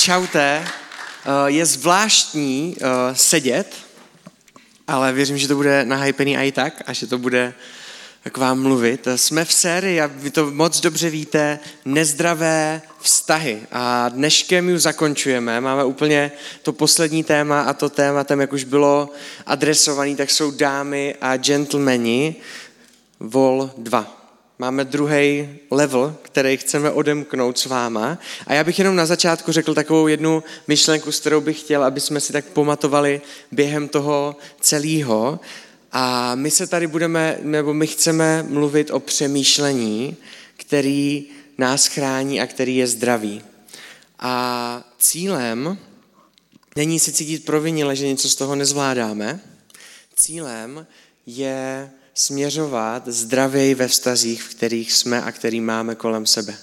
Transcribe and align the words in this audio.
Čaute. 0.00 0.64
Eh, 0.64 1.30
je 1.46 1.66
zvláštní 1.66 2.76
eh, 2.80 2.84
sedět, 3.14 3.74
ale 4.88 5.12
věřím, 5.12 5.38
že 5.38 5.48
to 5.48 5.54
bude 5.54 5.84
nahypený 5.84 6.36
i 6.36 6.52
tak 6.52 6.82
a 6.86 6.92
že 6.92 7.06
to 7.06 7.18
bude 7.18 7.54
k 8.30 8.36
vám 8.36 8.62
mluvit. 8.62 9.08
Jsme 9.16 9.44
v 9.44 9.52
sérii, 9.52 10.00
a 10.00 10.06
vy 10.06 10.30
to 10.30 10.50
moc 10.50 10.80
dobře 10.80 11.10
víte, 11.10 11.58
nezdravé 11.84 12.82
vztahy. 13.00 13.62
A 13.72 14.08
dneškem 14.08 14.68
ji 14.68 14.78
zakončujeme. 14.78 15.60
Máme 15.60 15.84
úplně 15.84 16.32
to 16.62 16.72
poslední 16.72 17.24
téma 17.24 17.62
a 17.62 17.72
to 17.72 17.88
tématem, 17.88 18.40
jak 18.40 18.52
už 18.52 18.64
bylo 18.64 19.08
adresovaný, 19.46 20.16
tak 20.16 20.30
jsou 20.30 20.50
dámy 20.50 21.14
a 21.20 21.36
gentlemani. 21.36 22.36
Vol 23.20 23.70
2 23.78 24.19
máme 24.60 24.84
druhý 24.84 25.48
level, 25.70 26.16
který 26.22 26.56
chceme 26.56 26.90
odemknout 26.90 27.58
s 27.58 27.66
váma. 27.66 28.18
A 28.46 28.54
já 28.54 28.64
bych 28.64 28.78
jenom 28.78 28.96
na 28.96 29.06
začátku 29.06 29.52
řekl 29.52 29.74
takovou 29.74 30.06
jednu 30.06 30.42
myšlenku, 30.68 31.12
s 31.12 31.20
kterou 31.20 31.40
bych 31.40 31.60
chtěl, 31.60 31.84
aby 31.84 32.00
jsme 32.00 32.20
si 32.20 32.32
tak 32.32 32.44
pomatovali 32.44 33.20
během 33.52 33.88
toho 33.88 34.36
celého. 34.60 35.40
A 35.92 36.34
my 36.34 36.50
se 36.50 36.66
tady 36.66 36.86
budeme, 36.86 37.38
nebo 37.42 37.74
my 37.74 37.86
chceme 37.86 38.42
mluvit 38.42 38.90
o 38.90 39.00
přemýšlení, 39.00 40.16
který 40.56 41.24
nás 41.58 41.86
chrání 41.86 42.40
a 42.40 42.46
který 42.46 42.76
je 42.76 42.86
zdravý. 42.86 43.42
A 44.18 44.84
cílem 44.98 45.78
není 46.76 46.98
si 46.98 47.12
cítit 47.12 47.44
provinile, 47.44 47.96
že 47.96 48.06
něco 48.06 48.28
z 48.28 48.34
toho 48.34 48.54
nezvládáme. 48.54 49.40
Cílem 50.14 50.86
je 51.26 51.90
směřovat 52.20 53.02
zdravěji 53.06 53.74
ve 53.74 53.88
vztazích, 53.88 54.42
v 54.42 54.48
kterých 54.48 54.92
jsme 54.92 55.22
a 55.22 55.32
který 55.32 55.60
máme 55.60 55.94
kolem 55.94 56.26
sebe. 56.26 56.56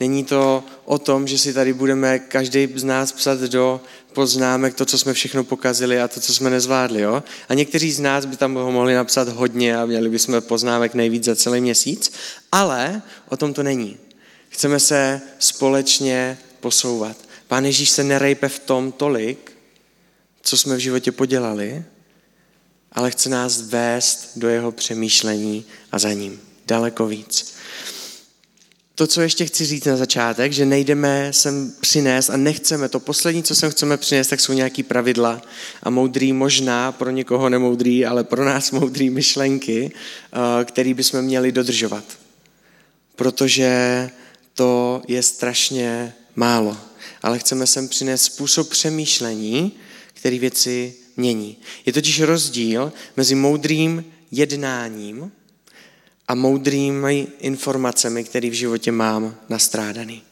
Není 0.00 0.24
to 0.24 0.64
o 0.84 0.98
tom, 0.98 1.26
že 1.26 1.38
si 1.38 1.54
tady 1.54 1.72
budeme 1.72 2.18
každý 2.18 2.68
z 2.74 2.84
nás 2.84 3.12
psat 3.12 3.40
do 3.40 3.80
poznámek 4.12 4.74
to, 4.74 4.86
co 4.86 4.98
jsme 4.98 5.12
všechno 5.12 5.44
pokazili 5.44 6.00
a 6.00 6.08
to, 6.08 6.20
co 6.20 6.34
jsme 6.34 6.50
nezvládli. 6.50 7.00
Jo? 7.00 7.22
A 7.48 7.54
někteří 7.54 7.92
z 7.92 8.00
nás 8.00 8.24
by 8.24 8.36
tam 8.36 8.54
ho 8.54 8.72
mohli 8.72 8.94
napsat 8.94 9.28
hodně 9.28 9.76
a 9.76 9.86
měli 9.86 10.08
bychom 10.08 10.42
poznámek 10.42 10.94
nejvíc 10.94 11.24
za 11.24 11.36
celý 11.36 11.60
měsíc, 11.60 12.12
ale 12.52 13.02
o 13.28 13.36
tom 13.36 13.54
to 13.54 13.62
není. 13.62 13.96
Chceme 14.48 14.80
se 14.80 15.20
společně 15.38 16.38
posouvat. 16.60 17.16
Pán 17.48 17.64
Ježíš 17.64 17.90
se 17.90 18.04
nerejpe 18.04 18.48
v 18.48 18.58
tom 18.58 18.92
tolik, 18.92 19.52
co 20.42 20.56
jsme 20.56 20.76
v 20.76 20.78
životě 20.78 21.12
podělali, 21.12 21.84
ale 22.94 23.10
chce 23.10 23.28
nás 23.28 23.60
vést 23.60 24.30
do 24.36 24.48
jeho 24.48 24.72
přemýšlení 24.72 25.64
a 25.92 25.98
za 25.98 26.12
ním. 26.12 26.40
Daleko 26.66 27.06
víc. 27.06 27.54
To, 28.94 29.06
co 29.06 29.20
ještě 29.20 29.46
chci 29.46 29.64
říct 29.64 29.84
na 29.84 29.96
začátek, 29.96 30.52
že 30.52 30.66
nejdeme 30.66 31.32
sem 31.32 31.72
přinést 31.80 32.30
a 32.30 32.36
nechceme, 32.36 32.88
to 32.88 33.00
poslední, 33.00 33.42
co 33.42 33.54
sem 33.54 33.70
chceme 33.70 33.96
přinést, 33.96 34.28
tak 34.28 34.40
jsou 34.40 34.52
nějaký 34.52 34.82
pravidla 34.82 35.42
a 35.82 35.90
moudrý 35.90 36.32
možná, 36.32 36.92
pro 36.92 37.10
někoho 37.10 37.48
nemoudrý, 37.48 38.06
ale 38.06 38.24
pro 38.24 38.44
nás 38.44 38.70
moudrý 38.70 39.10
myšlenky, 39.10 39.92
eh, 39.92 40.64
který 40.64 40.94
bychom 40.94 41.22
měli 41.22 41.52
dodržovat. 41.52 42.04
Protože 43.16 44.10
to 44.54 45.02
je 45.08 45.22
strašně 45.22 46.14
málo. 46.36 46.76
Ale 47.22 47.38
chceme 47.38 47.66
sem 47.66 47.88
přinést 47.88 48.22
způsob 48.22 48.68
přemýšlení, 48.68 49.72
který 50.14 50.38
věci 50.38 50.94
mění. 51.16 51.56
Je 51.86 51.92
totiž 51.92 52.20
rozdíl 52.20 52.92
mezi 53.16 53.34
moudrým 53.34 54.04
jednáním 54.30 55.32
a 56.28 56.34
moudrými 56.34 57.26
informacemi, 57.38 58.24
které 58.24 58.50
v 58.50 58.52
životě 58.52 58.92
mám 58.92 59.36
nastrádaný. 59.48 60.22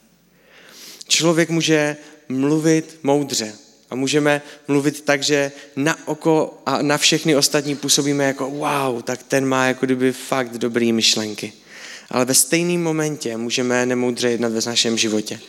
Člověk 1.08 1.50
může 1.50 1.97
mluvit 2.28 2.98
moudře 3.03 3.53
a 3.91 3.94
můžeme 3.94 4.42
mluvit 4.69 5.00
tak, 5.00 5.22
že 5.22 5.53
na 5.76 6.09
oko 6.09 6.62
a 6.66 6.82
na 6.82 6.98
všechny 6.98 7.37
ostatní 7.37 7.76
působíme 7.76 8.25
jako 8.25 8.50
wow, 8.50 9.03
tak 9.03 9.22
ten 9.22 9.47
má 9.47 9.66
jako 9.66 9.87
kdyby 9.87 10.12
fakt 10.12 10.59
dobrý 10.59 10.92
myšlenky. 10.92 11.53
Ale 12.10 12.25
ve 12.25 12.34
stejném 12.34 12.82
momentě 12.82 13.37
můžeme 13.37 13.87
nemoudře 13.87 14.31
jednat 14.31 14.53
ve 14.53 14.60
našem 14.66 14.98
životě. 14.98 15.41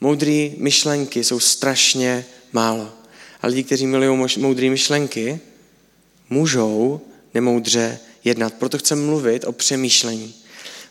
Moudré 0.00 0.50
myšlenky 0.56 1.24
jsou 1.24 1.40
strašně 1.40 2.24
málo. 2.52 2.92
A 3.44 3.46
lidi, 3.46 3.64
kteří 3.64 3.86
milují 3.86 4.28
moudré 4.38 4.70
myšlenky, 4.70 5.40
můžou 6.30 7.00
nemoudře 7.34 7.98
jednat. 8.24 8.54
Proto 8.54 8.78
chcem 8.78 9.06
mluvit 9.06 9.44
o 9.44 9.52
přemýšlení. 9.52 10.34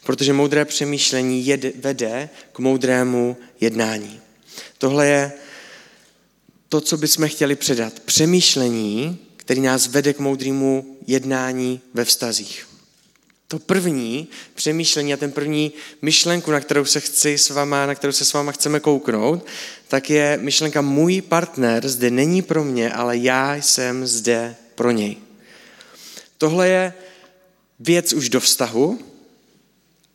Protože 0.04 0.34
moudré 0.34 0.66
přemýšlení 0.66 1.46
jed, 1.46 1.76
vede 1.76 2.30
k 2.52 2.60
moudrému 2.60 3.38
jednání. 3.62 4.20
Tohle 4.78 5.08
je 5.08 5.32
to, 6.70 6.82
co 6.82 6.98
bychom 6.98 7.28
chtěli 7.28 7.56
předat. 7.56 8.00
Přemýšlení, 8.00 9.18
který 9.36 9.62
nás 9.62 9.88
vede 9.88 10.14
k 10.14 10.20
moudrému 10.20 10.98
jednání 11.08 11.82
ve 11.94 12.06
vztazích. 12.06 12.68
To 13.54 13.60
první 13.60 14.28
přemýšlení 14.56 15.14
a 15.14 15.18
ten 15.18 15.32
první 15.32 15.72
myšlenku, 16.02 16.52
na 16.52 16.60
kterou 16.60 16.86
se 16.86 17.00
chci 17.00 17.38
s 17.38 17.50
váma, 17.50 17.86
na 17.86 17.96
kterou 17.96 18.14
se 18.14 18.26
s 18.26 18.34
váma 18.34 18.52
chceme 18.52 18.80
kouknout, 18.80 19.46
tak 19.88 20.10
je 20.10 20.38
myšlenka 20.42 20.82
můj 20.82 21.22
partner 21.22 21.88
zde 21.88 22.12
není 22.12 22.42
pro 22.42 22.64
mě, 22.64 22.94
ale 22.94 23.18
já 23.18 23.56
jsem 23.56 24.08
zde 24.08 24.56
pro 24.76 24.92
něj. 24.92 25.18
Tohle 26.38 26.70
je 26.70 26.94
věc 27.80 28.14
už 28.14 28.30
do 28.30 28.40
vztahu, 28.40 29.00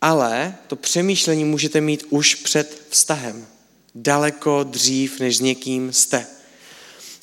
ale 0.01 0.55
to 0.67 0.75
přemýšlení 0.75 1.45
můžete 1.45 1.81
mít 1.81 2.05
už 2.09 2.35
před 2.35 2.81
vztahem. 2.89 3.47
Daleko 3.95 4.63
dřív, 4.63 5.19
než 5.19 5.37
s 5.37 5.39
někým 5.39 5.93
jste. 5.93 6.27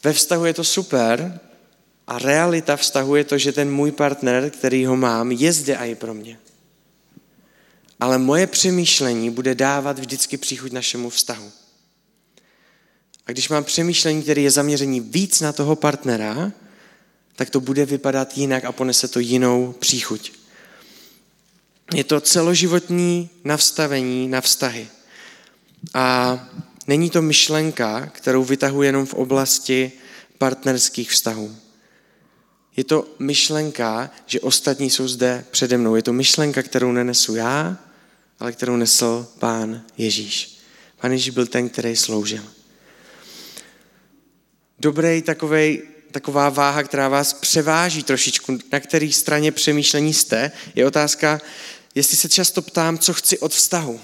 Ve 0.05 0.13
vztahu 0.13 0.45
je 0.45 0.55
to 0.55 0.65
super, 0.65 1.41
a 2.07 2.19
realita 2.19 2.77
vztahu 2.77 3.17
je 3.17 3.25
to, 3.25 3.39
že 3.39 3.53
ten 3.53 3.71
můj 3.71 3.93
partner, 3.93 4.51
který 4.51 4.87
ho 4.87 4.97
mám, 4.97 5.33
je 5.33 5.53
zde 5.53 5.77
i 5.77 5.95
pro 5.95 6.15
mě. 6.15 6.39
Ale 8.01 8.19
moje 8.19 8.47
přemýšlení 8.47 9.31
bude 9.31 9.55
dávat 9.55 9.99
vždycky 9.99 10.37
příchuť 10.37 10.73
našemu 10.73 11.11
vztahu. 11.11 11.53
A 13.27 13.33
když 13.33 13.49
mám 13.49 13.65
přemýšlení, 13.65 14.23
které 14.23 14.41
je 14.41 14.51
zaměření 14.51 15.01
víc 15.01 15.41
na 15.41 15.53
toho 15.53 15.77
partnera, 15.77 16.53
tak 17.37 17.51
to 17.51 17.61
bude 17.61 17.87
vypadat 17.87 18.39
jinak 18.39 18.65
a 18.65 18.73
ponese 18.73 19.09
to 19.09 19.21
jinou 19.21 19.73
příchuť. 19.73 20.33
Je 21.95 22.05
to 22.05 22.21
celoživotní 22.21 23.31
navstavení 23.45 24.29
na 24.29 24.41
vztahy. 24.41 24.89
A 25.95 26.39
není 26.87 27.11
to 27.11 27.23
myšlenka, 27.23 28.07
kterou 28.07 28.45
vytahuji 28.45 28.87
jenom 28.87 29.07
v 29.07 29.15
oblasti 29.15 29.93
partnerských 30.39 31.11
vztahů. 31.11 31.57
Je 32.77 32.85
to 32.85 33.09
myšlenka, 33.19 34.11
že 34.27 34.41
ostatní 34.41 34.91
jsou 34.91 35.09
zde 35.09 35.45
přede 35.51 35.79
mnou. 35.79 35.97
Je 35.97 36.03
to 36.03 36.13
myšlenka, 36.13 36.63
kterou 36.63 36.93
nenesu 36.93 37.35
já, 37.35 37.79
ale 38.41 38.53
kterou 38.53 38.77
nesl 38.77 39.27
pán 39.39 39.83
Ježíš. 39.99 40.59
Pán 41.01 41.13
Ježíš 41.13 41.31
byl 41.31 41.47
ten, 41.47 41.69
který 41.69 41.97
sloužil. 41.97 42.45
Dobrý 44.79 45.23
takovej, 45.23 45.83
taková 46.11 46.49
váha, 46.49 46.83
která 46.83 47.09
vás 47.09 47.33
převáží 47.33 48.03
trošičku, 48.03 48.59
na 48.73 48.81
které 48.81 49.13
straně 49.13 49.53
přemýšlení 49.53 50.15
jste, 50.15 50.53
je 50.75 50.87
otázka, 50.87 51.41
jestli 51.95 52.17
se 52.17 52.29
často 52.29 52.63
ptám, 52.63 52.99
co 52.99 53.15
chci 53.15 53.39
od 53.39 53.53
vztahu. 53.53 54.01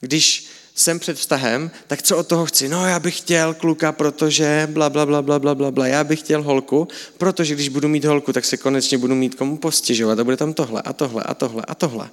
Když 0.00 0.46
jsem 0.78 0.98
před 0.98 1.18
vztahem, 1.18 1.70
tak 1.86 2.02
co 2.02 2.16
od 2.16 2.26
toho 2.26 2.46
chci? 2.46 2.68
No, 2.68 2.86
já 2.86 2.98
bych 2.98 3.18
chtěl 3.18 3.54
kluka, 3.54 3.92
protože 3.92 4.68
bla, 4.70 4.90
bla, 4.90 5.06
bla, 5.06 5.22
bla, 5.22 5.38
bla, 5.38 5.54
bla, 5.54 5.70
bla. 5.70 5.86
Já 5.86 6.04
bych 6.04 6.18
chtěl 6.18 6.42
holku, 6.42 6.88
protože 7.18 7.54
když 7.54 7.68
budu 7.68 7.88
mít 7.88 8.04
holku, 8.04 8.32
tak 8.32 8.44
se 8.44 8.56
konečně 8.56 8.98
budu 8.98 9.14
mít 9.14 9.34
komu 9.34 9.56
postěžovat 9.56 10.18
a 10.18 10.24
bude 10.24 10.36
tam 10.36 10.54
tohle 10.54 10.82
a 10.82 10.92
tohle 10.92 11.22
a 11.22 11.34
tohle 11.34 11.62
a 11.68 11.74
tohle. 11.74 12.10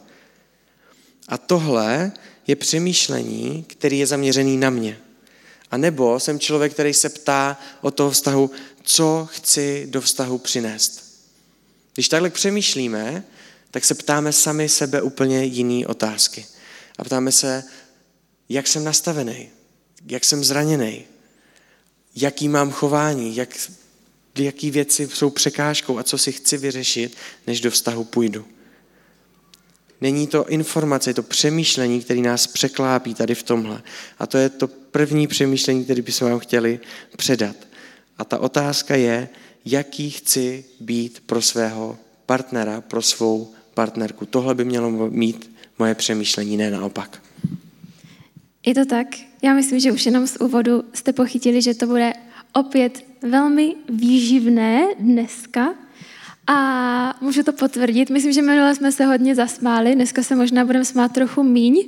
A 1.28 1.38
tohle 1.38 2.12
je 2.48 2.56
přemýšlení, 2.56 3.66
který 3.68 4.00
je 4.00 4.08
zaměřený 4.08 4.58
na 4.58 4.70
mě. 4.70 5.00
A 5.72 5.78
nebo 5.78 6.20
jsem 6.20 6.40
člověk, 6.40 6.74
který 6.74 6.94
se 6.94 7.10
ptá 7.10 7.60
o 7.82 7.92
toho 7.92 8.12
vztahu, 8.12 8.52
co 8.84 9.28
chci 9.32 9.88
do 9.90 10.02
vztahu 10.02 10.38
přinést. 10.38 11.06
Když 11.94 12.10
takhle 12.10 12.30
přemýšlíme, 12.30 13.24
tak 13.72 13.86
se 13.86 13.96
ptáme 13.96 14.34
sami 14.34 14.70
sebe 14.70 15.02
úplně 15.02 15.44
jiný 15.44 15.86
otázky. 15.86 16.46
A 16.98 17.04
ptáme 17.04 17.32
se, 17.32 17.64
jak 18.50 18.68
jsem 18.68 18.84
nastavený, 18.84 19.50
jak 20.08 20.24
jsem 20.24 20.44
zraněný, 20.44 21.04
jaký 22.16 22.48
mám 22.48 22.72
chování, 22.72 23.36
jak, 23.36 23.50
jaký 24.38 24.72
věci 24.72 25.10
jsou 25.14 25.30
překážkou 25.30 25.98
a 25.98 26.04
co 26.04 26.18
si 26.18 26.32
chci 26.32 26.58
vyřešit, 26.58 27.18
než 27.48 27.62
do 27.62 27.72
vztahu 27.72 28.04
půjdu. 28.04 28.46
Není 30.02 30.28
to 30.28 30.50
informace, 30.50 31.10
je 31.10 31.14
to 31.14 31.24
přemýšlení, 31.24 32.02
který 32.02 32.22
nás 32.22 32.48
překlápí 32.48 33.14
tady 33.14 33.36
v 33.36 33.44
tomhle. 33.44 33.84
A 34.20 34.28
to 34.28 34.38
je 34.38 34.50
to 34.50 34.68
první 34.68 35.28
přemýšlení, 35.28 35.84
které 35.84 36.02
bychom 36.02 36.30
vám 36.30 36.40
chtěli 36.40 36.80
předat. 37.18 37.56
A 38.18 38.26
ta 38.26 38.40
otázka 38.40 38.96
je, 38.96 39.30
jaký 39.66 40.10
chci 40.10 40.66
být 40.80 41.24
pro 41.26 41.42
svého 41.42 41.98
partnera, 42.26 42.82
pro 42.82 43.02
svou 43.02 43.54
partnerku. 43.74 44.26
Tohle 44.26 44.56
by 44.56 44.66
mělo 44.66 44.90
mít 45.10 45.56
moje 45.80 45.96
přemýšlení, 45.96 46.58
ne 46.58 46.72
naopak. 46.72 47.22
Je 48.66 48.76
to 48.76 48.86
tak. 48.86 49.08
Já 49.42 49.54
myslím, 49.54 49.80
že 49.80 49.92
už 49.92 50.06
jenom 50.06 50.28
z 50.28 50.38
úvodu 50.42 50.84
jste 50.94 51.14
pochytili, 51.14 51.62
že 51.62 51.74
to 51.74 51.88
bude 51.88 52.14
opět 52.54 53.06
velmi 53.22 53.76
výživné 53.90 54.88
dneska. 55.00 55.74
A 56.48 57.18
můžu 57.22 57.44
to 57.44 57.54
potvrdit. 57.54 58.10
Myslím, 58.10 58.34
že 58.34 58.42
minule 58.42 58.76
jsme 58.76 58.92
se 58.92 59.06
hodně 59.06 59.36
zasmáli, 59.36 59.96
dneska 59.96 60.24
se 60.24 60.36
možná 60.36 60.66
budeme 60.66 60.86
smát 60.86 61.12
trochu 61.12 61.44
míň. 61.44 61.88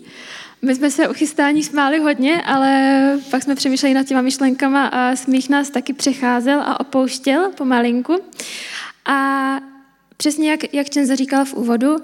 My 0.61 0.75
jsme 0.75 0.91
se 0.91 1.09
u 1.09 1.13
chystání 1.13 1.63
smáli 1.63 1.99
hodně, 1.99 2.41
ale 2.41 3.19
pak 3.31 3.43
jsme 3.43 3.55
přemýšleli 3.55 3.93
nad 3.93 4.07
těma 4.07 4.21
myšlenkama 4.21 4.87
a 4.87 5.15
smích 5.15 5.49
nás 5.49 5.69
taky 5.69 5.93
přecházel 5.93 6.61
a 6.61 6.79
opouštěl 6.79 7.51
pomalinku. 7.57 8.19
A 9.05 9.59
přesně 10.17 10.51
jak, 10.51 10.73
jak 10.73 10.89
Čenza 10.89 11.15
říkal 11.15 11.45
v 11.45 11.53
úvodu, 11.53 11.95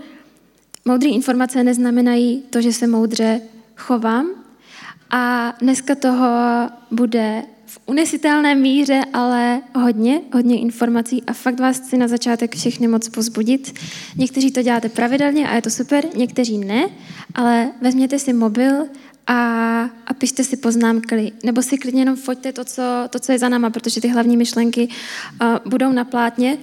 moudré 0.85 1.09
informace 1.09 1.63
neznamenají 1.63 2.43
to, 2.49 2.61
že 2.61 2.73
se 2.73 2.87
moudře 2.87 3.41
chovám. 3.75 4.43
A 5.09 5.53
dneska 5.61 5.95
toho 5.95 6.27
bude 6.91 7.44
v 7.65 7.79
unesitelné 7.85 8.55
míře, 8.55 9.01
ale 9.13 9.61
hodně, 9.75 10.21
hodně 10.33 10.59
informací. 10.59 11.23
A 11.27 11.33
fakt 11.33 11.59
vás 11.59 11.79
chci 11.79 11.97
na 11.97 12.07
začátek 12.07 12.55
všechny 12.55 12.88
moc 12.88 13.09
pozbudit. 13.09 13.79
Někteří 14.17 14.51
to 14.51 14.61
děláte 14.61 14.89
pravidelně 14.89 15.50
a 15.50 15.55
je 15.55 15.61
to 15.61 15.69
super, 15.69 16.05
někteří 16.15 16.57
ne, 16.57 16.85
ale 17.35 17.71
vezměte 17.81 18.19
si 18.19 18.33
mobil 18.33 18.85
a, 19.27 19.81
a 20.07 20.13
pište 20.17 20.44
si 20.44 20.57
poznámky, 20.57 21.31
nebo 21.44 21.61
si 21.61 21.77
klidně 21.77 22.01
jenom 22.01 22.15
foťte 22.15 22.53
to, 22.53 22.65
co, 22.65 22.83
to, 23.09 23.19
co 23.19 23.31
je 23.31 23.39
za 23.39 23.49
náma, 23.49 23.69
protože 23.69 24.01
ty 24.01 24.07
hlavní 24.07 24.38
myšlenky 24.38 24.88
uh, 25.41 25.57
budou 25.65 25.91
na 25.91 26.03
plátně, 26.03 26.57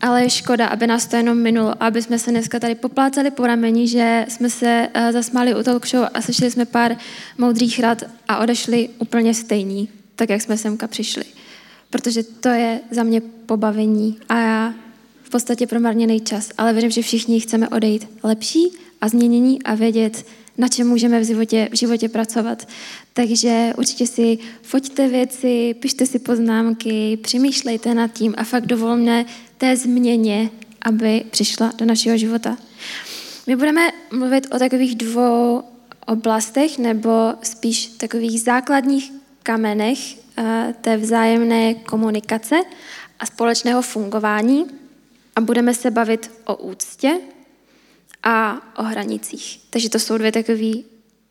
ale 0.00 0.22
je 0.22 0.30
škoda, 0.30 0.66
aby 0.66 0.86
nás 0.86 1.06
to 1.06 1.16
jenom 1.16 1.38
minulo, 1.38 1.82
aby 1.82 2.02
jsme 2.02 2.18
se 2.18 2.30
dneska 2.30 2.60
tady 2.60 2.74
poplácali 2.74 3.30
po 3.30 3.46
rameni, 3.46 3.88
že 3.88 4.26
jsme 4.28 4.50
se 4.50 4.88
uh, 4.96 5.12
zasmáli 5.12 5.54
u 5.54 5.62
talk 5.62 5.86
show 5.86 6.08
a 6.14 6.22
slyšeli 6.22 6.50
jsme 6.50 6.64
pár 6.64 6.96
moudrých 7.38 7.80
rad 7.80 8.02
a 8.28 8.38
odešli 8.38 8.88
úplně 8.98 9.34
stejní 9.34 9.88
tak 10.20 10.30
jak 10.30 10.42
jsme 10.42 10.56
semka 10.56 10.86
přišli. 10.86 11.24
Protože 11.90 12.22
to 12.22 12.48
je 12.48 12.80
za 12.90 13.02
mě 13.02 13.20
pobavení 13.20 14.18
a 14.28 14.40
já 14.40 14.74
v 15.22 15.30
podstatě 15.30 15.66
promarněný 15.66 16.20
čas, 16.20 16.50
ale 16.58 16.72
věřím, 16.72 16.90
že 16.90 17.02
všichni 17.02 17.40
chceme 17.40 17.68
odejít 17.68 18.08
lepší 18.22 18.72
a 19.00 19.08
změnění 19.08 19.62
a 19.62 19.74
vědět, 19.74 20.26
na 20.58 20.68
čem 20.68 20.88
můžeme 20.88 21.20
v 21.20 21.24
životě, 21.24 21.68
v 21.72 21.76
životě 21.76 22.08
pracovat. 22.08 22.68
Takže 23.12 23.72
určitě 23.78 24.06
si 24.06 24.38
foťte 24.62 25.08
věci, 25.08 25.74
pište 25.80 26.06
si 26.06 26.18
poznámky, 26.18 27.16
přemýšlejte 27.16 27.94
nad 27.94 28.12
tím 28.12 28.34
a 28.36 28.44
fakt 28.44 28.66
dovolme 28.66 29.24
té 29.60 29.76
změně, 29.76 30.50
aby 30.82 31.24
přišla 31.30 31.72
do 31.76 31.84
našeho 31.84 32.16
života. 32.16 32.56
My 33.46 33.56
budeme 33.56 33.90
mluvit 34.12 34.46
o 34.54 34.58
takových 34.58 34.94
dvou 34.94 35.62
oblastech, 36.06 36.78
nebo 36.78 37.34
spíš 37.42 37.86
takových 37.86 38.40
základních 38.40 39.12
kamenech 39.42 39.98
eh, 40.38 40.74
té 40.80 40.96
vzájemné 40.96 41.74
komunikace 41.74 42.56
a 43.18 43.26
společného 43.26 43.82
fungování 43.82 44.66
a 45.36 45.40
budeme 45.40 45.74
se 45.74 45.90
bavit 45.90 46.30
o 46.44 46.56
úctě 46.56 47.20
a 48.22 48.60
o 48.76 48.82
hranicích. 48.82 49.60
Takže 49.70 49.90
to 49.90 49.98
jsou 49.98 50.18
dvě 50.18 50.32
takové 50.32 50.72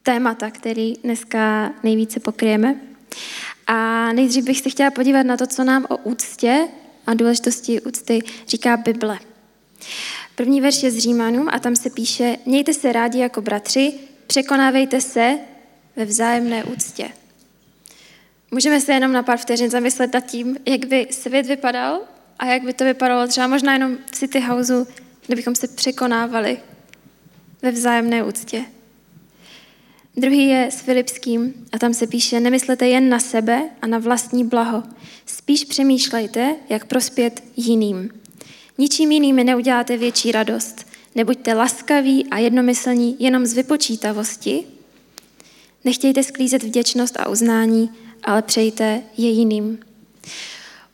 témata, 0.04 0.52
které 0.52 0.94
dneska 1.04 1.74
nejvíce 1.84 2.20
pokryjeme. 2.20 2.76
A 3.68 4.12
nejdřív 4.14 4.46
bych 4.46 4.60
se 4.60 4.70
chtěla 4.70 4.92
podívat 4.92 5.24
na 5.24 5.38
to, 5.38 5.48
co 5.48 5.64
nám 5.64 5.86
o 5.90 5.98
úctě 5.98 6.68
a 7.10 7.14
důležitosti 7.14 7.82
úcty 7.82 8.20
říká 8.48 8.78
Bible. 8.78 9.20
První 10.36 10.62
verš 10.62 10.84
je 10.84 10.92
z 10.92 10.98
Římanům 10.98 11.50
a 11.52 11.60
tam 11.60 11.76
se 11.76 11.90
píše, 11.90 12.38
mějte 12.46 12.74
se 12.74 12.92
rádi 12.92 13.20
jako 13.20 13.42
bratři, 13.42 13.94
překonávejte 14.28 15.02
se 15.02 15.38
ve 15.96 16.06
vzájemné 16.06 16.64
úctě. 16.64 17.10
Můžeme 18.52 18.82
se 18.82 18.94
jenom 18.94 19.12
na 19.12 19.24
pár 19.24 19.38
vteřin 19.38 19.70
zamyslet 19.70 20.14
nad 20.14 20.26
tím, 20.26 20.58
jak 20.66 20.86
by 20.86 21.08
svět 21.12 21.46
vypadal 21.46 22.02
a 22.40 22.46
jak 22.46 22.64
by 22.64 22.74
to 22.74 22.84
vypadalo 22.84 23.28
třeba 23.28 23.48
možná 23.48 23.74
jenom 23.74 23.98
v 24.06 24.12
City 24.12 24.40
Houseu, 24.40 24.88
kdybychom 25.26 25.56
se 25.56 25.68
překonávali 25.68 26.58
ve 27.62 27.72
vzájemné 27.72 28.24
úctě. 28.24 28.66
Druhý 30.20 30.48
je 30.48 30.68
s 30.72 30.82
Filipským 30.82 31.54
a 31.72 31.80
tam 31.80 31.94
se 31.94 32.08
píše, 32.08 32.40
nemyslete 32.40 32.88
jen 32.88 33.10
na 33.10 33.20
sebe 33.20 33.70
a 33.82 33.88
na 33.88 33.98
vlastní 33.98 34.46
blaho. 34.46 34.84
Spíš 35.26 35.66
přemýšlejte, 35.66 36.56
jak 36.70 36.86
prospět 36.86 37.44
jiným. 37.58 38.10
Ničím 38.78 39.12
jiným 39.12 39.36
neuděláte 39.36 39.98
větší 39.98 40.32
radost. 40.32 40.88
Nebuďte 41.16 41.54
laskaví 41.54 42.28
a 42.32 42.38
jednomyslní 42.38 43.16
jenom 43.20 43.46
z 43.46 43.54
vypočítavosti. 43.54 44.64
Nechtějte 45.86 46.24
sklízet 46.24 46.64
vděčnost 46.64 47.20
a 47.20 47.30
uznání, 47.30 47.90
ale 48.24 48.42
přejte 48.42 49.02
je 49.18 49.30
jiným. 49.30 49.80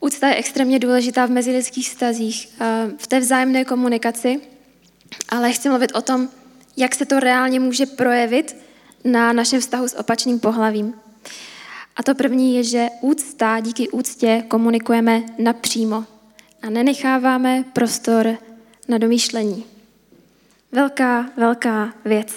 Úcta 0.00 0.28
je 0.28 0.34
extrémně 0.34 0.78
důležitá 0.78 1.26
v 1.26 1.30
mezilidských 1.30 1.88
stazích, 1.88 2.48
eh, 2.60 2.90
v 2.98 3.06
té 3.06 3.20
vzájemné 3.20 3.64
komunikaci, 3.64 4.40
ale 5.28 5.52
chci 5.52 5.68
mluvit 5.68 5.92
o 5.94 6.02
tom, 6.02 6.28
jak 6.76 6.94
se 6.94 7.06
to 7.06 7.20
reálně 7.20 7.60
může 7.60 7.86
projevit 7.86 8.65
na 9.06 9.32
našem 9.32 9.60
vztahu 9.60 9.88
s 9.88 9.96
opačným 9.96 10.40
pohlavím. 10.40 10.94
A 11.96 12.02
to 12.02 12.14
první 12.14 12.56
je, 12.56 12.64
že 12.64 12.88
úcta, 13.00 13.60
díky 13.60 13.88
úctě 13.88 14.44
komunikujeme 14.48 15.22
napřímo 15.38 16.04
a 16.62 16.70
nenecháváme 16.70 17.64
prostor 17.72 18.38
na 18.88 18.98
domýšlení. 18.98 19.64
Velká, 20.72 21.30
velká 21.36 21.94
věc. 22.04 22.32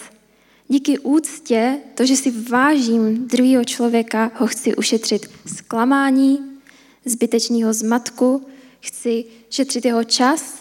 Díky 0.68 1.00
úctě, 1.00 1.80
to, 1.96 2.06
že 2.06 2.16
si 2.16 2.32
vážím 2.32 3.28
druhého 3.28 3.66
člověka, 3.66 4.32
ho 4.36 4.48
chci 4.48 4.76
ušetřit 4.76 5.30
zklamání, 5.46 6.60
zbytečného 7.06 7.74
zmatku, 7.74 8.46
chci 8.82 9.26
šetřit 9.50 9.86
jeho 9.86 10.04
čas. 10.04 10.60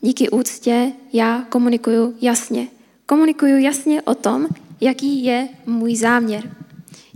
Díky 0.00 0.30
úctě 0.30 0.92
já 1.12 1.46
komunikuju 1.48 2.16
jasně. 2.20 2.68
Komunikuju 3.06 3.58
jasně 3.58 4.02
o 4.02 4.14
tom, 4.14 4.46
jaký 4.80 5.24
je 5.24 5.48
můj 5.66 5.96
záměr. 5.96 6.56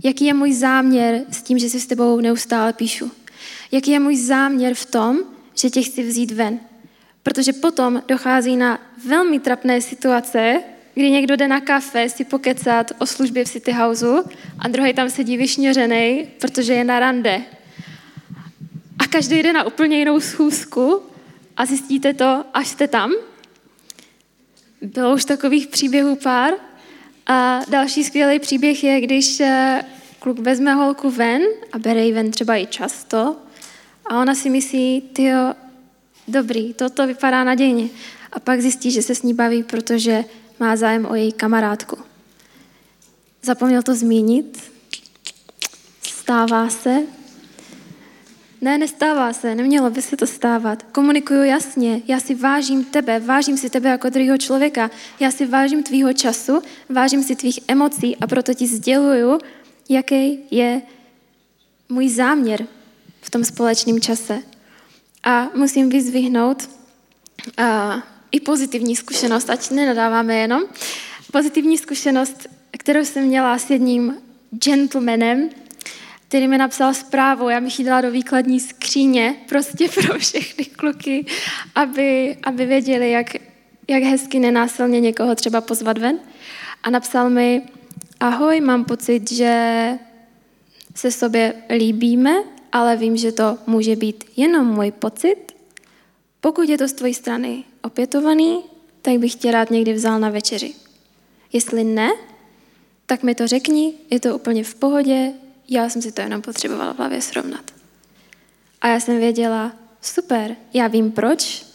Jaký 0.03 0.25
je 0.25 0.33
můj 0.33 0.53
záměr 0.53 1.21
s 1.31 1.41
tím, 1.41 1.59
že 1.59 1.69
si 1.69 1.79
s 1.79 1.87
tebou 1.87 2.19
neustále 2.19 2.73
píšu. 2.73 3.11
Jaký 3.71 3.91
je 3.91 3.99
můj 3.99 4.17
záměr 4.17 4.73
v 4.73 4.85
tom, 4.85 5.17
že 5.55 5.69
tě 5.69 5.81
chci 5.81 6.03
vzít 6.03 6.31
ven. 6.31 6.59
Protože 7.23 7.53
potom 7.53 8.03
dochází 8.07 8.55
na 8.55 8.79
velmi 9.07 9.39
trapné 9.39 9.81
situace, 9.81 10.63
kdy 10.93 11.11
někdo 11.11 11.35
jde 11.35 11.47
na 11.47 11.61
kafe 11.61 12.09
si 12.09 12.25
pokecat 12.25 12.91
o 12.99 13.05
službě 13.05 13.45
v 13.45 13.49
City 13.49 13.71
Houseu 13.71 14.23
a 14.59 14.67
druhý 14.67 14.93
tam 14.93 15.09
sedí 15.09 15.37
vyšněřený, 15.37 16.27
protože 16.41 16.73
je 16.73 16.83
na 16.83 16.99
rande. 16.99 17.41
A 18.99 19.07
každý 19.07 19.43
jde 19.43 19.53
na 19.53 19.63
úplně 19.63 19.99
jinou 19.99 20.19
schůzku 20.19 21.01
a 21.57 21.65
zjistíte 21.65 22.13
to, 22.13 22.45
až 22.53 22.67
jste 22.67 22.87
tam. 22.87 23.13
Bylo 24.81 25.13
už 25.13 25.25
takových 25.25 25.67
příběhů 25.67 26.15
pár. 26.15 26.53
A 27.27 27.61
další 27.69 28.03
skvělý 28.03 28.39
příběh 28.39 28.83
je, 28.83 29.01
když 29.01 29.39
eh, 29.39 29.83
kluk 30.19 30.39
vezme 30.39 30.73
holku 30.73 31.11
ven 31.11 31.41
a 31.71 31.79
bere 31.79 32.05
ji 32.05 32.13
ven 32.13 32.31
třeba 32.31 32.57
i 32.57 32.65
často 32.65 33.35
a 34.05 34.21
ona 34.21 34.35
si 34.35 34.49
myslí, 34.49 35.01
ty 35.13 35.31
dobrý, 36.27 36.73
toto 36.73 37.07
vypadá 37.07 37.43
nadějně. 37.43 37.89
A 38.31 38.39
pak 38.39 38.61
zjistí, 38.61 38.91
že 38.91 39.01
se 39.01 39.15
s 39.15 39.21
ní 39.21 39.33
baví, 39.33 39.63
protože 39.63 40.25
má 40.59 40.75
zájem 40.75 41.05
o 41.05 41.15
její 41.15 41.31
kamarádku. 41.31 41.97
Zapomněl 43.41 43.83
to 43.83 43.95
zmínit? 43.95 44.71
Stává 46.01 46.69
se? 46.69 47.01
Ne, 48.63 48.77
nestává 48.77 49.33
se, 49.33 49.55
nemělo 49.55 49.89
by 49.89 50.01
se 50.01 50.17
to 50.17 50.27
stávat. 50.27 50.83
Komunikuju 50.83 51.43
jasně, 51.43 52.01
já 52.07 52.19
si 52.19 52.35
vážím 52.35 52.83
tebe, 52.83 53.19
vážím 53.19 53.57
si 53.57 53.69
tebe 53.69 53.89
jako 53.89 54.09
druhého 54.09 54.37
člověka, 54.37 54.91
já 55.19 55.31
si 55.31 55.45
vážím 55.45 55.83
tvýho 55.83 56.13
času, 56.13 56.61
vážím 56.89 57.23
si 57.23 57.35
tvých 57.35 57.59
emocí 57.67 58.15
a 58.17 58.27
proto 58.27 58.53
ti 58.53 58.67
sděluju, 58.67 59.39
jaký 59.89 60.39
je 60.51 60.81
můj 61.89 62.09
záměr 62.09 62.67
v 63.21 63.29
tom 63.29 63.43
společném 63.43 64.01
čase. 64.01 64.39
A 65.23 65.49
musím 65.55 65.89
vyzvihnout 65.89 66.69
uh, 67.59 67.65
i 68.31 68.39
pozitivní 68.39 68.95
zkušenost, 68.95 69.49
ať 69.49 69.71
nenadáváme 69.71 70.35
jenom. 70.35 70.63
Pozitivní 71.31 71.77
zkušenost, 71.77 72.47
kterou 72.77 73.05
jsem 73.05 73.23
měla 73.23 73.57
s 73.57 73.69
jedním 73.69 74.17
gentlemanem, 74.55 75.49
který 76.33 76.47
mi 76.47 76.57
napsal 76.57 76.93
zprávu, 76.93 77.49
já 77.49 77.61
bych 77.61 77.79
ji 77.79 77.85
dala 77.85 78.01
do 78.01 78.11
výkladní 78.11 78.59
skříně, 78.59 79.35
prostě 79.49 79.89
pro 79.93 80.19
všechny 80.19 80.65
kluky, 80.65 81.25
aby, 81.75 82.37
aby 82.43 82.65
věděli, 82.65 83.11
jak, 83.11 83.27
jak 83.87 84.03
hezky 84.03 84.39
nenásilně 84.39 84.99
někoho 84.99 85.35
třeba 85.35 85.61
pozvat 85.61 85.97
ven. 85.97 86.19
A 86.83 86.89
napsal 86.89 87.29
mi, 87.29 87.61
ahoj, 88.19 88.61
mám 88.61 88.85
pocit, 88.85 89.31
že 89.31 89.89
se 90.95 91.11
sobě 91.11 91.53
líbíme, 91.77 92.33
ale 92.71 92.95
vím, 92.95 93.17
že 93.17 93.31
to 93.31 93.57
může 93.67 93.95
být 93.95 94.23
jenom 94.37 94.67
můj 94.67 94.91
pocit. 94.91 95.55
Pokud 96.41 96.69
je 96.69 96.77
to 96.77 96.87
z 96.87 96.93
tvojí 96.93 97.13
strany 97.13 97.63
opětovaný, 97.81 98.59
tak 99.01 99.17
bych 99.17 99.35
tě 99.35 99.51
rád 99.51 99.71
někdy 99.71 99.93
vzal 99.93 100.19
na 100.19 100.29
večeři. 100.29 100.73
Jestli 101.53 101.83
ne, 101.83 102.11
tak 103.05 103.23
mi 103.23 103.35
to 103.35 103.47
řekni, 103.47 103.93
je 104.09 104.19
to 104.19 104.35
úplně 104.35 104.63
v 104.63 104.75
pohodě, 104.75 105.33
já 105.69 105.89
jsem 105.89 106.01
si 106.01 106.11
to 106.11 106.21
jenom 106.21 106.41
potřebovala 106.41 106.93
v 106.93 106.97
hlavě 106.97 107.21
srovnat. 107.21 107.71
A 108.81 108.87
já 108.87 108.99
jsem 108.99 109.17
věděla, 109.17 109.73
super, 110.01 110.55
já 110.73 110.87
vím 110.87 111.11
proč, 111.11 111.65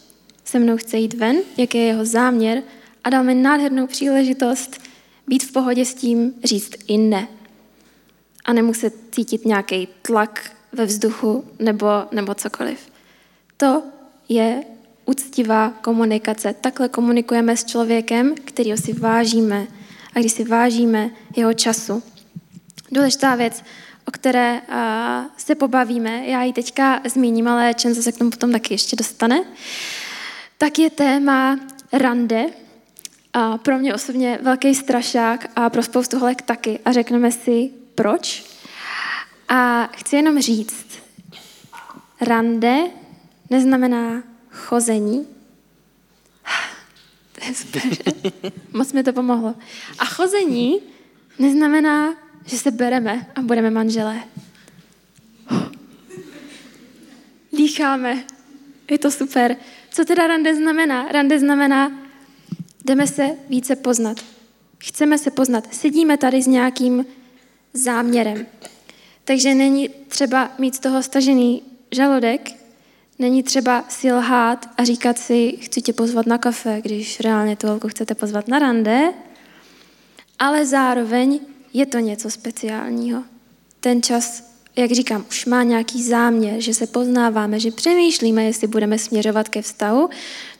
se 0.45 0.59
mnou 0.59 0.77
chce 0.77 0.97
jít 0.97 1.13
ven, 1.13 1.37
jaký 1.57 1.77
je 1.77 1.83
jeho 1.83 2.05
záměr 2.05 2.63
a 3.03 3.09
dal 3.09 3.23
mi 3.23 3.35
nádhernou 3.35 3.87
příležitost 3.87 4.81
být 5.27 5.43
v 5.43 5.51
pohodě 5.51 5.85
s 5.85 5.93
tím, 5.93 6.33
říct 6.43 6.71
i 6.87 6.97
ne. 6.97 7.27
A 8.45 8.53
nemuset 8.53 8.93
cítit 9.11 9.45
nějaký 9.45 9.87
tlak 10.01 10.51
ve 10.71 10.85
vzduchu 10.85 11.45
nebo, 11.59 11.87
nebo 12.11 12.35
cokoliv. 12.35 12.91
To 13.57 13.83
je 14.29 14.63
úctivá 15.05 15.69
komunikace. 15.69 16.55
Takhle 16.61 16.89
komunikujeme 16.89 17.57
s 17.57 17.65
člověkem, 17.65 18.35
kterýho 18.35 18.77
si 18.77 18.93
vážíme 18.93 19.67
a 20.13 20.19
když 20.19 20.31
si 20.31 20.43
vážíme 20.43 21.09
jeho 21.35 21.53
času. 21.53 22.03
Důležitá 22.91 23.35
věc, 23.35 23.63
o 24.05 24.11
které 24.11 24.61
uh, 24.61 24.75
se 25.37 25.55
pobavíme, 25.55 26.25
já 26.25 26.43
ji 26.43 26.53
teďka 26.53 27.01
zmíním, 27.05 27.47
ale 27.47 27.73
Čenzo 27.73 28.01
se 28.01 28.11
k 28.11 28.17
tomu 28.17 28.29
potom 28.29 28.51
taky 28.51 28.73
ještě 28.73 28.95
dostane, 28.95 29.43
tak 30.57 30.79
je 30.79 30.89
téma 30.89 31.59
rande. 31.93 32.45
A 33.33 33.57
pro 33.57 33.77
mě 33.77 33.93
osobně 33.93 34.39
velký 34.41 34.75
strašák 34.75 35.51
a 35.55 35.69
pro 35.69 35.83
spoustu 35.83 36.19
holek 36.19 36.41
taky. 36.41 36.79
A 36.85 36.91
řekneme 36.91 37.31
si, 37.31 37.69
proč. 37.95 38.45
A 39.49 39.89
chci 39.97 40.15
jenom 40.15 40.41
říct, 40.41 40.85
rande 42.21 42.77
neznamená 43.49 44.23
chození. 44.51 45.27
To 47.39 47.45
je 47.45 47.55
super. 47.55 47.81
Moc 48.73 48.93
mi 48.93 49.03
to 49.03 49.13
pomohlo. 49.13 49.55
A 49.99 50.05
chození 50.05 50.79
neznamená, 51.39 52.15
že 52.49 52.57
se 52.57 52.71
bereme 52.71 53.27
a 53.35 53.41
budeme 53.41 53.69
manželé. 53.69 54.23
Dýcháme. 57.51 58.23
Je 58.91 58.97
to 58.97 59.11
super. 59.11 59.55
Co 59.91 60.05
teda 60.05 60.27
rande 60.27 60.55
znamená? 60.55 61.11
Rande 61.11 61.39
znamená, 61.39 61.91
jdeme 62.85 63.07
se 63.07 63.29
více 63.49 63.75
poznat. 63.75 64.17
Chceme 64.77 65.17
se 65.17 65.31
poznat. 65.31 65.73
Sedíme 65.73 66.17
tady 66.17 66.41
s 66.41 66.47
nějakým 66.47 67.05
záměrem. 67.73 68.45
Takže 69.23 69.55
není 69.55 69.89
třeba 70.07 70.51
mít 70.57 70.75
z 70.75 70.79
toho 70.79 71.03
stažený 71.03 71.63
žaludek, 71.91 72.51
není 73.19 73.43
třeba 73.43 73.85
si 73.89 74.11
lhát 74.11 74.69
a 74.77 74.83
říkat 74.83 75.19
si, 75.19 75.57
chci 75.61 75.81
tě 75.81 75.93
pozvat 75.93 76.25
na 76.25 76.37
kafe, 76.37 76.81
když 76.81 77.19
reálně 77.19 77.55
tu 77.55 77.67
chcete 77.87 78.15
pozvat 78.15 78.47
na 78.47 78.59
rande, 78.59 79.13
ale 80.39 80.65
zároveň 80.65 81.39
je 81.73 81.85
to 81.85 81.97
něco 81.99 82.31
speciálního. 82.31 83.23
Ten 83.79 84.01
čas, 84.03 84.43
jak 84.75 84.91
říkám, 84.91 85.25
už 85.29 85.45
má 85.45 85.63
nějaký 85.63 86.03
záměr, 86.03 86.61
že 86.61 86.73
se 86.73 86.87
poznáváme, 86.87 87.59
že 87.59 87.71
přemýšlíme, 87.71 88.43
jestli 88.43 88.67
budeme 88.67 88.99
směřovat 88.99 89.49
ke 89.49 89.61
vztahu, 89.61 90.09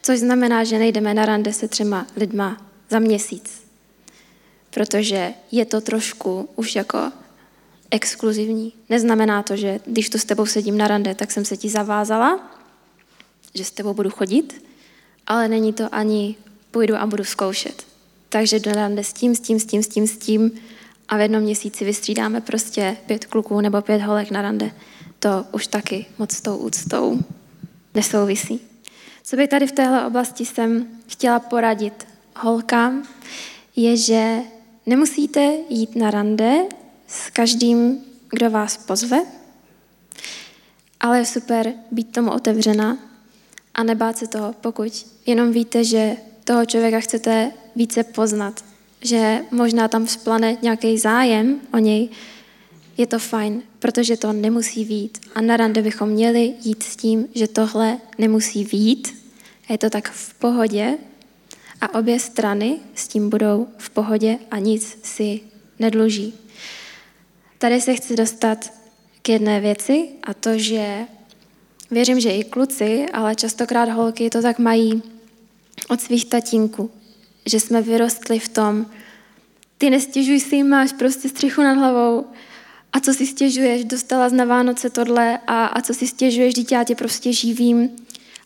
což 0.02 0.20
znamená, 0.20 0.64
že 0.64 0.80
nejdeme 0.80 1.14
na 1.14 1.26
rande 1.26 1.54
se 1.54 1.68
třema 1.68 2.08
lidma 2.16 2.66
za 2.90 3.00
měsíc. 3.00 3.62
Protože 4.70 5.34
je 5.52 5.66
to 5.66 5.82
trošku 5.82 6.50
už 6.56 6.76
jako 6.76 7.12
exkluzivní. 7.92 8.74
Neznamená 8.90 9.44
to, 9.44 9.56
že 9.56 9.80
když 9.86 10.10
tu 10.10 10.18
s 10.18 10.26
tebou 10.26 10.46
sedím 10.46 10.78
na 10.78 10.88
rande, 10.88 11.16
tak 11.16 11.32
jsem 11.32 11.46
se 11.46 11.58
ti 11.58 11.70
zavázala, 11.70 12.60
že 13.54 13.66
s 13.66 13.72
tebou 13.72 13.94
budu 13.94 14.10
chodit, 14.10 14.66
ale 15.28 15.48
není 15.48 15.74
to 15.74 15.96
ani 15.96 16.36
půjdu 16.72 16.96
a 16.96 17.06
budu 17.06 17.24
zkoušet. 17.24 17.84
Takže 18.30 18.60
do 18.60 18.72
rande 18.72 19.04
s 19.04 19.14
tím, 19.14 19.36
s 19.36 19.40
tím, 19.40 19.60
s 19.60 19.66
tím, 19.66 19.84
s 19.84 19.88
tím, 19.88 20.08
s 20.08 20.18
tím 20.18 20.52
a 21.10 21.18
v 21.18 21.22
jednom 21.22 21.42
měsíci 21.42 21.86
vystřídáme 21.86 22.42
prostě 22.42 22.98
pět 23.06 23.26
kluků 23.26 23.62
nebo 23.62 23.82
pět 23.82 24.02
holek 24.02 24.32
na 24.32 24.42
rande. 24.42 24.72
To 25.20 25.46
už 25.52 25.68
taky 25.68 26.06
moc 26.18 26.32
s 26.32 26.42
tou 26.42 26.58
úctou 26.58 27.20
nesouvisí. 27.96 28.62
Co 29.24 29.36
bych 29.36 29.50
tady 29.50 29.68
v 29.68 29.72
téhle 29.72 30.06
oblasti 30.06 30.46
jsem 30.46 30.88
chtěla 31.08 31.40
poradit 31.40 32.08
holkám, 32.36 33.04
je, 33.76 33.98
že 33.98 34.38
nemusíte 34.86 35.54
jít 35.70 35.96
na 35.96 36.12
rande 36.12 36.60
s 37.08 37.30
každým, 37.30 37.98
kdo 38.30 38.50
vás 38.50 38.78
pozve, 38.78 39.20
ale 41.00 41.20
je 41.20 41.26
super 41.26 41.74
být 41.92 42.12
tomu 42.12 42.32
otevřena 42.32 42.98
a 43.74 43.84
nebát 43.84 44.18
se 44.18 44.28
toho, 44.28 44.56
pokud 44.62 45.06
jenom 45.26 45.52
víte, 45.52 45.84
že 45.84 46.16
toho 46.44 46.66
člověka 46.66 47.00
chcete 47.00 47.52
více 47.76 48.04
poznat, 48.04 48.64
že 49.02 49.42
možná 49.52 49.88
tam 49.88 50.06
vzplane 50.06 50.58
nějaký 50.62 50.98
zájem 50.98 51.62
o 51.74 51.78
něj, 51.78 52.10
je 52.98 53.08
to 53.08 53.20
fajn, 53.20 53.62
protože 53.80 54.18
to 54.18 54.34
nemusí 54.34 54.86
vít. 54.86 55.18
A 55.36 55.42
na 55.42 55.58
rande 55.58 55.82
bychom 55.82 56.10
měli 56.10 56.54
jít 56.64 56.84
s 56.84 56.96
tím, 56.96 57.28
že 57.36 57.48
tohle 57.48 57.98
nemusí. 58.18 58.68
A 59.70 59.72
je 59.72 59.78
to 59.78 59.90
tak 59.90 60.12
v 60.12 60.34
pohodě 60.34 60.98
a 61.82 62.00
obě 62.00 62.20
strany 62.20 62.80
s 62.96 63.08
tím 63.08 63.30
budou 63.30 63.68
v 63.78 63.90
pohodě 63.90 64.38
a 64.52 64.60
nic 64.60 64.98
si 65.04 65.40
nedluží. 65.80 66.34
Tady 67.58 67.82
se 67.82 67.96
chci 67.96 68.16
dostat 68.16 68.74
k 69.22 69.30
jedné 69.30 69.60
věci 69.60 70.10
a 70.24 70.34
to, 70.34 70.58
že 70.58 71.06
věřím, 71.92 72.20
že 72.20 72.32
i 72.32 72.44
kluci, 72.44 73.06
ale 73.14 73.36
častokrát 73.36 73.90
holky 73.90 74.30
to 74.30 74.42
tak 74.42 74.60
mají 74.60 75.04
od 75.90 76.02
svých 76.02 76.26
tatínků, 76.26 76.92
že 77.46 77.60
jsme 77.60 77.82
vyrostli 77.82 78.40
v 78.40 78.50
tom, 78.50 78.86
ty 79.78 79.90
nestěžuj 79.90 80.40
si, 80.40 80.64
máš 80.64 80.94
prostě 80.94 81.30
střechu 81.30 81.62
nad 81.62 81.74
hlavou 81.74 82.26
a 82.94 83.00
co 83.00 83.14
si 83.14 83.26
stěžuješ, 83.26 83.86
dostala 83.86 84.30
z 84.30 84.34
na 84.34 84.46
Vánoce 84.46 84.90
tohle 84.90 85.40
a, 85.48 85.66
a 85.66 85.82
co 85.82 85.94
si 85.94 86.08
stěžuješ, 86.08 86.54
dítě, 86.54 86.76
já 86.76 86.84
tě 86.84 86.96
prostě 86.96 87.34
živím. 87.34 87.90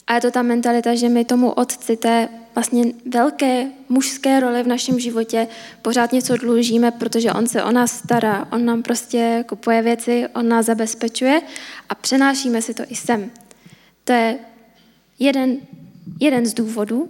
A 0.07 0.15
je 0.15 0.21
to 0.21 0.31
ta 0.31 0.41
mentalita, 0.41 0.95
že 0.95 1.09
my 1.09 1.25
tomu 1.25 1.51
otci 1.51 1.97
té 1.97 2.29
vlastně 2.55 2.85
velké 3.05 3.67
mužské 3.89 4.39
role 4.39 4.63
v 4.63 4.67
našem 4.67 4.99
životě 4.99 5.47
pořád 5.81 6.11
něco 6.11 6.37
dlužíme, 6.37 6.91
protože 6.91 7.31
on 7.31 7.47
se 7.47 7.63
o 7.63 7.71
nás 7.71 7.97
stará, 7.97 8.47
on 8.51 8.65
nám 8.65 8.83
prostě 8.83 9.45
kupuje 9.47 9.81
věci, 9.81 10.27
on 10.35 10.47
nás 10.47 10.65
zabezpečuje 10.65 11.41
a 11.89 11.95
přenášíme 11.95 12.61
si 12.61 12.73
to 12.73 12.83
i 12.87 12.95
sem. 12.95 13.31
To 14.03 14.13
je 14.13 14.39
jeden, 15.19 15.57
jeden 16.19 16.45
z 16.45 16.53
důvodů, 16.53 17.09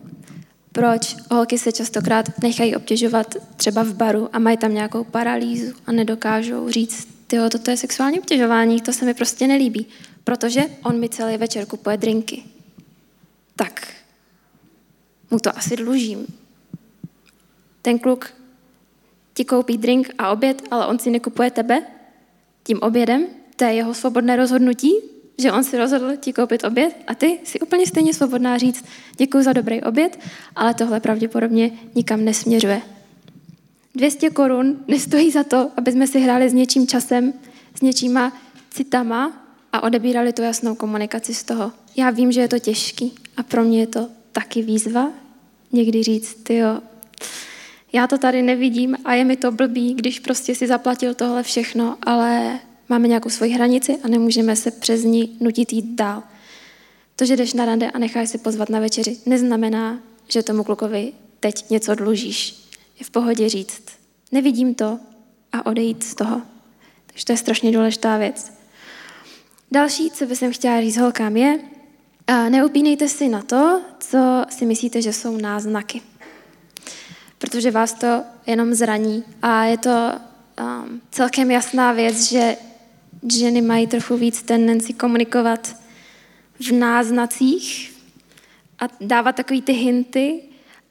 proč 0.73 1.15
holky 1.31 1.57
se 1.57 1.71
častokrát 1.71 2.25
nechají 2.43 2.75
obtěžovat 2.75 3.35
třeba 3.57 3.83
v 3.83 3.93
baru 3.93 4.29
a 4.33 4.39
mají 4.39 4.57
tam 4.57 4.73
nějakou 4.73 5.03
paralýzu 5.03 5.73
a 5.85 5.91
nedokážou 5.91 6.69
říct, 6.69 7.07
tyjo, 7.27 7.49
toto 7.49 7.71
je 7.71 7.77
sexuální 7.77 8.19
obtěžování, 8.19 8.81
to 8.81 8.93
se 8.93 9.05
mi 9.05 9.13
prostě 9.13 9.47
nelíbí, 9.47 9.85
protože 10.23 10.61
on 10.83 10.99
mi 10.99 11.09
celý 11.09 11.37
večer 11.37 11.65
kupuje 11.65 11.97
drinky. 11.97 12.43
Tak 13.55 13.93
mu 15.31 15.39
to 15.39 15.57
asi 15.57 15.75
dlužím. 15.75 16.27
Ten 17.81 17.99
kluk 17.99 18.33
ti 19.33 19.45
koupí 19.45 19.77
drink 19.77 20.09
a 20.17 20.31
oběd, 20.31 20.61
ale 20.71 20.87
on 20.87 20.99
si 20.99 21.09
nekupuje 21.09 21.51
tebe 21.51 21.81
tím 22.63 22.79
obědem, 22.81 23.25
to 23.55 23.63
je 23.63 23.73
jeho 23.73 23.93
svobodné 23.93 24.35
rozhodnutí, 24.35 24.93
že 25.37 25.51
on 25.51 25.63
si 25.63 25.77
rozhodl 25.77 26.15
ti 26.15 26.33
koupit 26.33 26.63
oběd 26.63 26.95
a 27.07 27.15
ty 27.15 27.39
si 27.43 27.59
úplně 27.59 27.87
stejně 27.87 28.13
svobodná 28.13 28.57
říct 28.57 28.85
děkuji 29.17 29.43
za 29.43 29.53
dobrý 29.53 29.81
oběd, 29.81 30.19
ale 30.55 30.73
tohle 30.73 30.99
pravděpodobně 30.99 31.71
nikam 31.95 32.25
nesměřuje. 32.25 32.81
200 33.95 34.29
korun 34.29 34.79
nestojí 34.87 35.31
za 35.31 35.43
to, 35.43 35.71
aby 35.77 35.91
jsme 35.91 36.07
si 36.07 36.19
hráli 36.19 36.49
s 36.49 36.53
něčím 36.53 36.87
časem, 36.87 37.33
s 37.75 37.81
něčíma 37.81 38.33
citama 38.69 39.45
a 39.73 39.83
odebírali 39.83 40.33
tu 40.33 40.41
jasnou 40.41 40.75
komunikaci 40.75 41.33
z 41.33 41.43
toho. 41.43 41.71
Já 41.95 42.09
vím, 42.09 42.31
že 42.31 42.41
je 42.41 42.47
to 42.47 42.59
těžký 42.59 43.13
a 43.37 43.43
pro 43.43 43.63
mě 43.63 43.79
je 43.79 43.87
to 43.87 44.09
taky 44.31 44.61
výzva 44.61 45.11
někdy 45.71 46.03
říct, 46.03 46.43
ty 46.43 46.55
jo, 46.55 46.79
já 47.93 48.07
to 48.07 48.17
tady 48.17 48.41
nevidím 48.41 48.97
a 49.05 49.13
je 49.13 49.25
mi 49.25 49.37
to 49.37 49.51
blbý, 49.51 49.93
když 49.93 50.19
prostě 50.19 50.55
si 50.55 50.67
zaplatil 50.67 51.13
tohle 51.13 51.43
všechno, 51.43 51.97
ale 52.01 52.59
máme 52.89 53.07
nějakou 53.07 53.29
svoji 53.29 53.51
hranici 53.51 53.97
a 54.03 54.07
nemůžeme 54.07 54.55
se 54.55 54.71
přes 54.71 55.03
ní 55.03 55.37
nutit 55.39 55.73
jít 55.73 55.95
dál. 55.95 56.23
To, 57.15 57.25
že 57.25 57.37
jdeš 57.37 57.53
na 57.53 57.65
rande 57.65 57.91
a 57.91 57.99
necháš 57.99 58.29
se 58.29 58.37
pozvat 58.37 58.69
na 58.69 58.79
večeři, 58.79 59.17
neznamená, 59.25 59.99
že 60.27 60.43
tomu 60.43 60.63
klukovi 60.63 61.13
teď 61.39 61.69
něco 61.69 61.95
dlužíš. 61.95 62.69
Je 62.99 63.05
v 63.05 63.09
pohodě 63.09 63.49
říct, 63.49 63.83
nevidím 64.31 64.75
to 64.75 64.99
a 65.51 65.65
odejít 65.65 66.03
z 66.03 66.15
toho. 66.15 66.41
Takže 67.07 67.25
to 67.25 67.31
je 67.31 67.37
strašně 67.37 67.71
důležitá 67.71 68.17
věc. 68.17 68.53
Další, 69.71 70.11
co 70.11 70.25
bych 70.25 70.43
chtěla 70.51 70.81
říct 70.81 70.97
holkám, 70.97 71.37
je, 71.37 71.59
neupínejte 72.49 73.09
si 73.09 73.29
na 73.29 73.41
to, 73.41 73.81
co 73.99 74.45
si 74.49 74.65
myslíte, 74.65 75.01
že 75.01 75.13
jsou 75.13 75.37
náznaky. 75.37 76.01
Protože 77.37 77.71
vás 77.71 77.93
to 77.93 78.23
jenom 78.47 78.73
zraní. 78.73 79.23
A 79.41 79.63
je 79.63 79.77
to 79.77 80.11
um, 80.59 81.01
celkem 81.11 81.51
jasná 81.51 81.91
věc, 81.91 82.23
že 82.23 82.57
ženy 83.31 83.61
mají 83.61 83.87
trochu 83.87 84.17
víc 84.17 84.41
tendenci 84.41 84.93
komunikovat 84.93 85.75
v 86.59 86.71
náznacích 86.71 87.93
a 88.79 88.85
dávat 89.01 89.35
takový 89.35 89.61
ty 89.61 89.73
hinty 89.73 90.41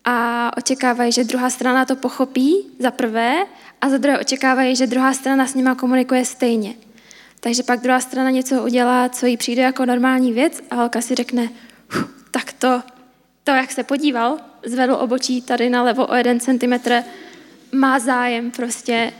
a 0.04 0.50
očekávají, 0.56 1.12
že 1.12 1.24
druhá 1.24 1.50
strana 1.50 1.84
to 1.84 1.96
pochopí 1.96 2.56
za 2.78 2.90
prvé 2.90 3.36
a 3.80 3.88
za 3.88 3.98
druhé 3.98 4.18
očekávají, 4.18 4.76
že 4.76 4.86
druhá 4.86 5.12
strana 5.12 5.46
s 5.46 5.54
nima 5.54 5.74
komunikuje 5.74 6.24
stejně. 6.24 6.74
Takže 7.40 7.62
pak 7.62 7.80
druhá 7.80 8.00
strana 8.00 8.30
něco 8.30 8.62
udělá, 8.62 9.08
co 9.08 9.26
jí 9.26 9.36
přijde 9.36 9.62
jako 9.62 9.86
normální 9.86 10.32
věc 10.32 10.62
a 10.70 10.74
holka 10.74 11.00
si 11.00 11.14
řekne, 11.14 11.48
tak 12.30 12.52
to, 12.52 12.82
to, 13.44 13.50
jak 13.50 13.72
se 13.72 13.82
podíval, 13.82 14.38
zvedl 14.66 14.94
obočí 14.94 15.42
tady 15.42 15.70
na 15.70 15.82
levo 15.82 16.06
o 16.06 16.14
jeden 16.14 16.40
centimetr, 16.40 17.02
má 17.72 17.98
zájem 17.98 18.50
prostě, 18.50 19.12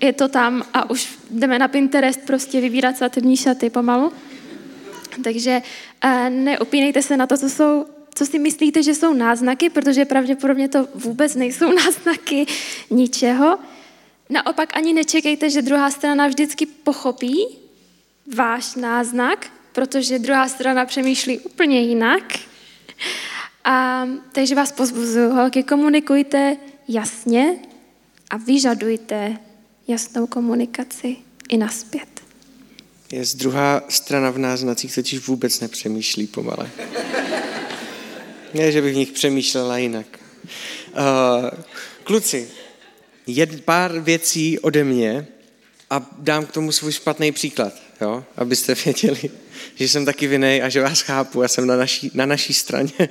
je 0.00 0.12
to 0.12 0.28
tam 0.28 0.62
a 0.72 0.90
už 0.90 1.18
jdeme 1.30 1.58
na 1.58 1.68
Pinterest 1.68 2.20
prostě 2.26 2.60
vybírat 2.60 2.96
svatební 2.96 3.36
šaty 3.36 3.70
pomalu. 3.70 4.12
Takže 5.24 5.62
uh, 6.04 6.30
neupínejte 6.30 7.02
se 7.02 7.16
na 7.16 7.26
to, 7.26 7.36
co 7.38 7.50
jsou 7.50 7.86
co 8.14 8.26
si 8.26 8.38
myslíte, 8.38 8.82
že 8.82 8.94
jsou 8.94 9.14
náznaky, 9.14 9.70
protože 9.70 10.04
pravděpodobně 10.04 10.68
to 10.68 10.88
vůbec 10.94 11.34
nejsou 11.34 11.72
náznaky 11.84 12.46
ničeho. 12.90 13.58
Naopak 14.30 14.76
ani 14.76 14.92
nečekejte, 14.92 15.50
že 15.50 15.62
druhá 15.62 15.90
strana 15.90 16.26
vždycky 16.26 16.66
pochopí 16.66 17.36
váš 18.34 18.74
náznak, 18.74 19.46
protože 19.72 20.18
druhá 20.18 20.48
strana 20.48 20.84
přemýšlí 20.84 21.38
úplně 21.38 21.80
jinak. 21.80 22.22
A, 23.64 24.06
takže 24.32 24.54
vás 24.54 24.72
pozbuzuju, 24.72 25.30
holky, 25.30 25.62
komunikujte 25.62 26.56
jasně 26.88 27.56
a 28.30 28.36
vyžadujte 28.36 29.36
jasnou 29.88 30.26
komunikaci 30.26 31.16
i 31.48 31.56
naspět. 31.56 32.14
Je 33.12 33.22
druhá 33.34 33.82
strana 33.88 34.30
v 34.30 34.38
náznacích 34.38 34.94
totiž 34.94 35.26
vůbec 35.26 35.60
nepřemýšlí 35.60 36.26
pomale. 36.26 36.70
Ne, 38.54 38.72
že 38.72 38.82
bych 38.82 38.94
v 38.94 38.96
nich 38.96 39.12
přemýšlela 39.12 39.78
jinak. 39.78 40.06
Uh, 40.44 41.50
kluci, 42.04 42.48
jed, 43.26 43.64
pár 43.64 43.98
věcí 43.98 44.58
ode 44.58 44.84
mě 44.84 45.26
a 45.90 46.10
dám 46.18 46.46
k 46.46 46.52
tomu 46.52 46.72
svůj 46.72 46.92
špatný 46.92 47.32
příklad, 47.32 47.72
jo? 48.00 48.24
abyste 48.36 48.74
věděli, 48.84 49.30
že 49.74 49.88
jsem 49.88 50.04
taky 50.04 50.26
vinej 50.26 50.62
a 50.62 50.68
že 50.68 50.80
vás 50.80 51.00
chápu 51.00 51.42
a 51.42 51.48
jsem 51.48 51.66
na 51.66 51.76
naší, 51.76 52.10
na 52.14 52.26
naší 52.26 52.54
straně. 52.54 53.08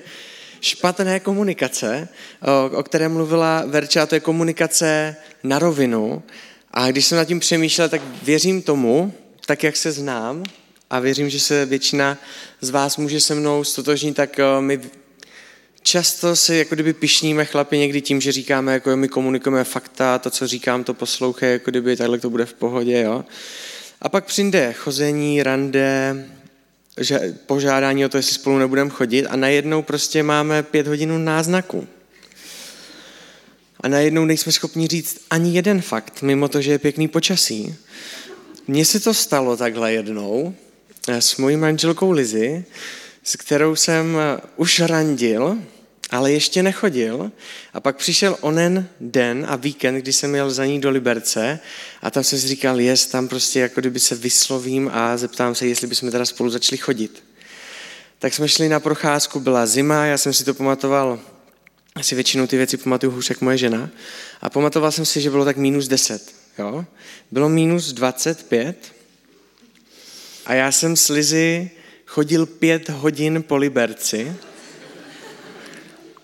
Špatné 0.62 1.20
komunikace, 1.20 2.08
o, 2.42 2.78
o 2.78 2.84
které 2.84 3.10
mluvila 3.10 3.64
Verča, 3.66 4.06
to 4.06 4.16
je 4.16 4.20
komunikace 4.20 5.16
na 5.44 5.60
rovinu. 5.60 6.24
A 6.74 6.92
když 6.92 7.06
jsem 7.06 7.18
nad 7.18 7.26
tím 7.26 7.40
přemýšlel, 7.40 7.90
tak 7.90 8.02
věřím 8.24 8.62
tomu, 8.62 9.14
tak 9.46 9.64
jak 9.64 9.76
se 9.76 9.92
znám, 9.92 10.44
a 10.90 11.00
věřím, 11.00 11.30
že 11.30 11.40
se 11.40 11.66
většina 11.66 12.18
z 12.62 12.70
vás 12.70 12.98
může 12.98 13.20
se 13.20 13.36
mnou 13.36 13.64
stotožnit, 13.64 14.16
tak 14.16 14.40
my 14.60 14.82
často 15.82 16.36
si 16.36 16.56
jako 16.56 16.76
kdyby 16.76 16.94
pišníme 16.94 17.46
chlapi 17.46 17.78
někdy 17.78 18.02
tím, 18.02 18.22
že 18.22 18.32
říkáme, 18.32 18.74
jako 18.74 18.98
my 18.98 19.08
komunikujeme 19.08 19.64
fakta, 19.64 20.20
to, 20.20 20.30
co 20.30 20.48
říkám, 20.48 20.84
to 20.84 20.94
poslouchej, 20.94 21.52
jako 21.52 21.72
kdyby 21.72 21.96
takhle 21.96 22.20
to 22.20 22.30
bude 22.30 22.46
v 22.46 22.54
pohodě, 22.54 23.02
jo. 23.02 23.26
A 24.02 24.10
pak 24.10 24.26
přijde 24.26 24.74
chození, 24.74 25.44
rande, 25.44 26.16
že 27.00 27.38
požádání 27.46 28.06
o 28.06 28.10
to, 28.10 28.18
jestli 28.18 28.34
spolu 28.34 28.58
nebudeme 28.58 28.90
chodit 28.90 29.26
a 29.26 29.36
najednou 29.36 29.82
prostě 29.82 30.24
máme 30.24 30.64
pět 30.64 30.88
hodin 30.88 31.26
náznaku. 31.26 31.88
A 33.84 33.88
najednou 33.88 34.26
nejsme 34.26 34.52
schopni 34.52 34.88
říct 34.88 35.18
ani 35.30 35.56
jeden 35.56 35.82
fakt, 35.82 36.22
mimo 36.22 36.48
to, 36.48 36.62
že 36.62 36.72
je 36.72 36.80
pěkný 36.80 37.08
počasí. 37.08 37.76
Mně 38.68 38.86
se 38.86 39.00
to 39.00 39.14
stalo 39.14 39.58
takhle 39.58 39.94
jednou 39.94 40.56
eh, 41.08 41.22
s 41.22 41.38
mojí 41.38 41.58
manželkou 41.58 42.12
Lizy, 42.12 42.66
s 43.24 43.36
kterou 43.36 43.76
jsem 43.76 44.18
eh, 44.18 44.42
už 44.56 44.80
randil, 44.80 45.58
ale 46.10 46.32
ještě 46.32 46.64
nechodil. 46.64 47.32
A 47.74 47.80
pak 47.80 47.98
přišel 47.98 48.38
onen 48.42 48.88
den 49.00 49.46
a 49.50 49.56
víkend, 49.56 49.96
kdy 49.96 50.14
jsem 50.14 50.36
jel 50.36 50.52
za 50.52 50.66
ní 50.66 50.82
do 50.82 50.90
Liberce 50.90 51.60
a 52.02 52.12
tam 52.12 52.24
jsem 52.24 52.40
si 52.40 52.48
říkal, 52.48 52.80
jest, 52.80 53.12
tam 53.12 53.28
prostě 53.28 53.60
jako 53.60 53.82
kdyby 53.82 54.00
se 54.00 54.16
vyslovím 54.16 54.90
a 54.94 55.18
zeptám 55.18 55.56
se, 55.56 55.68
jestli 55.68 55.88
bychom 55.88 56.12
teda 56.12 56.26
spolu 56.26 56.50
začali 56.50 56.78
chodit. 56.78 57.24
Tak 58.20 58.34
jsme 58.34 58.50
šli 58.50 58.70
na 58.70 58.80
procházku, 58.80 59.40
byla 59.40 59.66
zima, 59.66 60.06
já 60.06 60.18
jsem 60.18 60.34
si 60.34 60.44
to 60.44 60.54
pamatoval, 60.54 61.20
asi 61.96 62.16
většinou 62.16 62.48
ty 62.48 62.58
věci 62.58 62.78
pamatuju 62.78 63.12
hůř 63.12 63.30
jak 63.30 63.42
moje 63.42 63.58
žena. 63.58 63.90
A 64.42 64.50
pamatoval 64.50 64.92
jsem 64.92 65.06
si, 65.06 65.22
že 65.22 65.30
bylo 65.30 65.46
tak 65.46 65.58
minus 65.58 65.88
10. 65.88 66.36
Jo? 66.60 66.86
Bylo 67.32 67.50
minus 67.50 67.94
25 67.94 68.94
a 70.46 70.54
já 70.54 70.72
jsem 70.72 70.96
s 70.96 71.10
Lizy 71.10 71.72
chodil 72.06 72.46
pět 72.46 72.90
hodin 72.90 73.44
po 73.44 73.56
Liberci, 73.56 74.36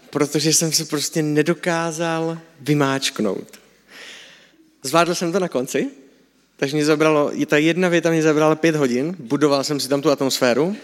protože 0.10 0.53
jsem 0.53 0.71
se 0.71 0.86
prostě 0.86 1.21
nedokázal 1.21 2.39
vymáčknout. 2.60 3.60
Zvládl 4.84 5.15
jsem 5.15 5.32
to 5.32 5.39
na 5.39 5.47
konci, 5.47 5.89
takže 6.58 6.75
mě 6.75 6.86
zabralo, 6.86 7.32
ta 7.45 7.58
jedna 7.58 7.89
věta 7.89 8.10
mě 8.10 8.21
zabrala 8.21 8.55
pět 8.55 8.75
hodin, 8.75 9.15
budoval 9.19 9.63
jsem 9.63 9.79
si 9.79 9.89
tam 9.89 10.01
tu 10.01 10.12
atmosféru. 10.12 10.75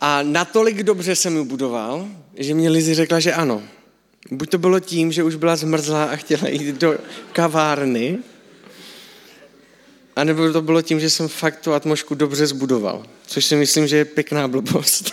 A 0.00 0.22
natolik 0.22 0.82
dobře 0.82 1.16
jsem 1.16 1.36
ji 1.36 1.44
budoval, 1.44 2.08
že 2.36 2.54
mě 2.54 2.70
Lizy 2.70 2.94
řekla, 2.94 3.20
že 3.20 3.34
ano. 3.34 3.62
Buď 4.30 4.50
to 4.50 4.58
bylo 4.58 4.80
tím, 4.80 5.12
že 5.12 5.22
už 5.22 5.34
byla 5.34 5.56
zmrzlá 5.56 6.04
a 6.04 6.16
chtěla 6.16 6.48
jít 6.48 6.76
do 6.76 6.98
kavárny, 7.32 8.18
a 10.16 10.24
nebo 10.24 10.52
to 10.52 10.62
bylo 10.62 10.82
tím, 10.82 11.00
že 11.00 11.10
jsem 11.10 11.28
fakt 11.28 11.60
tu 11.60 11.72
atmosféru 11.72 12.14
dobře 12.14 12.46
zbudoval, 12.46 13.06
což 13.26 13.44
si 13.44 13.56
myslím, 13.56 13.86
že 13.86 13.96
je 13.96 14.04
pěkná 14.04 14.48
blbost. 14.48 15.12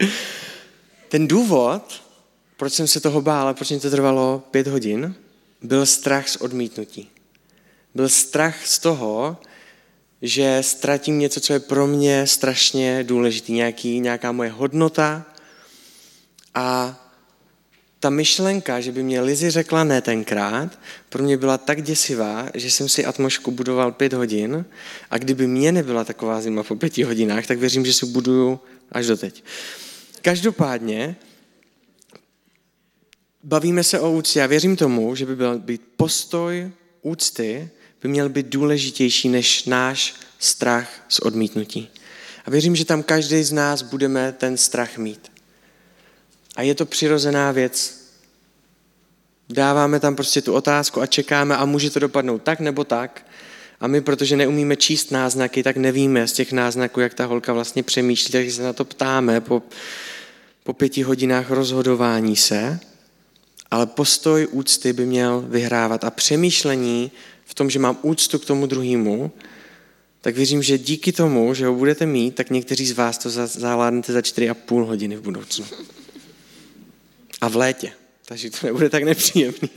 Ten 1.08 1.28
důvod, 1.28 2.02
proč 2.56 2.72
jsem 2.72 2.88
se 2.88 3.00
toho 3.00 3.20
bál 3.20 3.48
a 3.48 3.54
proč 3.54 3.70
mi 3.70 3.80
to 3.80 3.90
trvalo 3.90 4.42
pět 4.50 4.66
hodin, 4.66 5.14
byl 5.62 5.86
strach 5.86 6.28
z 6.28 6.36
odmítnutí. 6.36 7.10
Byl 7.94 8.08
strach 8.08 8.66
z 8.66 8.78
toho, 8.78 9.36
že 10.22 10.58
ztratím 10.60 11.18
něco, 11.18 11.40
co 11.40 11.52
je 11.52 11.60
pro 11.60 11.86
mě 11.86 12.26
strašně 12.26 13.04
důležitý, 13.04 13.52
nějaký, 13.52 14.00
nějaká 14.00 14.32
moje 14.32 14.50
hodnota. 14.50 15.26
A 16.54 16.96
ta 18.00 18.10
myšlenka, 18.10 18.80
že 18.80 18.92
by 18.92 19.02
mě 19.02 19.20
Lizy 19.20 19.50
řekla 19.50 19.84
ne 19.84 20.00
tenkrát, 20.00 20.78
pro 21.08 21.22
mě 21.22 21.36
byla 21.36 21.58
tak 21.58 21.82
děsivá, 21.82 22.48
že 22.54 22.70
jsem 22.70 22.88
si 22.88 23.04
atmošku 23.04 23.50
budoval 23.50 23.92
pět 23.92 24.12
hodin 24.12 24.64
a 25.10 25.18
kdyby 25.18 25.46
mě 25.46 25.72
nebyla 25.72 26.04
taková 26.04 26.40
zima 26.40 26.62
po 26.62 26.76
pěti 26.76 27.02
hodinách, 27.02 27.46
tak 27.46 27.58
věřím, 27.58 27.86
že 27.86 27.92
si 27.92 28.06
buduju 28.06 28.60
až 28.92 29.06
do 29.06 29.16
teď. 29.16 29.44
Každopádně 30.22 31.16
bavíme 33.42 33.84
se 33.84 34.00
o 34.00 34.12
úctě. 34.12 34.38
Já 34.38 34.46
věřím 34.46 34.76
tomu, 34.76 35.14
že 35.14 35.26
by 35.26 35.36
byl 35.36 35.58
být 35.58 35.82
postoj 35.96 36.70
úcty 37.02 37.70
by 38.02 38.08
měl 38.08 38.28
být 38.28 38.46
důležitější 38.46 39.28
než 39.28 39.64
náš 39.64 40.14
strach 40.38 40.88
z 41.08 41.18
odmítnutí. 41.18 41.88
A 42.46 42.50
věřím, 42.50 42.76
že 42.76 42.84
tam 42.84 43.02
každý 43.02 43.42
z 43.42 43.52
nás 43.52 43.82
budeme 43.82 44.32
ten 44.32 44.56
strach 44.56 44.98
mít. 44.98 45.32
A 46.56 46.62
je 46.62 46.74
to 46.74 46.86
přirozená 46.86 47.52
věc. 47.52 48.00
Dáváme 49.48 50.00
tam 50.00 50.16
prostě 50.16 50.42
tu 50.42 50.52
otázku 50.52 51.00
a 51.00 51.06
čekáme 51.06 51.56
a 51.56 51.64
může 51.64 51.90
to 51.90 51.98
dopadnout 51.98 52.42
tak 52.42 52.60
nebo 52.60 52.84
tak. 52.84 53.26
A 53.80 53.86
my, 53.86 54.00
protože 54.00 54.36
neumíme 54.36 54.76
číst 54.76 55.10
náznaky, 55.10 55.62
tak 55.62 55.76
nevíme 55.76 56.28
z 56.28 56.32
těch 56.32 56.52
náznaků, 56.52 57.00
jak 57.00 57.14
ta 57.14 57.24
holka 57.24 57.52
vlastně 57.52 57.82
přemýšlí, 57.82 58.32
takže 58.32 58.52
se 58.52 58.62
na 58.62 58.72
to 58.72 58.84
ptáme 58.84 59.40
po, 59.40 59.62
po 60.64 60.72
pěti 60.72 61.02
hodinách 61.02 61.50
rozhodování 61.50 62.36
se, 62.36 62.80
ale 63.70 63.86
postoj 63.86 64.48
úcty 64.50 64.92
by 64.92 65.06
měl 65.06 65.40
vyhrávat 65.40 66.04
a 66.04 66.10
přemýšlení 66.10 67.12
v 67.50 67.54
tom, 67.54 67.70
že 67.70 67.78
mám 67.78 67.98
úctu 68.02 68.38
k 68.38 68.44
tomu 68.44 68.66
druhému, 68.66 69.32
tak 70.20 70.36
věřím, 70.36 70.62
že 70.62 70.78
díky 70.78 71.12
tomu, 71.12 71.54
že 71.54 71.66
ho 71.66 71.74
budete 71.74 72.06
mít, 72.06 72.34
tak 72.34 72.50
někteří 72.50 72.86
z 72.86 72.92
vás 72.92 73.18
to 73.18 73.30
zavládnete 73.30 74.12
za 74.12 74.20
4,5 74.20 74.86
hodiny 74.86 75.16
v 75.16 75.20
budoucnu. 75.20 75.66
A 77.40 77.48
v 77.48 77.56
létě. 77.56 77.92
Takže 78.24 78.50
to 78.50 78.66
nebude 78.66 78.90
tak 78.90 79.02
nepříjemný. 79.02 79.70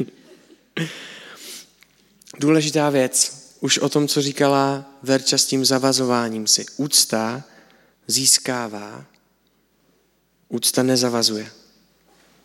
Důležitá 2.40 2.90
věc 2.90 3.44
už 3.60 3.78
o 3.78 3.90
tom, 3.90 4.08
co 4.08 4.22
říkala 4.22 4.86
Verča 5.04 5.38
s 5.38 5.46
tím 5.46 5.66
zavazováním 5.66 6.48
si. 6.48 6.66
Úcta 6.78 7.44
získává, 8.08 9.06
úcta 10.50 10.84
nezavazuje. 10.84 11.52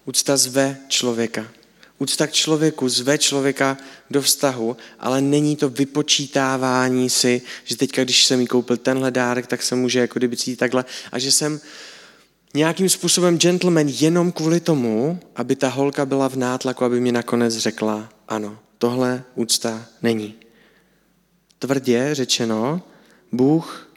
Úcta 0.05 0.37
zve 0.37 0.77
člověka. 0.89 1.58
Úcta 1.99 2.27
k 2.27 2.33
člověku 2.33 2.89
zve 2.89 3.19
člověka 3.19 3.77
do 4.11 4.23
vztahu, 4.23 4.77
ale 5.01 5.21
není 5.21 5.57
to 5.57 5.69
vypočítávání 5.69 7.11
si, 7.11 7.43
že 7.65 7.77
teďka, 7.77 8.05
když 8.05 8.25
jsem 8.25 8.41
jí 8.41 8.47
koupil 8.47 8.77
tenhle 8.77 9.11
dárek, 9.11 9.47
tak 9.47 9.63
se 9.63 9.75
může 9.75 9.99
jako 9.99 10.19
kdyby 10.19 10.37
cítit 10.37 10.57
takhle 10.57 10.85
a 11.13 11.19
že 11.19 11.33
jsem 11.33 11.61
nějakým 12.55 12.89
způsobem 12.89 13.39
gentleman 13.39 13.89
jenom 13.89 14.33
kvůli 14.33 14.61
tomu, 14.61 15.21
aby 15.37 15.57
ta 15.57 15.69
holka 15.69 16.07
byla 16.07 16.29
v 16.29 16.37
nátlaku, 16.37 16.85
aby 16.85 17.01
mi 17.01 17.13
nakonec 17.13 17.57
řekla 17.57 18.09
ano, 18.29 18.59
tohle 18.79 19.25
úcta 19.35 19.87
není 20.03 20.35
tvrdě 21.59 22.15
řečeno, 22.15 22.83
Bůh 23.33 23.89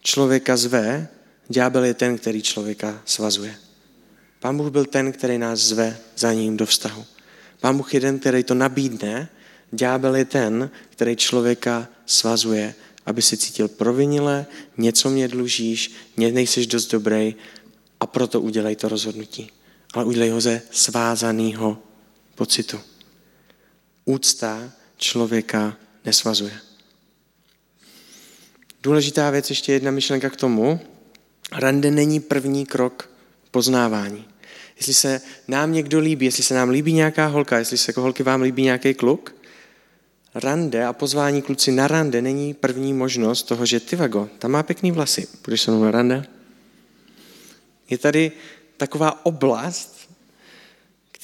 člověka 0.00 0.56
zve, 0.56 1.08
ďábel 1.48 1.84
je 1.84 1.94
ten, 1.94 2.18
který 2.18 2.42
člověka 2.42 3.02
svazuje. 3.04 3.56
Pán 4.40 4.56
Bůh 4.56 4.70
byl 4.70 4.84
ten, 4.84 5.12
který 5.12 5.38
nás 5.38 5.58
zve 5.58 5.98
za 6.16 6.32
ním 6.32 6.56
do 6.56 6.66
vztahu. 6.66 7.04
Pán 7.64 7.76
Bůh 7.76 7.94
je 7.94 8.00
ten, 8.00 8.18
který 8.18 8.44
to 8.44 8.54
nabídne, 8.54 9.28
ďábel 9.72 10.16
je 10.16 10.24
ten, 10.24 10.70
který 10.90 11.16
člověka 11.16 11.88
svazuje, 12.06 12.74
aby 13.06 13.22
si 13.22 13.36
cítil 13.36 13.68
provinile, 13.68 14.46
něco 14.76 15.10
mě 15.10 15.28
dlužíš, 15.28 15.92
nejseš 16.16 16.66
dost 16.66 16.90
dobrý 16.90 17.34
a 18.00 18.06
proto 18.06 18.40
udělej 18.40 18.76
to 18.76 18.88
rozhodnutí. 18.88 19.50
Ale 19.94 20.04
udělej 20.04 20.30
ho 20.30 20.40
ze 20.40 20.62
svázaného 20.70 21.78
pocitu. 22.34 22.80
Úcta 24.04 24.72
člověka 24.96 25.76
nesvazuje. 26.04 26.60
Důležitá 28.82 29.30
věc, 29.30 29.50
ještě 29.50 29.72
jedna 29.72 29.90
myšlenka 29.90 30.30
k 30.30 30.36
tomu. 30.36 30.80
Rande 31.52 31.90
není 31.90 32.20
první 32.20 32.66
krok 32.66 33.10
poznávání. 33.50 34.33
Jestli 34.76 34.94
se 34.94 35.20
nám 35.48 35.72
někdo 35.72 35.98
líbí, 35.98 36.26
jestli 36.26 36.42
se 36.42 36.54
nám 36.54 36.68
líbí 36.68 36.92
nějaká 36.92 37.26
holka, 37.26 37.58
jestli 37.58 37.78
se 37.78 37.90
jako 37.90 38.00
holky 38.00 38.22
vám 38.22 38.42
líbí 38.42 38.62
nějaký 38.62 38.94
kluk, 38.94 39.34
rande 40.34 40.84
a 40.84 40.92
pozvání 40.92 41.42
kluci 41.42 41.72
na 41.72 41.88
rande 41.88 42.22
není 42.22 42.54
první 42.54 42.92
možnost 42.92 43.42
toho, 43.42 43.66
že 43.66 43.80
ty 43.80 43.96
vago, 43.96 44.28
tam 44.38 44.50
má 44.50 44.62
pěkný 44.62 44.92
vlasy, 44.92 45.28
budeš 45.44 45.60
se 45.60 45.70
mnou 45.70 45.84
na 45.84 45.90
rande? 45.90 46.26
Je 47.90 47.98
tady 47.98 48.32
taková 48.76 49.26
oblast, 49.26 50.10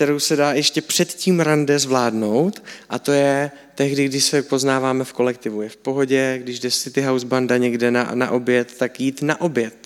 kterou 0.00 0.18
se 0.18 0.36
dá 0.36 0.52
ještě 0.52 0.82
před 0.82 1.08
tím 1.08 1.40
rande 1.40 1.78
zvládnout 1.78 2.62
a 2.88 2.98
to 2.98 3.12
je 3.12 3.50
tehdy, 3.74 4.04
když 4.04 4.24
se 4.24 4.42
poznáváme 4.42 5.04
v 5.04 5.12
kolektivu. 5.12 5.62
Je 5.62 5.68
v 5.68 5.76
pohodě, 5.76 6.40
když 6.42 6.60
jde 6.60 6.70
City 6.70 7.02
House 7.02 7.26
banda 7.26 7.56
někde 7.56 7.90
na, 7.90 8.10
na 8.14 8.30
oběd, 8.30 8.78
tak 8.78 9.00
jít 9.00 9.22
na 9.22 9.40
oběd. 9.40 9.79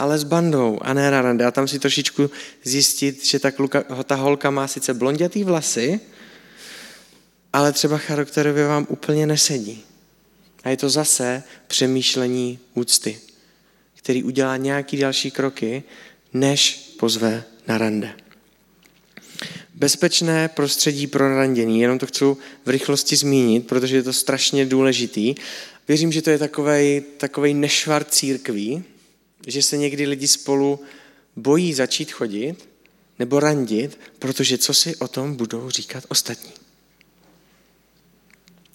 Ale 0.00 0.18
s 0.18 0.24
bandou 0.24 0.78
a 0.80 0.96
ne 0.96 1.10
na 1.10 1.20
rande. 1.20 1.44
A 1.44 1.50
tam 1.50 1.68
si 1.68 1.78
trošičku 1.78 2.30
zjistit, 2.64 3.26
že 3.26 3.38
ta, 3.38 3.50
kluka, 3.50 3.84
ta 4.04 4.14
holka 4.14 4.50
má 4.50 4.68
sice 4.68 4.94
blondětý 4.94 5.44
vlasy, 5.44 6.00
ale 7.52 7.72
třeba 7.72 7.98
charakterově 7.98 8.66
vám 8.66 8.86
úplně 8.88 9.26
nesedí. 9.26 9.84
A 10.64 10.68
je 10.68 10.76
to 10.76 10.90
zase 10.90 11.42
přemýšlení 11.66 12.58
úcty, 12.74 13.20
který 13.94 14.22
udělá 14.22 14.56
nějaký 14.56 14.96
další 14.96 15.30
kroky, 15.30 15.82
než 16.32 16.94
pozve 16.98 17.44
na 17.68 17.78
rande. 17.78 18.12
Bezpečné 19.74 20.48
prostředí 20.48 21.06
pro 21.06 21.36
randění, 21.36 21.80
jenom 21.80 21.98
to 21.98 22.06
chci 22.06 22.24
v 22.64 22.68
rychlosti 22.68 23.16
zmínit, 23.16 23.66
protože 23.66 23.96
je 23.96 24.02
to 24.02 24.12
strašně 24.12 24.66
důležitý. 24.66 25.34
Věřím, 25.88 26.12
že 26.12 26.22
to 26.22 26.30
je 26.30 26.38
takovej, 26.38 27.02
takovej 27.16 27.54
nešvar 27.54 28.04
církví, 28.04 28.84
že 29.46 29.62
se 29.62 29.76
někdy 29.76 30.06
lidi 30.06 30.28
spolu 30.28 30.80
bojí 31.36 31.74
začít 31.74 32.12
chodit 32.12 32.68
nebo 33.18 33.40
randit, 33.40 33.98
protože 34.18 34.58
co 34.58 34.74
si 34.74 34.96
o 34.96 35.08
tom 35.08 35.36
budou 35.36 35.70
říkat 35.70 36.04
ostatní. 36.08 36.52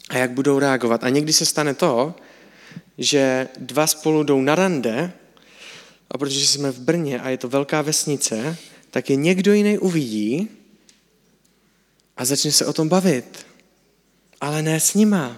A 0.09 0.17
jak 0.17 0.31
budou 0.31 0.59
reagovat. 0.59 1.03
A 1.03 1.09
někdy 1.09 1.33
se 1.33 1.45
stane 1.45 1.73
to, 1.73 2.15
že 2.97 3.47
dva 3.57 3.87
spolu 3.87 4.23
jdou 4.23 4.41
na 4.41 4.55
rande, 4.55 5.13
a 6.11 6.17
protože 6.17 6.47
jsme 6.47 6.71
v 6.71 6.79
Brně 6.79 7.19
a 7.19 7.29
je 7.29 7.37
to 7.37 7.49
velká 7.49 7.81
vesnice, 7.81 8.57
tak 8.91 9.09
je 9.09 9.15
někdo 9.15 9.53
jiný 9.53 9.77
uvidí 9.77 10.49
a 12.17 12.25
začne 12.25 12.51
se 12.51 12.65
o 12.65 12.73
tom 12.73 12.89
bavit. 12.89 13.45
Ale 14.41 14.61
ne 14.61 14.79
s 14.79 14.93
nima. 14.93 15.37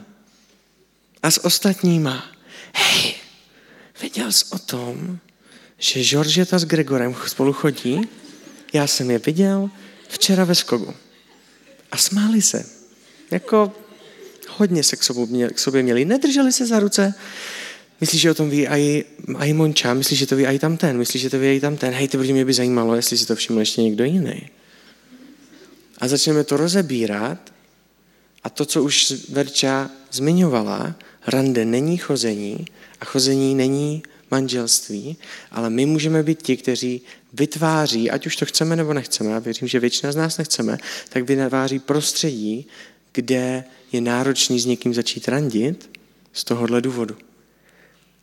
A 1.23 1.31
s 1.31 1.45
ostatníma. 1.45 2.31
Hej, 2.73 3.15
věděl 4.01 4.31
jsi 4.31 4.45
o 4.49 4.59
tom, 4.59 5.19
že 5.77 6.03
Georgeta 6.03 6.59
s 6.59 6.65
Gregorem 6.65 7.15
spolu 7.27 7.53
chodí? 7.53 8.01
Já 8.73 8.87
jsem 8.87 9.11
je 9.11 9.19
viděl 9.19 9.69
včera 10.07 10.43
ve 10.43 10.55
Skogu. 10.55 10.93
A 11.91 11.97
smáli 11.97 12.41
se. 12.41 12.65
Jako 13.31 13.73
hodně 14.49 14.83
se 14.83 14.95
k 14.95 15.03
sobě, 15.03 15.49
k 15.49 15.59
sobě 15.59 15.83
měli. 15.83 16.05
Nedrželi 16.05 16.51
se 16.51 16.65
za 16.65 16.79
ruce. 16.79 17.13
Myslíš, 18.01 18.21
že 18.21 18.31
o 18.31 18.33
tom 18.33 18.49
ví 18.49 18.67
i, 18.67 19.05
Monča? 19.53 19.93
Myslíš, 19.93 20.19
že 20.19 20.25
to 20.25 20.35
ví 20.35 20.45
i 20.45 20.59
tam 20.59 20.77
ten? 20.77 20.97
Myslíš, 20.97 21.21
že 21.21 21.29
to 21.29 21.39
ví 21.39 21.47
i 21.47 21.59
tam 21.59 21.77
ten? 21.77 21.93
Hej, 21.93 22.07
to 22.07 22.17
mě 22.17 22.45
by 22.45 22.53
zajímalo, 22.53 22.95
jestli 22.95 23.17
si 23.17 23.25
to 23.25 23.35
všiml 23.35 23.59
ještě 23.59 23.81
někdo 23.81 24.03
jiný 24.03 24.49
a 25.97 26.07
začneme 26.07 26.43
to 26.43 26.57
rozebírat 26.57 27.53
a 28.43 28.49
to, 28.49 28.65
co 28.65 28.83
už 28.83 29.13
Verča 29.29 29.89
zmiňovala, 30.11 30.95
rande 31.27 31.65
není 31.65 31.97
chození 31.97 32.65
a 32.99 33.05
chození 33.05 33.55
není 33.55 34.03
manželství, 34.31 35.17
ale 35.51 35.69
my 35.69 35.85
můžeme 35.85 36.23
být 36.23 36.41
ti, 36.43 36.57
kteří 36.57 37.01
vytváří, 37.33 38.11
ať 38.11 38.27
už 38.27 38.35
to 38.35 38.45
chceme 38.45 38.75
nebo 38.75 38.93
nechceme, 38.93 39.35
a 39.35 39.39
věřím, 39.39 39.67
že 39.67 39.79
většina 39.79 40.11
z 40.11 40.15
nás 40.15 40.37
nechceme, 40.37 40.77
tak 41.09 41.23
vytváří 41.23 41.79
prostředí, 41.79 42.67
kde 43.13 43.63
je 43.91 44.01
náročný 44.01 44.59
s 44.59 44.65
někým 44.65 44.93
začít 44.93 45.27
randit 45.27 45.89
z 46.33 46.43
tohohle 46.43 46.81
důvodu. 46.81 47.17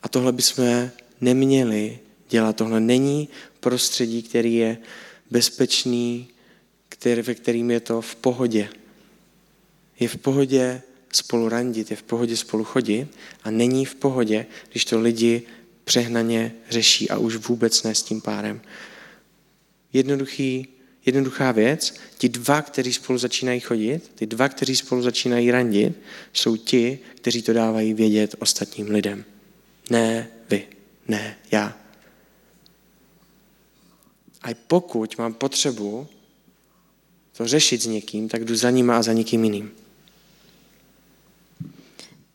A 0.03 0.09
tohle 0.09 0.33
bychom 0.33 0.91
neměli 1.21 1.99
dělat. 2.29 2.57
Tohle 2.57 2.81
není 2.81 3.29
prostředí, 3.61 4.23
který 4.23 4.55
je 4.55 4.79
bezpečný, 5.31 6.29
který, 6.89 7.23
ve 7.23 7.35
kterým 7.35 7.71
je 7.71 7.81
to 7.81 8.01
v 8.01 8.17
pohodě. 8.17 8.69
Je 10.01 10.09
v 10.09 10.17
pohodě 10.17 10.83
spolu 11.17 11.49
randit, 11.49 11.91
je 11.91 11.97
v 11.97 12.03
pohodě 12.03 12.37
spolu 12.37 12.65
chodit 12.65 13.09
a 13.43 13.51
není 13.51 13.85
v 13.85 13.95
pohodě, 13.95 14.47
když 14.71 14.85
to 14.85 15.01
lidi 15.01 15.43
přehnaně 15.85 16.55
řeší 16.71 17.11
a 17.11 17.19
už 17.19 17.37
vůbec 17.37 17.83
ne 17.83 17.95
s 17.95 18.03
tím 18.03 18.21
párem. 18.21 18.61
Jednoduchý, 19.93 20.69
jednoduchá 21.07 21.53
věc, 21.53 21.95
ti 22.19 22.29
dva, 22.29 22.63
kteří 22.63 22.93
spolu 22.93 23.19
začínají 23.19 23.61
chodit, 23.61 24.11
ty 24.15 24.27
dva, 24.27 24.49
kteří 24.49 24.77
spolu 24.77 25.03
začínají 25.03 25.51
randit, 25.51 26.01
jsou 26.33 26.57
ti, 26.57 26.99
kteří 27.15 27.43
to 27.43 27.53
dávají 27.53 27.95
vědět 27.95 28.35
ostatním 28.39 28.91
lidem. 28.91 29.25
Ne 29.91 30.29
vy, 30.51 30.67
ne 31.09 31.37
já. 31.51 31.79
A 34.43 34.49
pokud 34.67 35.19
mám 35.19 35.35
potřebu 35.35 36.07
to 37.37 37.47
řešit 37.47 37.83
s 37.83 37.87
někým, 37.87 38.29
tak 38.29 38.45
jdu 38.45 38.57
za 38.57 38.71
ním 38.71 38.91
a 38.91 39.03
za 39.03 39.13
někým 39.13 39.45
jiným. 39.45 39.84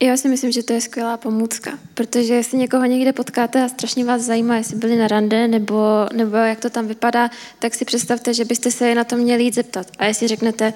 Já 0.01 0.17
si 0.17 0.29
myslím, 0.29 0.51
že 0.51 0.63
to 0.63 0.73
je 0.73 0.81
skvělá 0.81 1.17
pomůcka, 1.17 1.79
protože 1.93 2.33
jestli 2.33 2.57
někoho 2.57 2.85
někde 2.85 3.13
potkáte 3.13 3.63
a 3.63 3.69
strašně 3.69 4.05
vás 4.05 4.21
zajímá, 4.21 4.55
jestli 4.55 4.77
byli 4.77 4.95
na 4.95 5.07
rande 5.07 5.47
nebo, 5.47 6.07
nebo 6.13 6.35
jak 6.35 6.59
to 6.59 6.69
tam 6.69 6.87
vypadá, 6.87 7.29
tak 7.59 7.75
si 7.75 7.85
představte, 7.85 8.33
že 8.33 8.45
byste 8.45 8.71
se 8.71 8.87
je 8.87 8.95
na 8.95 9.03
to 9.03 9.15
měli 9.15 9.43
jít 9.43 9.55
zeptat. 9.55 9.87
A 9.97 10.05
jestli 10.05 10.27
řeknete, 10.27 10.73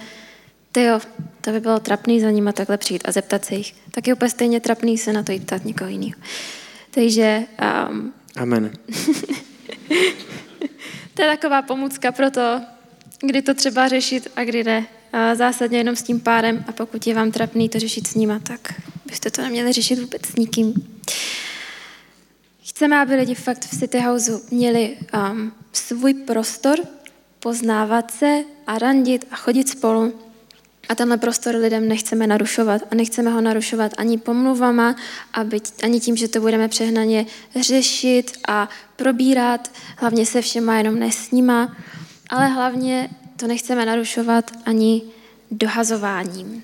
ty 0.72 0.84
jo, 0.84 1.00
to 1.42 1.52
by 1.52 1.60
bylo 1.60 1.80
trapný 1.80 2.22
za 2.22 2.32
nima 2.32 2.52
takhle 2.52 2.78
přijít 2.78 3.04
a 3.06 3.12
zeptat 3.12 3.46
se 3.46 3.56
jich, 3.56 3.76
tak 3.92 4.08
je 4.08 4.14
úplně 4.14 4.30
stejně 4.30 4.60
trapný 4.60 4.98
se 4.98 5.14
na 5.14 5.24
to 5.24 5.32
jít 5.32 5.46
ptat 5.46 5.66
někoho 5.66 5.90
jiného. 5.90 6.22
Takže... 6.92 7.44
Um, 7.90 8.14
Amen. 8.36 8.72
to 11.14 11.22
je 11.22 11.28
taková 11.28 11.62
pomůcka 11.62 12.12
pro 12.12 12.32
to, 12.32 12.62
kdy 13.22 13.42
to 13.42 13.54
třeba 13.54 13.88
řešit 13.88 14.28
a 14.36 14.44
kdy 14.44 14.64
ne. 14.64 14.86
A 15.14 15.36
zásadně 15.36 15.78
jenom 15.78 15.96
s 15.96 16.04
tím 16.04 16.20
párem 16.20 16.66
a 16.68 16.72
pokud 16.72 17.08
je 17.08 17.16
vám 17.16 17.32
trapný 17.32 17.70
to 17.70 17.80
řešit 17.80 18.08
s 18.08 18.16
nima, 18.16 18.40
tak 18.40 18.74
byste 19.14 19.32
to 19.32 19.42
neměli 19.42 19.74
řešit 19.74 20.00
vůbec 20.00 20.26
s 20.26 20.36
nikým. 20.36 20.74
Chceme, 22.64 23.02
aby 23.02 23.16
lidi 23.16 23.36
fakt 23.36 23.66
v 23.66 23.80
City 23.80 24.00
Houseu 24.00 24.42
měli 24.52 24.98
um, 25.32 25.54
svůj 25.74 26.14
prostor, 26.14 26.80
poznávat 27.40 28.12
se 28.12 28.44
a 28.68 28.80
randit 28.80 29.26
a 29.32 29.36
chodit 29.36 29.70
spolu. 29.70 30.20
A 30.90 30.96
tenhle 30.96 31.18
prostor 31.18 31.56
lidem 31.56 31.88
nechceme 31.88 32.28
narušovat. 32.28 32.82
A 32.92 32.96
nechceme 32.96 33.32
ho 33.32 33.42
narušovat 33.42 33.92
ani 33.98 34.18
pomluvama, 34.18 34.96
aby, 35.34 35.62
ani 35.84 36.00
tím, 36.00 36.16
že 36.16 36.28
to 36.28 36.42
budeme 36.42 36.68
přehnaně 36.68 37.26
řešit 37.62 38.40
a 38.48 38.70
probírat, 38.96 39.72
hlavně 39.98 40.26
se 40.26 40.42
všema, 40.42 40.78
jenom 40.78 41.00
ne 41.00 41.12
s 41.12 41.32
nima 41.32 41.76
ale 42.30 42.48
hlavně 42.48 43.10
to 43.36 43.48
nechceme 43.48 43.86
narušovat 43.86 44.52
ani 44.66 45.02
dohazováním. 45.52 46.64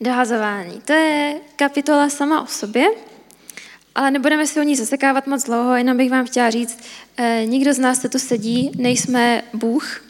Dohazování. 0.00 0.80
To 0.84 0.92
je 0.92 1.40
kapitola 1.56 2.08
sama 2.08 2.42
o 2.42 2.46
sobě, 2.46 2.86
ale 3.94 4.10
nebudeme 4.10 4.46
si 4.46 4.60
o 4.60 4.62
ní 4.62 4.76
zasekávat 4.76 5.26
moc 5.26 5.44
dlouho, 5.44 5.76
jenom 5.76 5.96
bych 5.96 6.10
vám 6.10 6.26
chtěla 6.26 6.50
říct, 6.50 6.78
eh, 7.16 7.42
nikdo 7.46 7.74
z 7.74 7.78
nás, 7.78 8.00
co 8.00 8.08
tu 8.08 8.18
sedí, 8.18 8.70
nejsme 8.76 9.42
Bůh, 9.52 10.04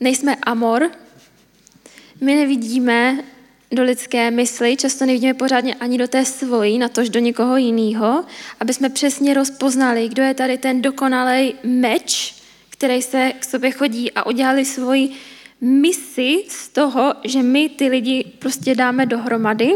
nejsme 0.00 0.36
Amor, 0.42 0.90
my 2.20 2.34
nevidíme 2.34 3.18
do 3.72 3.82
lidské 3.82 4.30
mysli, 4.30 4.76
často 4.76 5.06
nevidíme 5.06 5.34
pořádně 5.34 5.74
ani 5.74 5.98
do 5.98 6.08
té 6.08 6.24
svojí, 6.24 6.78
natož 6.78 7.08
do 7.08 7.20
někoho 7.20 7.56
jiného, 7.56 8.24
aby 8.60 8.74
jsme 8.74 8.88
přesně 8.88 9.34
rozpoznali, 9.34 10.08
kdo 10.08 10.22
je 10.22 10.34
tady 10.34 10.58
ten 10.58 10.82
dokonalý 10.82 11.54
meč, 11.62 12.34
které 12.70 13.02
se 13.02 13.32
k 13.38 13.44
sobě 13.44 13.70
chodí 13.70 14.12
a 14.12 14.26
udělali 14.26 14.64
svoji 14.64 15.10
misi 15.60 16.44
z 16.48 16.68
toho, 16.68 17.14
že 17.24 17.42
my 17.42 17.68
ty 17.68 17.88
lidi 17.88 18.24
prostě 18.38 18.74
dáme 18.74 19.06
dohromady. 19.06 19.72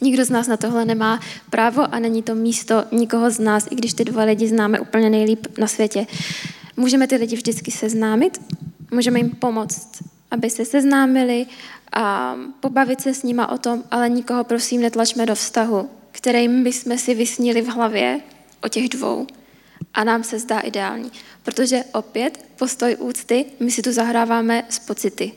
Nikdo 0.00 0.24
z 0.24 0.30
nás 0.30 0.48
na 0.48 0.56
tohle 0.56 0.84
nemá 0.84 1.20
právo 1.50 1.94
a 1.94 1.98
není 1.98 2.22
to 2.22 2.34
místo 2.34 2.84
nikoho 2.92 3.30
z 3.30 3.38
nás, 3.38 3.68
i 3.70 3.74
když 3.74 3.94
ty 3.94 4.04
dva 4.04 4.24
lidi 4.24 4.48
známe 4.48 4.80
úplně 4.80 5.10
nejlíp 5.10 5.46
na 5.58 5.66
světě. 5.66 6.06
můžeme 6.76 7.06
ty 7.06 7.16
lidi 7.16 7.36
vždycky 7.36 7.70
seznámit, 7.70 8.40
můžeme 8.90 9.18
jim 9.18 9.30
pomoct, 9.30 10.02
aby 10.30 10.50
se 10.50 10.64
seznámili 10.64 11.46
a 11.92 12.36
pobavit 12.60 13.00
se 13.00 13.14
s 13.14 13.22
nima 13.22 13.50
o 13.50 13.58
tom, 13.58 13.82
ale 13.90 14.08
nikoho 14.08 14.44
prosím 14.44 14.80
netlačme 14.80 15.26
do 15.26 15.34
vztahu, 15.34 15.90
kterým 16.12 16.64
bychom 16.64 16.98
si 16.98 17.14
vysnili 17.14 17.62
v 17.62 17.68
hlavě 17.68 18.20
o 18.62 18.68
těch 18.68 18.88
dvou. 18.88 19.26
A 19.94 20.04
nám 20.04 20.24
se 20.24 20.38
zdá 20.38 20.60
ideální. 20.60 21.12
Protože 21.42 21.84
opět 21.92 22.44
postoj 22.56 22.96
úcty, 22.98 23.44
my 23.60 23.70
si 23.70 23.82
tu 23.82 23.92
zahráváme 23.92 24.64
s 24.68 24.78
pocity 24.78 25.32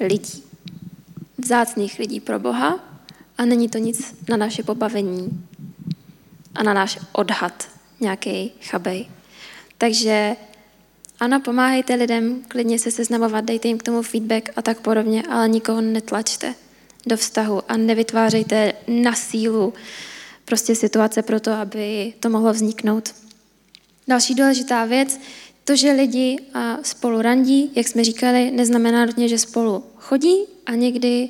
lidí. 0.00 0.42
Vzácných 1.38 1.98
lidí 1.98 2.20
pro 2.20 2.38
Boha 2.38 2.80
a 3.38 3.44
není 3.44 3.68
to 3.68 3.78
nic 3.78 4.14
na 4.28 4.36
naše 4.36 4.62
pobavení 4.62 5.46
a 6.54 6.62
na 6.62 6.74
náš 6.74 6.98
odhad 7.12 7.68
nějaký 8.00 8.52
chabej. 8.62 9.06
Takže 9.78 10.36
ano, 11.20 11.40
pomáhejte 11.40 11.94
lidem, 11.94 12.42
klidně 12.48 12.78
se 12.78 12.90
seznamovat, 12.90 13.44
dejte 13.44 13.68
jim 13.68 13.78
k 13.78 13.82
tomu 13.82 14.02
feedback 14.02 14.48
a 14.56 14.62
tak 14.62 14.80
podobně, 14.80 15.22
ale 15.22 15.48
nikoho 15.48 15.80
netlačte 15.80 16.54
do 17.06 17.16
vztahu 17.16 17.62
a 17.68 17.76
nevytvářejte 17.76 18.72
na 18.88 19.14
sílu 19.14 19.74
prostě 20.44 20.74
situace 20.74 21.22
pro 21.22 21.40
to, 21.40 21.52
aby 21.52 22.12
to 22.20 22.30
mohlo 22.30 22.52
vzniknout. 22.52 23.14
Další 24.08 24.34
důležitá 24.34 24.84
věc, 24.84 25.20
to, 25.64 25.76
že 25.76 25.92
lidi 25.92 26.38
spolu 26.82 27.22
randí, 27.22 27.70
jak 27.74 27.88
jsme 27.88 28.04
říkali, 28.04 28.50
neznamená 28.50 29.06
nutně, 29.06 29.28
že 29.28 29.38
spolu 29.38 29.84
chodí 29.96 30.36
a 30.66 30.72
někdy 30.72 31.28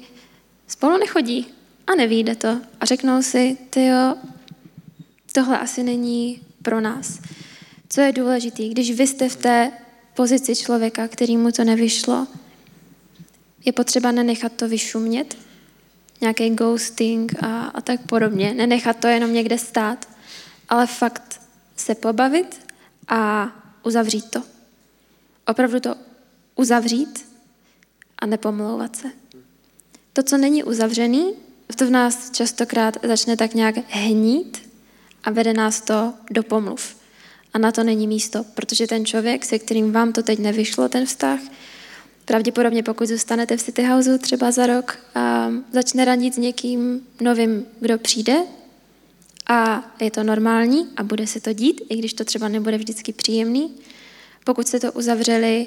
spolu 0.66 0.98
nechodí 0.98 1.46
a 1.86 1.94
nevíde 1.94 2.34
to 2.34 2.60
a 2.80 2.84
řeknou 2.84 3.22
si, 3.22 3.58
ty 3.70 3.86
jo, 3.86 4.14
tohle 5.32 5.58
asi 5.58 5.82
není 5.82 6.40
pro 6.62 6.80
nás. 6.80 7.20
Co 7.88 8.00
je 8.00 8.12
důležité, 8.12 8.68
když 8.68 8.90
vy 8.90 9.06
jste 9.06 9.28
v 9.28 9.36
té 9.36 9.72
pozici 10.14 10.56
člověka, 10.56 11.08
kterýmu 11.08 11.52
to 11.52 11.64
nevyšlo, 11.64 12.26
je 13.64 13.72
potřeba 13.72 14.12
nenechat 14.12 14.52
to 14.52 14.68
vyšumět, 14.68 15.36
nějaký 16.20 16.50
ghosting 16.50 17.42
a, 17.42 17.64
a 17.64 17.80
tak 17.80 18.00
podobně, 18.06 18.54
nenechat 18.54 18.96
to 18.96 19.06
jenom 19.06 19.32
někde 19.32 19.58
stát, 19.58 20.08
ale 20.68 20.86
fakt 20.86 21.31
se 21.82 21.94
pobavit 21.94 22.66
a 23.08 23.52
uzavřít 23.82 24.30
to. 24.30 24.42
Opravdu 25.46 25.80
to 25.80 25.94
uzavřít 26.56 27.26
a 28.18 28.26
nepomlouvat 28.26 28.96
se. 28.96 29.08
To, 30.12 30.22
co 30.22 30.36
není 30.36 30.64
uzavřený, 30.64 31.34
to 31.76 31.86
v 31.86 31.90
nás 31.90 32.30
častokrát 32.30 32.96
začne 33.02 33.36
tak 33.36 33.54
nějak 33.54 33.74
hnít 33.88 34.70
a 35.24 35.30
vede 35.30 35.52
nás 35.52 35.80
to 35.80 36.14
do 36.30 36.42
pomluv. 36.42 36.96
A 37.54 37.58
na 37.58 37.72
to 37.72 37.84
není 37.84 38.06
místo, 38.06 38.44
protože 38.54 38.86
ten 38.86 39.06
člověk, 39.06 39.44
se 39.44 39.58
kterým 39.58 39.92
vám 39.92 40.12
to 40.12 40.22
teď 40.22 40.38
nevyšlo, 40.38 40.88
ten 40.88 41.06
vztah, 41.06 41.40
pravděpodobně 42.24 42.82
pokud 42.82 43.08
zůstanete 43.08 43.56
v 43.56 43.62
City 43.62 43.82
Houseu 43.82 44.18
třeba 44.18 44.50
za 44.50 44.66
rok, 44.66 44.98
a 45.14 45.50
začne 45.72 46.04
radit 46.04 46.34
s 46.34 46.38
někým 46.38 47.06
novým, 47.20 47.66
kdo 47.80 47.98
přijde 47.98 48.42
a 49.46 49.82
je 50.00 50.10
to 50.10 50.22
normální 50.22 50.88
a 50.96 51.02
bude 51.02 51.26
se 51.26 51.40
to 51.40 51.52
dít, 51.52 51.80
i 51.88 51.96
když 51.96 52.14
to 52.14 52.24
třeba 52.24 52.48
nebude 52.48 52.78
vždycky 52.78 53.12
příjemný. 53.12 53.74
Pokud 54.44 54.68
jste 54.68 54.80
to 54.80 54.92
uzavřeli, 54.92 55.66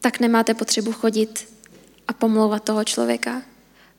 tak 0.00 0.20
nemáte 0.20 0.54
potřebu 0.54 0.92
chodit 0.92 1.48
a 2.08 2.12
pomlouvat 2.12 2.64
toho 2.64 2.84
člověka. 2.84 3.42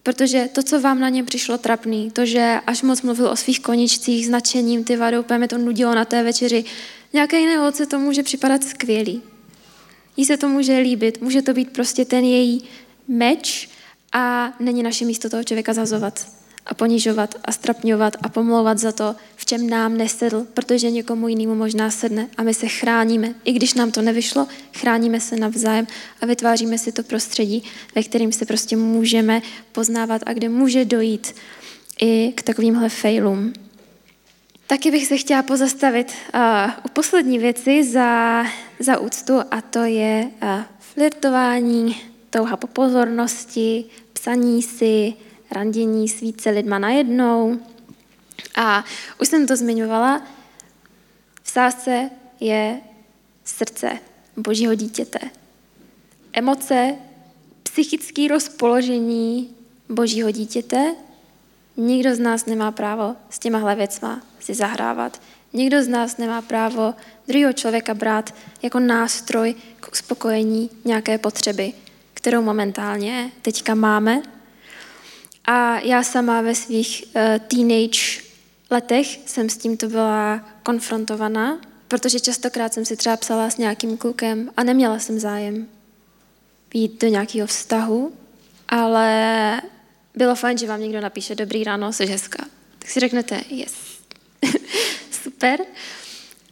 Protože 0.04 0.50
to, 0.54 0.64
co 0.64 0.82
vám 0.82 1.00
na 1.00 1.10
něm 1.10 1.26
přišlo 1.26 1.58
trapný, 1.58 2.12
to, 2.12 2.26
že 2.26 2.60
až 2.68 2.82
moc 2.82 3.02
mluvil 3.02 3.28
o 3.28 3.36
svých 3.36 3.60
koničcích, 3.60 4.26
značením, 4.26 4.84
ty 4.84 4.98
vado, 4.98 5.20
úplně 5.20 5.48
to 5.48 5.58
nudilo 5.58 5.96
na 5.96 6.06
té 6.06 6.24
večeři, 6.24 6.66
nějaké 7.14 7.40
jiné 7.40 7.58
holce 7.58 7.86
to 7.86 8.00
může 8.00 8.24
připadat 8.24 8.64
skvělý. 8.64 9.22
Jí 10.18 10.26
se 10.26 10.38
to 10.38 10.50
může 10.50 10.78
líbit, 10.78 11.22
může 11.22 11.42
to 11.42 11.54
být 11.54 11.70
prostě 11.70 12.06
ten 12.06 12.24
její 12.24 12.64
meč 13.08 13.70
a 14.12 14.54
není 14.60 14.84
naše 14.84 15.06
místo 15.06 15.30
toho 15.30 15.44
člověka 15.44 15.74
zazovat 15.74 16.28
a 16.66 16.74
ponižovat 16.74 17.36
a 17.46 17.52
strapňovat 17.52 18.18
a 18.22 18.30
pomlouvat 18.30 18.78
za 18.78 18.92
to, 18.92 19.16
v 19.36 19.46
čem 19.46 19.70
nám 19.70 19.98
nesedl, 19.98 20.48
protože 20.54 20.92
někomu 20.92 21.28
jinému 21.28 21.56
možná 21.56 21.92
sedne 21.92 22.28
a 22.38 22.44
my 22.44 22.54
se 22.54 22.68
chráníme. 22.68 23.34
I 23.44 23.52
když 23.52 23.74
nám 23.74 23.92
to 23.92 24.02
nevyšlo, 24.02 24.48
chráníme 24.74 25.20
se 25.20 25.36
navzájem 25.36 25.88
a 26.22 26.26
vytváříme 26.26 26.78
si 26.78 26.92
to 26.92 27.04
prostředí, 27.04 27.64
ve 27.96 28.04
kterým 28.04 28.32
se 28.32 28.46
prostě 28.46 28.78
můžeme 28.78 29.42
poznávat 29.72 30.22
a 30.26 30.34
kde 30.34 30.50
může 30.50 30.86
dojít 30.86 31.36
i 32.02 32.34
k 32.36 32.44
takovýmhle 32.44 32.90
failům. 32.90 33.54
Taky 34.68 34.92
bych 34.92 35.08
se 35.08 35.18
chtěla 35.18 35.44
pozastavit 35.44 36.12
uh, 36.34 36.42
u 36.86 36.90
poslední 36.90 37.40
věci 37.40 37.84
za, 37.84 38.44
za 38.80 39.00
úctu 39.00 39.34
a 39.52 39.62
to 39.62 39.80
je 39.80 40.30
uh, 40.44 40.50
flirtování, 40.80 41.96
touha 42.30 42.58
po 42.58 42.68
pozornosti, 42.68 43.86
psaní 44.14 44.62
si, 44.62 45.14
randění 45.54 46.10
s 46.10 46.22
více 46.22 46.50
lidma 46.50 46.80
najednou. 46.80 47.60
A 48.56 48.86
už 49.22 49.28
jsem 49.28 49.48
to 49.48 49.56
zmiňovala, 49.56 50.22
v 51.44 51.50
sásce 51.50 52.10
je 52.40 52.80
srdce 53.44 54.00
božího 54.38 54.76
dítěte. 54.76 55.20
Emoce, 56.34 56.96
psychické 57.64 58.28
rozpoložení 58.28 59.50
božího 59.90 60.32
dítěte. 60.32 60.96
Nikdo 61.78 62.16
z 62.16 62.20
nás 62.20 62.46
nemá 62.46 62.72
právo 62.72 63.16
s 63.30 63.40
těmahle 63.40 63.76
věcma 63.76 64.22
si 64.40 64.54
zahrávat. 64.54 65.22
Nikdo 65.54 65.84
z 65.84 65.88
nás 65.88 66.18
nemá 66.18 66.42
právo 66.42 66.94
druhého 67.28 67.54
člověka 67.54 67.94
brát 67.94 68.36
jako 68.62 68.80
nástroj 68.80 69.56
k 69.80 69.92
uspokojení 69.92 70.70
nějaké 70.86 71.18
potřeby, 71.18 71.74
kterou 72.14 72.42
momentálně 72.42 73.32
teďka 73.42 73.76
máme 73.76 74.22
a 75.46 75.80
já 75.80 76.04
sama 76.04 76.42
ve 76.42 76.56
svých 76.56 77.04
uh, 77.16 77.22
teenage 77.48 78.22
letech 78.70 79.20
jsem 79.26 79.50
s 79.50 79.58
tímto 79.58 79.90
byla 79.90 80.50
konfrontovaná, 80.64 81.60
protože 81.88 82.20
častokrát 82.20 82.74
jsem 82.74 82.86
si 82.86 82.98
třeba 82.98 83.18
psala 83.18 83.50
s 83.50 83.58
nějakým 83.58 83.98
klukem 83.98 84.52
a 84.58 84.64
neměla 84.64 85.00
jsem 85.00 85.20
zájem 85.20 85.68
jít 86.74 87.02
do 87.02 87.08
nějakého 87.08 87.48
vztahu, 87.48 88.14
ale 88.70 89.62
bylo 90.16 90.36
fajn, 90.36 90.58
že 90.58 90.68
vám 90.68 90.82
někdo 90.82 91.02
napíše 91.02 91.36
dobrý 91.36 91.64
ráno, 91.64 91.94
jsi 91.94 92.06
hezká. 92.06 92.46
Tak 92.80 92.90
si 92.90 93.00
řeknete, 93.00 93.42
yes, 93.50 93.74
super. 95.24 95.60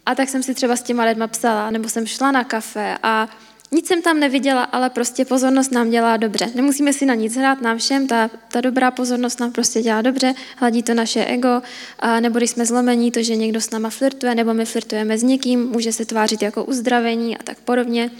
A 0.06 0.14
tak 0.14 0.28
jsem 0.28 0.42
si 0.42 0.54
třeba 0.54 0.76
s 0.76 0.82
těma 0.82 1.04
lidma 1.04 1.26
psala, 1.26 1.70
nebo 1.70 1.88
jsem 1.88 2.06
šla 2.06 2.30
na 2.32 2.44
kafe 2.44 2.98
a 3.02 3.28
nic 3.72 3.86
jsem 3.86 4.02
tam 4.02 4.20
neviděla, 4.20 4.62
ale 4.64 4.90
prostě 4.90 5.24
pozornost 5.24 5.72
nám 5.72 5.90
dělá 5.90 6.16
dobře. 6.16 6.50
Nemusíme 6.54 6.92
si 6.92 7.06
na 7.06 7.14
nic 7.14 7.36
hrát, 7.36 7.60
nám 7.60 7.78
všem, 7.78 8.06
ta, 8.06 8.30
ta 8.48 8.60
dobrá 8.60 8.90
pozornost 8.90 9.40
nám 9.40 9.52
prostě 9.52 9.82
dělá 9.82 10.02
dobře, 10.02 10.34
hladí 10.56 10.82
to 10.82 10.94
naše 10.94 11.24
ego, 11.24 11.62
a 11.98 12.20
nebo 12.20 12.38
když 12.38 12.50
jsme 12.50 12.66
zlomení, 12.66 13.10
to, 13.10 13.22
že 13.22 13.36
někdo 13.36 13.60
s 13.60 13.70
náma 13.70 13.90
flirtuje, 13.90 14.34
nebo 14.34 14.54
my 14.54 14.64
flirtujeme 14.64 15.18
s 15.18 15.22
někým, 15.22 15.68
může 15.68 15.92
se 15.92 16.04
tvářit 16.04 16.42
jako 16.42 16.64
uzdravení 16.64 17.38
a 17.38 17.42
tak 17.42 17.58
podobně, 17.58 18.10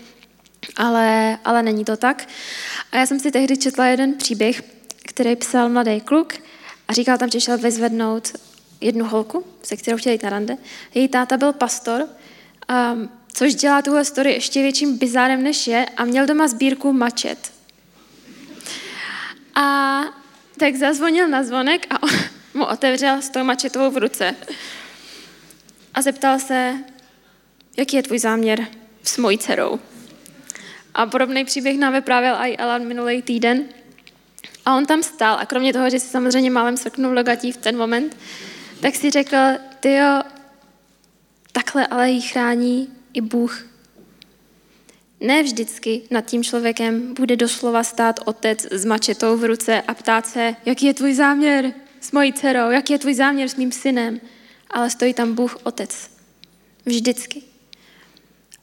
ale, 0.77 1.39
ale 1.45 1.63
není 1.63 1.85
to 1.85 1.97
tak. 1.97 2.29
A 2.93 2.97
já 2.97 3.07
jsem 3.07 3.21
si 3.21 3.31
tehdy 3.31 3.57
četla 3.57 3.87
jeden 3.87 4.15
příběh, 4.15 4.63
který 5.05 5.37
psal 5.37 5.69
mladý 5.69 6.01
kluk 6.01 6.35
a 6.89 6.93
říkal 6.93 7.19
tam, 7.19 7.31
že 7.31 7.41
šel 7.41 7.59
vyzvednout 7.59 8.33
jednu 8.81 9.05
holku, 9.05 9.45
se 9.63 9.77
kterou 9.77 9.97
chtěl 9.97 10.13
jít 10.13 10.23
na 10.23 10.31
rande. 10.31 10.57
Její 10.95 11.09
táta 11.09 11.37
byl 11.37 11.53
pastor 11.53 12.09
a 12.69 12.97
což 13.33 13.55
dělá 13.55 13.83
tuhle 13.83 14.05
story 14.05 14.33
ještě 14.33 14.63
větším 14.63 14.99
bizárem, 14.99 15.43
než 15.43 15.67
je, 15.67 15.87
a 15.97 16.05
měl 16.05 16.27
doma 16.27 16.49
sbírku 16.49 16.93
mačet. 16.93 17.53
A 19.55 20.01
tak 20.59 20.77
zazvonil 20.77 21.29
na 21.29 21.43
zvonek 21.43 21.87
a 21.91 22.03
on 22.03 22.11
mu 22.55 22.65
otevřel 22.65 23.23
s 23.23 23.31
tou 23.31 23.45
mačetovou 23.45 23.91
v 23.91 23.97
ruce. 23.97 24.37
A 25.95 26.03
zeptal 26.03 26.39
se, 26.39 26.75
jaký 27.77 27.97
je 27.97 28.03
tvůj 28.03 28.19
záměr 28.19 28.67
s 29.03 29.19
mojí 29.19 29.39
dcerou. 29.39 29.81
A 30.95 31.07
podobný 31.07 31.45
příběh 31.45 31.79
nám 31.79 31.93
vyprávěl 31.93 32.35
i 32.35 32.57
Alan 32.57 32.87
minulý 32.87 33.23
týden. 33.23 33.65
A 34.67 34.77
on 34.77 34.87
tam 34.87 35.03
stál 35.03 35.37
a 35.41 35.47
kromě 35.47 35.73
toho, 35.73 35.91
že 35.91 36.01
si 36.01 36.09
samozřejmě 36.09 36.51
málem 36.51 36.77
srknul 36.77 37.15
do 37.15 37.23
gatí 37.23 37.53
v 37.53 37.57
ten 37.57 37.77
moment, 37.77 38.17
tak 38.81 38.95
si 38.95 39.11
řekl, 39.11 39.37
ty 39.81 39.95
jo, 39.95 40.23
takhle 41.53 41.87
ale 41.87 42.11
jí 42.11 42.21
chrání 42.21 43.02
i 43.15 43.21
Bůh. 43.21 43.67
Ne 45.21 45.43
vždycky 45.43 46.03
nad 46.11 46.21
tím 46.21 46.45
člověkem 46.45 47.15
bude 47.15 47.37
doslova 47.37 47.85
stát 47.85 48.21
otec 48.25 48.67
s 48.71 48.85
mačetou 48.85 49.37
v 49.37 49.45
ruce 49.45 49.83
a 49.83 49.95
ptát 49.95 50.27
se, 50.27 50.57
jaký 50.67 50.87
je 50.87 50.95
tvůj 50.95 51.15
záměr 51.15 51.73
s 52.01 52.13
mojí 52.13 52.33
dcerou, 52.33 52.71
jaký 52.71 52.93
je 52.93 52.99
tvůj 52.99 53.15
záměr 53.15 53.49
s 53.49 53.57
mým 53.57 53.73
synem. 53.73 54.21
Ale 54.71 54.91
stojí 54.91 55.15
tam 55.15 55.35
Bůh 55.35 55.57
otec. 55.63 56.11
Vždycky. 56.87 57.43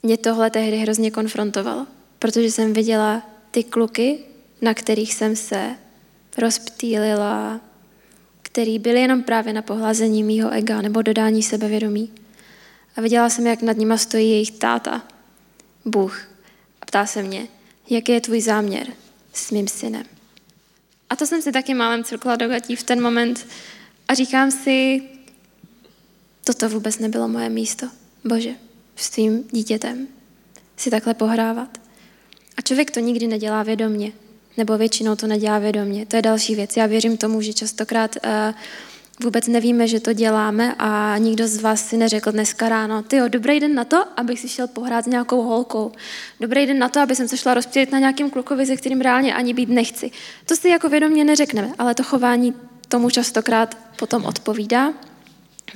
Mě 0.03 0.17
tohle 0.17 0.49
tehdy 0.49 0.77
hrozně 0.77 1.11
konfrontovalo, 1.11 1.87
protože 2.19 2.51
jsem 2.51 2.73
viděla 2.73 3.29
ty 3.51 3.63
kluky, 3.63 4.19
na 4.61 4.73
kterých 4.73 5.13
jsem 5.13 5.35
se 5.35 5.75
rozptýlila, 6.37 7.61
který 8.41 8.79
byly 8.79 9.01
jenom 9.01 9.23
právě 9.23 9.53
na 9.53 9.61
pohlazení 9.61 10.23
mýho 10.23 10.51
ega 10.51 10.81
nebo 10.81 11.01
dodání 11.01 11.43
sebevědomí. 11.43 12.11
A 12.95 13.01
viděla 13.01 13.29
jsem, 13.29 13.47
jak 13.47 13.61
nad 13.61 13.77
nima 13.77 13.97
stojí 13.97 14.29
jejich 14.29 14.51
táta, 14.51 15.03
Bůh. 15.85 16.21
A 16.81 16.85
ptá 16.85 17.05
se 17.05 17.23
mě, 17.23 17.47
jaký 17.89 18.11
je 18.11 18.21
tvůj 18.21 18.41
záměr 18.41 18.87
s 19.33 19.51
mým 19.51 19.67
synem. 19.67 20.03
A 21.09 21.15
to 21.15 21.25
jsem 21.25 21.41
si 21.41 21.51
taky 21.51 21.73
málem 21.73 22.03
cirkla 22.03 22.35
do 22.35 22.47
gatí 22.47 22.75
v 22.75 22.83
ten 22.83 23.01
moment 23.01 23.47
a 24.07 24.13
říkám 24.13 24.51
si, 24.51 25.01
toto 26.43 26.69
vůbec 26.69 26.99
nebylo 26.99 27.27
moje 27.27 27.49
místo. 27.49 27.87
Bože, 28.25 28.55
s 28.95 29.09
tvým 29.09 29.43
dítětem 29.51 30.07
si 30.77 30.89
takhle 30.89 31.13
pohrávat. 31.13 31.77
A 32.57 32.61
člověk 32.61 32.91
to 32.91 32.99
nikdy 32.99 33.27
nedělá 33.27 33.63
vědomně, 33.63 34.11
nebo 34.57 34.77
většinou 34.77 35.15
to 35.15 35.27
nedělá 35.27 35.59
vědomně. 35.59 36.05
To 36.05 36.15
je 36.15 36.21
další 36.21 36.55
věc. 36.55 36.77
Já 36.77 36.85
věřím 36.85 37.17
tomu, 37.17 37.41
že 37.41 37.53
častokrát 37.53 38.15
uh, 38.15 38.31
vůbec 39.23 39.47
nevíme, 39.47 39.87
že 39.87 39.99
to 39.99 40.13
děláme 40.13 40.75
a 40.79 41.17
nikdo 41.17 41.47
z 41.47 41.57
vás 41.57 41.87
si 41.87 41.97
neřekl 41.97 42.31
dneska 42.31 42.69
ráno, 42.69 43.03
ty 43.03 43.15
jo, 43.15 43.27
dobrý 43.27 43.59
den 43.59 43.75
na 43.75 43.83
to, 43.83 44.05
abych 44.17 44.39
si 44.39 44.49
šel 44.49 44.67
pohrát 44.67 45.05
s 45.05 45.07
nějakou 45.07 45.41
holkou. 45.41 45.91
Dobrý 46.39 46.65
den 46.65 46.79
na 46.79 46.89
to, 46.89 46.99
aby 46.99 47.15
jsem 47.15 47.27
se 47.27 47.37
šla 47.37 47.53
rozptýlit 47.53 47.91
na 47.91 47.99
nějakým 47.99 48.29
klukovi, 48.29 48.65
se 48.65 48.77
kterým 48.77 49.01
reálně 49.01 49.33
ani 49.33 49.53
být 49.53 49.69
nechci. 49.69 50.11
To 50.45 50.55
si 50.55 50.69
jako 50.69 50.89
vědomě 50.89 51.25
neřekneme, 51.25 51.73
ale 51.77 51.95
to 51.95 52.03
chování 52.03 52.53
tomu 52.87 53.09
častokrát 53.09 53.77
potom 53.95 54.25
odpovídá 54.25 54.93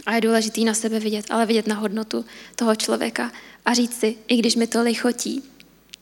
a 0.05 0.15
je 0.15 0.21
důležitý 0.21 0.65
na 0.65 0.73
sebe 0.73 0.99
vidět, 0.99 1.25
ale 1.29 1.45
vidět 1.45 1.67
na 1.67 1.75
hodnotu 1.75 2.25
toho 2.55 2.75
člověka 2.75 3.31
a 3.65 3.73
říct 3.73 3.99
si, 3.99 4.15
i 4.27 4.37
když 4.37 4.55
mi 4.55 4.67
to 4.67 4.81
lichotí 4.81 5.43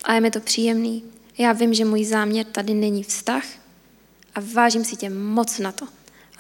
a 0.04 0.14
je 0.14 0.22
mi 0.22 0.32
to 0.32 0.40
příjemný, 0.40 1.04
já 1.38 1.52
vím, 1.52 1.74
že 1.74 1.86
můj 1.86 2.06
záměr 2.06 2.46
tady 2.46 2.74
není 2.74 3.04
vztah 3.04 3.44
a 4.36 4.40
vážím 4.54 4.86
si 4.86 4.96
tě 4.96 5.10
moc 5.10 5.60
na 5.60 5.72
to, 5.72 5.88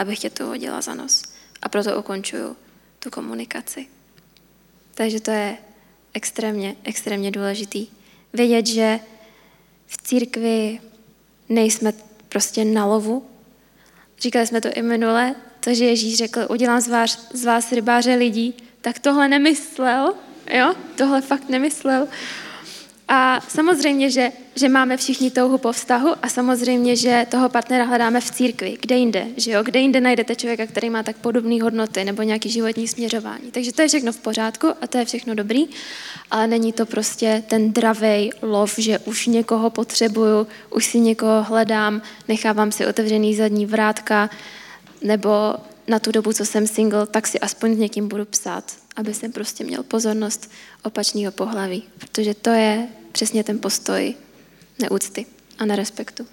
abych 0.02 0.20
tě 0.20 0.30
to 0.30 0.46
hodila 0.46 0.82
za 0.82 0.94
nos. 0.94 1.24
A 1.62 1.70
proto 1.70 2.00
ukončuju 2.00 2.58
tu 3.00 3.10
komunikaci. 3.10 3.88
Takže 4.94 5.20
to 5.20 5.32
je 5.32 5.58
extrémně, 6.14 6.76
extrémně 6.84 7.32
důležitý. 7.32 7.88
Vědět, 8.34 8.68
že 8.68 9.00
v 9.88 9.98
církvi 9.98 10.82
nejsme 11.50 11.94
prostě 12.30 12.66
na 12.66 12.86
lovu. 12.86 13.26
Říkali 14.20 14.48
jsme 14.48 14.62
to 14.62 14.70
i 14.74 14.82
minule, 14.82 15.36
to, 15.60 15.74
že 15.74 15.86
Ježíš 15.86 16.18
řekl, 16.18 16.48
udělám 16.50 16.82
z 16.82 16.88
vás, 16.88 17.28
z 17.34 17.46
vás 17.46 17.72
rybáře 17.72 18.16
lidí, 18.16 18.54
tak 18.82 19.00
tohle 19.00 19.28
nemyslel, 19.28 20.14
jo? 20.54 20.74
Tohle 20.98 21.22
fakt 21.22 21.50
nemyslel. 21.50 22.08
A 23.14 23.42
samozřejmě, 23.48 24.12
že, 24.12 24.32
že 24.56 24.70
máme 24.70 24.98
všichni 24.98 25.32
touhu 25.32 25.58
po 25.58 25.72
vztahu 25.72 26.14
a 26.22 26.30
samozřejmě, 26.30 26.96
že 26.96 27.26
toho 27.32 27.50
partnera 27.50 27.86
hledáme 27.86 28.22
v 28.22 28.32
církvi. 28.32 28.78
Kde 28.82 28.96
jinde, 28.96 29.28
že 29.38 29.52
jo? 29.52 29.64
Kde 29.64 29.80
jinde 29.80 30.02
najdete 30.02 30.36
člověka, 30.36 30.66
který 30.66 30.90
má 30.90 31.04
tak 31.04 31.16
podobné 31.16 31.64
hodnoty 31.64 32.04
nebo 32.04 32.22
nějaký 32.22 32.50
životní 32.50 32.88
směřování. 32.88 33.52
Takže 33.52 33.74
to 33.74 33.82
je 33.82 33.88
všechno 33.88 34.12
v 34.12 34.18
pořádku 34.18 34.68
a 34.82 34.88
to 34.88 34.98
je 34.98 35.06
všechno 35.06 35.36
dobrý, 35.36 35.66
ale 36.32 36.48
není 36.48 36.74
to 36.74 36.86
prostě 36.86 37.44
ten 37.48 37.74
dravej 37.74 38.32
lov, 38.42 38.76
že 38.78 39.00
už 39.00 39.28
někoho 39.28 39.70
potřebuju, 39.70 40.48
už 40.70 40.86
si 40.86 41.00
někoho 41.00 41.44
hledám, 41.44 42.02
nechávám 42.28 42.72
si 42.72 42.86
otevřený 42.86 43.36
zadní 43.36 43.66
vrátka, 43.66 44.30
nebo 45.02 45.30
na 45.88 46.00
tu 46.00 46.12
dobu, 46.12 46.34
co 46.34 46.46
jsem 46.46 46.68
single, 46.68 47.08
tak 47.08 47.28
si 47.28 47.40
aspoň 47.40 47.76
s 47.76 47.78
někým 47.78 48.08
budu 48.08 48.26
psát, 48.26 48.72
aby 48.96 49.14
jsem 49.14 49.32
prostě 49.32 49.64
měl 49.64 49.84
pozornost 49.84 50.52
opačného 50.84 51.32
pohlaví, 51.32 51.84
protože 51.98 52.34
to 52.34 52.50
je 52.50 52.88
přesně 53.22 53.44
ten 53.44 53.60
postoj 53.60 54.16
neúcty 54.80 55.26
a 55.58 55.66
nerespektu. 55.66 56.28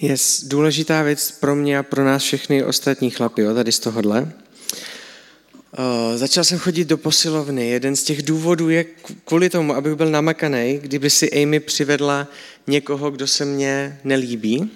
Je 0.00 0.14
důležitá 0.42 1.02
věc 1.02 1.30
pro 1.30 1.56
mě 1.56 1.78
a 1.78 1.82
pro 1.82 2.04
nás 2.04 2.22
všechny 2.22 2.64
ostatní 2.64 3.10
chlapy, 3.10 3.42
jo, 3.42 3.54
tady 3.54 3.72
z 3.72 3.78
tohohle. 3.78 4.22
Uh, 4.22 6.16
začal 6.16 6.44
jsem 6.44 6.58
chodit 6.58 6.84
do 6.84 6.98
posilovny. 6.98 7.68
Jeden 7.68 7.96
z 7.96 8.02
těch 8.02 8.22
důvodů 8.22 8.68
je 8.68 8.84
kvůli 9.24 9.50
tomu, 9.50 9.74
abych 9.74 9.94
byl 9.94 10.10
namakaný, 10.10 10.78
kdyby 10.82 11.10
si 11.10 11.42
Amy 11.42 11.60
přivedla 11.60 12.28
někoho, 12.66 13.10
kdo 13.10 13.26
se 13.26 13.44
mně 13.44 14.00
nelíbí. 14.04 14.70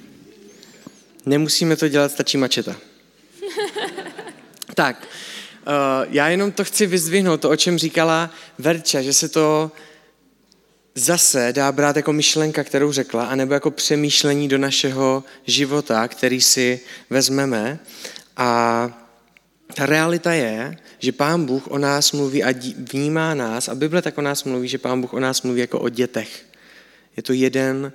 Nemusíme 1.27 1.77
to 1.77 1.89
dělat, 1.89 2.13
stačí 2.13 2.37
mačeta. 2.37 2.77
tak, 4.75 5.09
uh, 5.67 5.73
já 6.11 6.29
jenom 6.29 6.53
to 6.53 6.65
chci 6.65 6.87
vyzdvihnout, 6.87 7.41
to, 7.41 7.51
o 7.51 7.57
čem 7.57 7.79
říkala 7.79 8.31
Verča, 8.59 9.03
že 9.03 9.13
se 9.13 9.29
to 9.29 9.71
zase 10.95 11.53
dá 11.53 11.73
brát 11.73 11.97
jako 11.97 12.13
myšlenka, 12.13 12.65
kterou 12.65 12.93
řekla, 12.93 13.27
anebo 13.27 13.55
jako 13.55 13.71
přemýšlení 13.71 14.49
do 14.49 14.59
našeho 14.59 15.25
života, 15.47 16.09
který 16.09 16.41
si 16.41 16.81
vezmeme. 17.11 17.79
A 18.37 18.91
ta 19.75 19.87
realita 19.87 20.33
je, 20.33 20.77
že 20.99 21.13
Pán 21.13 21.45
Bůh 21.45 21.67
o 21.67 21.79
nás 21.79 22.13
mluví 22.13 22.45
a 22.45 22.55
vnímá 22.93 23.35
nás, 23.35 23.69
a 23.69 23.75
Bible 23.75 24.03
tak 24.03 24.19
o 24.19 24.23
nás 24.23 24.45
mluví, 24.45 24.69
že 24.69 24.79
Pán 24.79 25.01
Bůh 25.01 25.13
o 25.15 25.21
nás 25.21 25.43
mluví 25.43 25.61
jako 25.61 25.81
o 25.81 25.89
dětech. 25.89 26.47
Je 27.17 27.23
to 27.23 27.33
jeden 27.33 27.93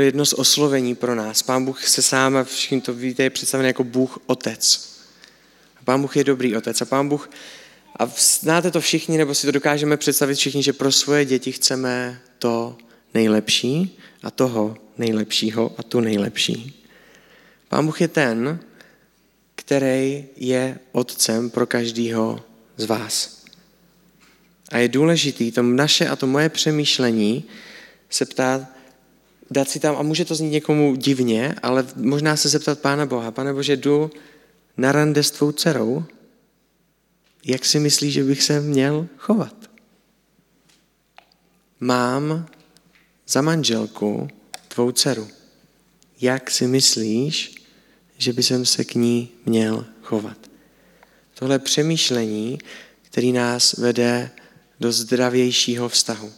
jedno 0.00 0.26
z 0.26 0.32
oslovení 0.32 0.94
pro 0.94 1.14
nás. 1.14 1.42
Pán 1.42 1.64
Bůh 1.64 1.88
se 1.88 2.02
sám, 2.02 2.36
a 2.36 2.44
všichni 2.44 2.80
to 2.80 2.94
víte, 2.94 3.22
je 3.22 3.30
představený 3.30 3.66
jako 3.66 3.84
Bůh 3.84 4.18
Otec. 4.26 4.88
Pán 5.84 6.02
Bůh 6.02 6.16
je 6.16 6.24
dobrý 6.24 6.56
Otec 6.56 6.82
a 6.82 6.84
Pán 6.84 7.08
Bůh 7.08 7.30
a 7.98 8.06
znáte 8.40 8.70
to 8.70 8.80
všichni, 8.80 9.18
nebo 9.18 9.34
si 9.34 9.46
to 9.46 9.52
dokážeme 9.52 9.96
představit 9.96 10.34
všichni, 10.34 10.62
že 10.62 10.72
pro 10.72 10.92
svoje 10.92 11.24
děti 11.24 11.52
chceme 11.52 12.20
to 12.38 12.76
nejlepší 13.14 13.98
a 14.22 14.30
toho 14.30 14.76
nejlepšího 14.98 15.74
a 15.78 15.82
tu 15.82 16.00
nejlepší. 16.00 16.84
Pán 17.68 17.86
Bůh 17.86 18.00
je 18.00 18.08
ten, 18.08 18.60
který 19.54 20.24
je 20.36 20.78
otcem 20.92 21.50
pro 21.50 21.66
každého 21.66 22.40
z 22.76 22.84
vás. 22.84 23.44
A 24.72 24.78
je 24.78 24.88
důležitý 24.88 25.52
to 25.52 25.62
naše 25.62 26.08
a 26.08 26.16
to 26.16 26.26
moje 26.26 26.48
přemýšlení 26.48 27.44
se 28.10 28.24
ptát, 28.24 28.60
dát 29.50 29.68
si 29.68 29.80
tam, 29.80 29.96
a 29.96 30.02
může 30.02 30.24
to 30.24 30.34
znít 30.34 30.50
někomu 30.50 30.94
divně, 30.94 31.54
ale 31.62 31.86
možná 31.96 32.36
se 32.36 32.48
zeptat 32.48 32.78
Pána 32.78 33.06
Boha, 33.06 33.30
Pane 33.30 33.54
Bože, 33.54 33.76
jdu 33.76 34.10
na 34.76 34.92
rande 34.92 35.22
s 35.22 35.30
tvou 35.30 35.52
dcerou, 35.52 36.04
jak 37.46 37.64
si 37.64 37.80
myslíš, 37.80 38.14
že 38.14 38.24
bych 38.24 38.42
se 38.42 38.60
měl 38.60 39.08
chovat? 39.16 39.70
Mám 41.80 42.46
za 43.28 43.42
manželku 43.42 44.28
tvou 44.68 44.92
dceru. 44.92 45.28
Jak 46.20 46.50
si 46.50 46.66
myslíš, 46.66 47.54
že 48.18 48.32
by 48.32 48.42
jsem 48.42 48.66
se 48.66 48.84
k 48.84 48.94
ní 48.94 49.28
měl 49.44 49.86
chovat? 50.02 50.50
Tohle 51.34 51.58
přemýšlení, 51.58 52.58
který 53.02 53.32
nás 53.32 53.72
vede 53.72 54.30
do 54.80 54.92
zdravějšího 54.92 55.88
vztahu. 55.88 56.32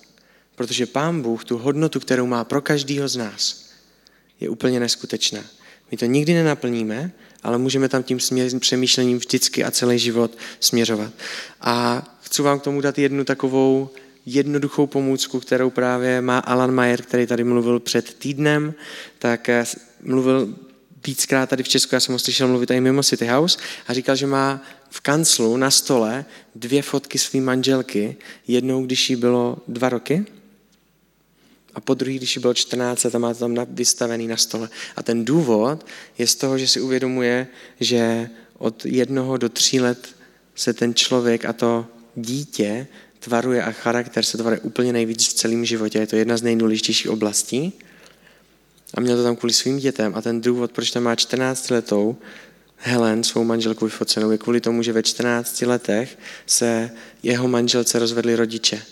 Protože 0.54 0.86
Pán 0.86 1.22
Bůh 1.22 1.44
tu 1.44 1.58
hodnotu, 1.58 2.00
kterou 2.00 2.26
má 2.26 2.44
pro 2.44 2.62
každého 2.62 3.08
z 3.08 3.16
nás, 3.16 3.70
je 4.40 4.48
úplně 4.48 4.80
neskutečná. 4.80 5.44
My 5.90 5.96
to 5.96 6.04
nikdy 6.04 6.34
nenaplníme, 6.34 7.12
ale 7.42 7.58
můžeme 7.58 7.88
tam 7.88 8.02
tím 8.02 8.20
směr, 8.20 8.58
přemýšlením 8.58 9.18
vždycky 9.18 9.64
a 9.64 9.70
celý 9.70 9.98
život 9.98 10.38
směřovat. 10.60 11.10
A 11.60 12.04
chci 12.22 12.42
vám 12.42 12.60
k 12.60 12.62
tomu 12.62 12.80
dát 12.80 12.98
jednu 12.98 13.24
takovou 13.24 13.90
jednoduchou 14.26 14.86
pomůcku, 14.86 15.40
kterou 15.40 15.70
právě 15.70 16.20
má 16.20 16.38
Alan 16.38 16.74
Mayer, 16.74 17.02
který 17.02 17.26
tady 17.26 17.44
mluvil 17.44 17.80
před 17.80 18.14
týdnem, 18.14 18.74
tak 19.18 19.48
eh, 19.48 19.64
mluvil 20.02 20.54
víckrát 21.06 21.48
tady 21.48 21.62
v 21.62 21.68
Česku, 21.68 21.94
já 21.94 22.00
jsem 22.00 22.12
ho 22.12 22.18
slyšel 22.18 22.48
mluvit 22.48 22.70
i 22.70 22.80
mimo 22.80 23.02
City 23.02 23.26
House 23.26 23.58
a 23.86 23.94
říkal, 23.94 24.16
že 24.16 24.26
má 24.26 24.62
v 24.90 25.00
kanclu 25.00 25.56
na 25.56 25.70
stole 25.70 26.24
dvě 26.54 26.82
fotky 26.82 27.18
své 27.18 27.40
manželky, 27.40 28.16
jednou, 28.48 28.86
když 28.86 29.10
jí 29.10 29.16
bylo 29.16 29.58
dva 29.68 29.88
roky 29.88 30.26
a 31.78 31.80
po 31.80 31.94
druhý, 31.94 32.16
když 32.16 32.38
bylo 32.38 32.54
14 32.54 33.06
a 33.06 33.18
má 33.18 33.34
to 33.34 33.40
tam 33.40 33.66
vystavený 33.70 34.26
na 34.26 34.36
stole. 34.36 34.68
A 34.96 35.02
ten 35.02 35.24
důvod 35.24 35.86
je 36.18 36.26
z 36.26 36.34
toho, 36.34 36.58
že 36.58 36.68
si 36.68 36.80
uvědomuje, 36.80 37.46
že 37.80 38.30
od 38.58 38.86
jednoho 38.86 39.36
do 39.36 39.48
tří 39.48 39.80
let 39.80 40.08
se 40.54 40.72
ten 40.72 40.94
člověk 40.94 41.44
a 41.44 41.52
to 41.52 41.86
dítě 42.14 42.86
tvaruje 43.18 43.62
a 43.62 43.70
charakter 43.70 44.24
se 44.24 44.38
tvaruje 44.38 44.60
úplně 44.60 44.92
nejvíc 44.92 45.28
v 45.28 45.34
celém 45.34 45.64
životě. 45.64 45.98
Je 45.98 46.06
to 46.06 46.16
jedna 46.16 46.36
z 46.36 46.42
nejdůležitějších 46.42 47.10
oblastí. 47.10 47.72
A 48.94 49.00
měl 49.00 49.16
to 49.16 49.22
tam 49.22 49.36
kvůli 49.36 49.52
svým 49.52 49.78
dětem. 49.78 50.12
A 50.16 50.22
ten 50.22 50.40
důvod, 50.40 50.72
proč 50.72 50.90
tam 50.90 51.02
má 51.02 51.14
14 51.14 51.70
letou 51.70 52.16
Helen, 52.76 53.24
svou 53.24 53.44
manželku 53.44 53.84
vyfocenou, 53.84 54.30
je 54.30 54.38
kvůli 54.38 54.60
tomu, 54.60 54.82
že 54.82 54.92
ve 54.92 55.02
14 55.02 55.62
letech 55.62 56.18
se 56.46 56.90
jeho 57.22 57.48
manželce 57.48 57.98
rozvedli 57.98 58.36
rodiče. 58.36 58.82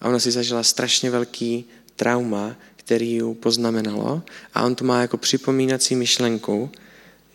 A 0.00 0.08
ona 0.08 0.18
si 0.18 0.30
zažila 0.30 0.62
strašně 0.62 1.10
velký 1.10 1.64
trauma, 2.00 2.56
který 2.76 3.10
ji 3.10 3.34
poznamenalo 3.34 4.22
a 4.54 4.64
on 4.64 4.74
to 4.74 4.84
má 4.84 5.00
jako 5.00 5.16
připomínací 5.16 5.94
myšlenku, 5.94 6.70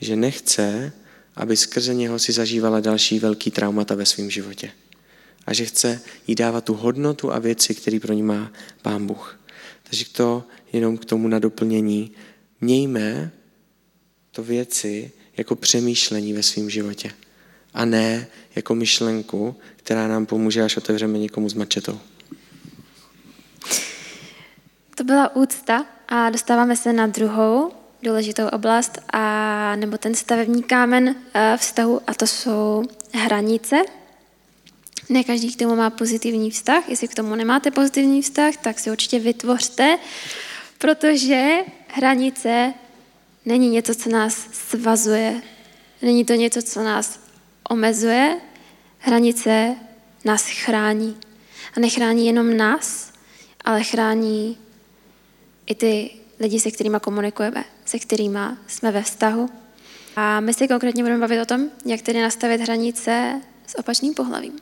že 0.01 0.16
nechce, 0.16 0.91
aby 1.36 1.57
skrze 1.57 1.93
něho 1.93 2.20
si 2.20 2.32
zažívala 2.34 2.80
další 2.80 3.20
velký 3.20 3.51
traumata 3.51 3.95
ve 3.95 4.05
svém 4.05 4.30
životě. 4.30 4.72
A 5.45 5.53
že 5.53 5.66
chce 5.66 6.01
jí 6.28 6.36
dávat 6.36 6.63
tu 6.63 6.74
hodnotu 6.74 7.34
a 7.34 7.39
věci, 7.39 7.76
které 7.76 7.99
pro 7.99 8.13
ní 8.13 8.24
má 8.24 8.51
Pán 8.82 9.07
Bůh. 9.07 9.39
Takže 9.84 10.05
to 10.11 10.43
jenom 10.74 10.97
k 10.97 11.05
tomu 11.05 11.28
na 11.28 11.39
doplnění. 11.39 12.11
Mějme 12.61 13.32
to 14.32 14.43
věci 14.43 15.11
jako 15.38 15.55
přemýšlení 15.55 16.34
ve 16.34 16.43
svém 16.43 16.70
životě. 16.70 17.11
a 17.74 17.86
ne 17.86 18.28
jako 18.55 18.76
myšlenku, 18.76 19.55
která 19.76 20.07
nám 20.07 20.26
pomůže, 20.26 20.63
až 20.63 20.78
otevřeme 20.78 21.18
někomu 21.18 21.49
s 21.49 21.53
mačetou. 21.53 21.99
To 24.95 25.03
byla 25.03 25.35
úcta 25.35 25.85
a 26.07 26.29
dostáváme 26.29 26.75
se 26.75 26.93
na 26.93 27.07
druhou 27.07 27.71
důležitou 28.03 28.47
oblast, 28.47 28.99
a, 29.13 29.75
nebo 29.75 29.97
ten 29.97 30.15
stavební 30.15 30.63
kámen 30.63 31.15
eh, 31.33 31.57
vztahu, 31.57 32.01
a 32.07 32.13
to 32.13 32.27
jsou 32.27 32.83
hranice. 33.13 33.75
Ne 35.09 35.23
každý 35.23 35.53
k 35.53 35.59
tomu 35.59 35.75
má 35.75 35.89
pozitivní 35.89 36.51
vztah. 36.51 36.89
Jestli 36.89 37.07
k 37.07 37.15
tomu 37.15 37.35
nemáte 37.35 37.71
pozitivní 37.71 38.21
vztah, 38.21 38.57
tak 38.57 38.79
si 38.79 38.91
určitě 38.91 39.19
vytvořte, 39.19 39.97
protože 40.77 41.57
hranice 41.87 42.73
není 43.45 43.69
něco, 43.69 43.95
co 43.95 44.09
nás 44.09 44.47
svazuje, 44.51 45.41
není 46.01 46.25
to 46.25 46.33
něco, 46.33 46.61
co 46.61 46.83
nás 46.83 47.19
omezuje, 47.69 48.37
hranice 48.99 49.75
nás 50.25 50.49
chrání. 50.49 51.17
A 51.77 51.79
nechrání 51.79 52.27
jenom 52.27 52.57
nás, 52.57 53.13
ale 53.65 53.83
chrání 53.83 54.57
i 55.68 55.76
ty 55.76 56.09
lidi, 56.39 56.59
se 56.59 56.72
kterými 56.72 56.97
komunikujeme, 57.01 57.66
se 57.86 57.99
kterými 57.99 58.39
jsme 58.68 58.91
ve 58.91 59.03
vztahu. 59.03 59.49
A 60.16 60.39
my 60.39 60.53
si 60.53 60.68
konkrétně 60.68 61.03
budeme 61.03 61.20
bavit 61.20 61.41
o 61.41 61.45
tom, 61.45 61.70
jak 61.86 62.01
tedy 62.01 62.22
nastavit 62.22 62.61
hranice 62.61 63.41
s 63.68 63.80
opačným 63.80 64.13
pohlavím. 64.13 64.59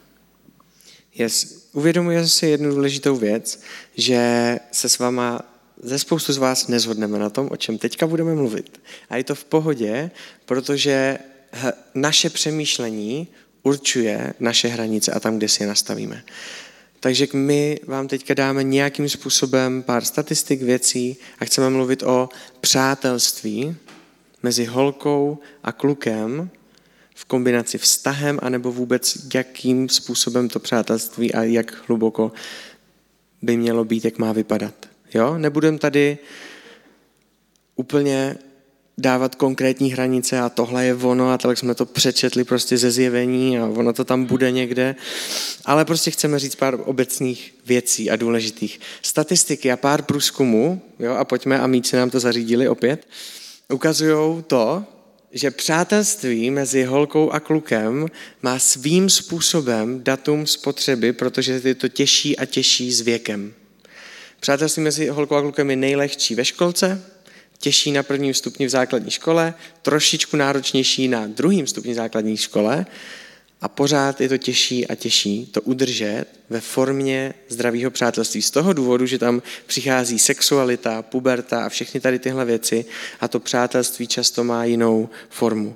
Yes. 1.15 1.63
Uvědomuji 1.73 2.27
si 2.27 2.47
jednu 2.47 2.69
důležitou 2.69 3.15
věc, 3.15 3.61
že 3.95 4.59
se 4.71 4.89
s 4.89 4.99
váma 4.99 5.39
ze 5.83 5.99
spoustu 5.99 6.33
z 6.33 6.37
vás 6.37 6.67
nezhodneme 6.67 7.19
na 7.19 7.29
tom, 7.29 7.49
o 7.51 7.57
čem 7.57 7.77
teďka 7.77 8.07
budeme 8.07 8.35
mluvit. 8.35 8.81
A 9.09 9.17
je 9.17 9.23
to 9.23 9.35
v 9.35 9.45
pohodě, 9.45 10.11
protože 10.45 11.19
naše 11.95 12.29
přemýšlení 12.29 13.27
určuje 13.63 14.33
naše 14.39 14.67
hranice 14.67 15.11
a 15.11 15.19
tam, 15.19 15.37
kde 15.37 15.49
si 15.49 15.63
je 15.63 15.67
nastavíme. 15.67 16.23
Takže 17.03 17.27
my 17.33 17.79
vám 17.87 18.07
teďka 18.07 18.33
dáme 18.33 18.63
nějakým 18.63 19.09
způsobem 19.09 19.83
pár 19.83 20.03
statistik, 20.03 20.61
věcí 20.61 21.17
a 21.39 21.45
chceme 21.45 21.69
mluvit 21.69 22.03
o 22.03 22.29
přátelství 22.61 23.75
mezi 24.43 24.65
holkou 24.65 25.39
a 25.63 25.71
klukem 25.71 26.49
v 27.15 27.25
kombinaci 27.25 27.77
vztahem, 27.77 28.39
anebo 28.41 28.71
vůbec 28.71 29.17
jakým 29.33 29.89
způsobem 29.89 30.49
to 30.49 30.59
přátelství 30.59 31.33
a 31.33 31.43
jak 31.43 31.87
hluboko 31.87 32.31
by 33.41 33.57
mělo 33.57 33.85
být, 33.85 34.05
jak 34.05 34.17
má 34.17 34.31
vypadat. 34.31 34.89
Jo? 35.13 35.37
Nebudem 35.37 35.77
tady 35.77 36.17
úplně 37.75 38.37
dávat 38.97 39.35
konkrétní 39.35 39.91
hranice 39.91 40.39
a 40.39 40.49
tohle 40.49 40.85
je 40.85 40.95
ono 40.95 41.31
a 41.31 41.37
tak 41.37 41.57
jsme 41.57 41.75
to 41.75 41.85
přečetli 41.85 42.43
prostě 42.43 42.77
ze 42.77 42.91
zjevení 42.91 43.59
a 43.59 43.65
ono 43.65 43.93
to 43.93 44.03
tam 44.03 44.25
bude 44.25 44.51
někde. 44.51 44.95
Ale 45.65 45.85
prostě 45.85 46.11
chceme 46.11 46.39
říct 46.39 46.55
pár 46.55 46.79
obecných 46.85 47.55
věcí 47.65 48.09
a 48.09 48.15
důležitých. 48.15 48.79
Statistiky 49.01 49.71
a 49.71 49.77
pár 49.77 50.01
průzkumů, 50.01 50.81
jo, 50.99 51.13
a 51.13 51.25
pojďme, 51.25 51.59
a 51.59 51.67
míci 51.67 51.95
nám 51.95 52.09
to 52.09 52.19
zařídili 52.19 52.67
opět, 52.67 53.07
ukazují 53.69 54.43
to, 54.47 54.85
že 55.31 55.51
přátelství 55.51 56.51
mezi 56.51 56.83
holkou 56.83 57.29
a 57.31 57.39
klukem 57.39 58.07
má 58.41 58.59
svým 58.59 59.09
způsobem 59.09 60.03
datum 60.03 60.47
spotřeby, 60.47 61.13
protože 61.13 61.61
je 61.63 61.75
to 61.75 61.87
těžší 61.87 62.37
a 62.37 62.45
těžší 62.45 62.93
s 62.93 63.01
věkem. 63.01 63.53
Přátelství 64.39 64.83
mezi 64.83 65.07
holkou 65.07 65.35
a 65.35 65.41
klukem 65.41 65.69
je 65.69 65.75
nejlehčí 65.75 66.35
ve 66.35 66.45
školce, 66.45 67.03
těžší 67.63 67.91
na 67.91 68.03
prvním 68.03 68.33
stupni 68.33 68.65
v 68.65 68.69
základní 68.69 69.11
škole, 69.11 69.53
trošičku 69.81 70.37
náročnější 70.37 71.07
na 71.07 71.27
druhém 71.27 71.67
stupni 71.67 71.95
základní 71.95 72.37
škole 72.37 72.85
a 73.61 73.67
pořád 73.67 74.21
je 74.21 74.29
to 74.29 74.37
těžší 74.37 74.87
a 74.87 74.95
těžší 74.95 75.45
to 75.45 75.61
udržet 75.61 76.25
ve 76.49 76.61
formě 76.61 77.33
zdravého 77.49 77.91
přátelství. 77.91 78.41
Z 78.41 78.51
toho 78.51 78.73
důvodu, 78.73 79.05
že 79.05 79.17
tam 79.17 79.41
přichází 79.65 80.19
sexualita, 80.19 81.01
puberta 81.01 81.65
a 81.65 81.69
všechny 81.69 81.99
tady 81.99 82.19
tyhle 82.19 82.45
věci 82.45 82.85
a 83.19 83.27
to 83.27 83.39
přátelství 83.39 84.07
často 84.07 84.43
má 84.43 84.65
jinou 84.65 85.09
formu. 85.29 85.75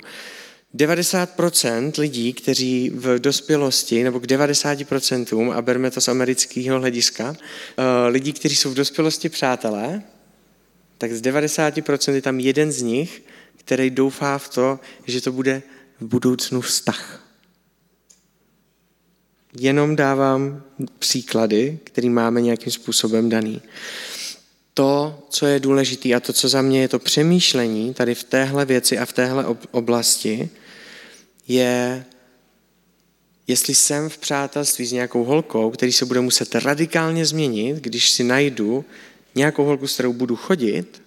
90% 0.76 1.92
lidí, 1.98 2.34
kteří 2.34 2.92
v 2.96 3.20
dospělosti, 3.20 4.04
nebo 4.04 4.20
k 4.20 4.26
90%, 4.26 5.52
a 5.54 5.62
berme 5.62 5.92
to 5.92 6.02
z 6.02 6.08
amerického 6.08 6.80
hlediska, 6.80 7.36
eh, 7.36 8.08
lidí, 8.08 8.34
kteří 8.34 8.56
jsou 8.56 8.72
v 8.72 8.76
dospělosti 8.76 9.30
přátelé, 9.30 10.04
tak 10.98 11.14
z 11.14 11.22
90% 11.22 12.14
je 12.14 12.22
tam 12.22 12.40
jeden 12.40 12.72
z 12.72 12.82
nich, 12.82 13.24
který 13.56 13.90
doufá 13.90 14.38
v 14.38 14.50
to, 14.50 14.80
že 15.06 15.22
to 15.22 15.32
bude 15.32 15.64
v 16.00 16.06
budoucnu 16.06 16.62
vztah. 16.62 17.24
Jenom 19.60 19.96
dávám 19.96 20.64
příklady, 21.00 21.80
který 21.84 22.10
máme 22.10 22.42
nějakým 22.42 22.72
způsobem 22.72 23.30
daný. 23.30 23.62
To, 24.74 25.20
co 25.30 25.46
je 25.46 25.60
důležité 25.60 26.14
a 26.14 26.20
to, 26.20 26.34
co 26.34 26.50
za 26.50 26.62
mě 26.62 26.82
je 26.82 26.88
to 26.88 27.00
přemýšlení 27.00 27.94
tady 27.94 28.16
v 28.16 28.24
téhle 28.24 28.66
věci 28.66 28.98
a 28.98 29.06
v 29.06 29.14
téhle 29.14 29.46
oblasti, 29.72 30.50
je, 31.48 32.06
jestli 33.48 33.76
jsem 33.76 34.10
v 34.10 34.18
přátelství 34.18 34.86
s 34.86 34.92
nějakou 34.92 35.24
holkou, 35.24 35.72
který 35.72 35.92
se 35.92 36.06
bude 36.06 36.22
muset 36.22 36.56
radikálně 36.56 37.26
změnit, 37.26 37.78
když 37.78 38.10
si 38.10 38.24
najdu 38.24 38.86
nějakou 39.38 39.66
holku, 39.66 39.88
s 39.88 39.94
kterou 39.94 40.14
budu 40.14 40.36
chodit, 40.36 41.02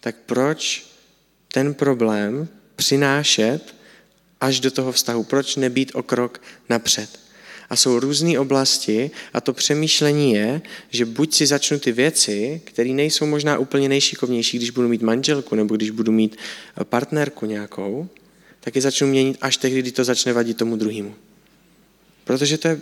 tak 0.00 0.16
proč 0.26 0.86
ten 1.52 1.74
problém 1.74 2.48
přinášet 2.76 3.74
až 4.40 4.60
do 4.60 4.70
toho 4.70 4.92
vztahu? 4.92 5.24
Proč 5.24 5.56
nebýt 5.56 5.90
o 5.94 6.02
krok 6.02 6.42
napřed? 6.68 7.20
A 7.70 7.76
jsou 7.76 8.00
různé 8.00 8.38
oblasti 8.38 9.10
a 9.32 9.40
to 9.40 9.52
přemýšlení 9.52 10.32
je, 10.32 10.62
že 10.90 11.04
buď 11.04 11.34
si 11.34 11.46
začnu 11.46 11.78
ty 11.78 11.92
věci, 11.92 12.60
které 12.64 12.90
nejsou 12.90 13.26
možná 13.26 13.58
úplně 13.58 13.88
nejšikovnější, 13.88 14.56
když 14.56 14.70
budu 14.70 14.88
mít 14.88 15.02
manželku 15.02 15.54
nebo 15.54 15.76
když 15.76 15.90
budu 15.90 16.12
mít 16.12 16.36
partnerku 16.84 17.46
nějakou, 17.46 18.08
tak 18.60 18.76
je 18.76 18.82
začnu 18.82 19.06
měnit 19.06 19.38
až 19.40 19.56
tehdy, 19.56 19.78
kdy 19.82 19.92
to 19.92 20.04
začne 20.04 20.32
vadit 20.32 20.56
tomu 20.56 20.76
druhému. 20.76 21.14
Protože 22.24 22.58
to 22.58 22.68
je 22.68 22.80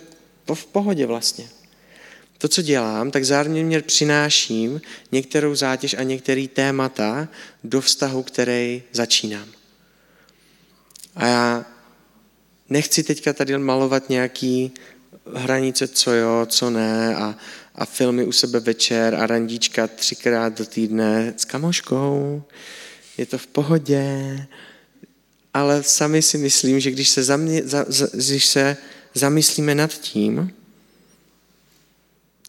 v 0.53 0.65
pohodě 0.65 1.05
vlastně 1.05 1.47
to, 2.37 2.47
co 2.47 2.61
dělám, 2.61 3.11
tak 3.11 3.25
zároveň 3.25 3.65
mě 3.65 3.81
přináším 3.81 4.81
některou 5.11 5.55
zátěž 5.55 5.93
a 5.93 6.03
některé 6.03 6.47
témata 6.53 7.27
do 7.63 7.81
vztahu, 7.81 8.23
který 8.23 8.83
začínám. 8.91 9.47
A 11.15 11.27
já 11.27 11.65
nechci 12.69 13.03
teďka 13.03 13.33
tady 13.33 13.57
malovat 13.57 14.09
nějaký 14.09 14.71
hranice, 15.35 15.87
co 15.87 16.11
jo, 16.11 16.45
co 16.49 16.69
ne 16.69 17.15
a, 17.15 17.35
a 17.75 17.85
filmy 17.85 18.25
u 18.25 18.31
sebe 18.31 18.59
večer 18.59 19.15
a 19.15 19.27
randíčka 19.27 19.87
třikrát 19.87 20.57
do 20.57 20.65
týdne 20.65 21.33
s 21.37 21.45
kamoškou. 21.45 22.43
Je 23.17 23.25
to 23.25 23.37
v 23.37 23.47
pohodě, 23.47 24.37
ale 25.53 25.83
sami 25.83 26.21
si 26.21 26.37
myslím, 26.37 26.79
že 26.79 26.91
když 26.91 27.09
se, 27.09 27.23
zamě, 27.23 27.61
za, 27.65 27.85
za, 27.87 28.07
když 28.13 28.45
se 28.45 28.77
zamyslíme 29.13 29.75
nad 29.75 29.93
tím, 29.93 30.53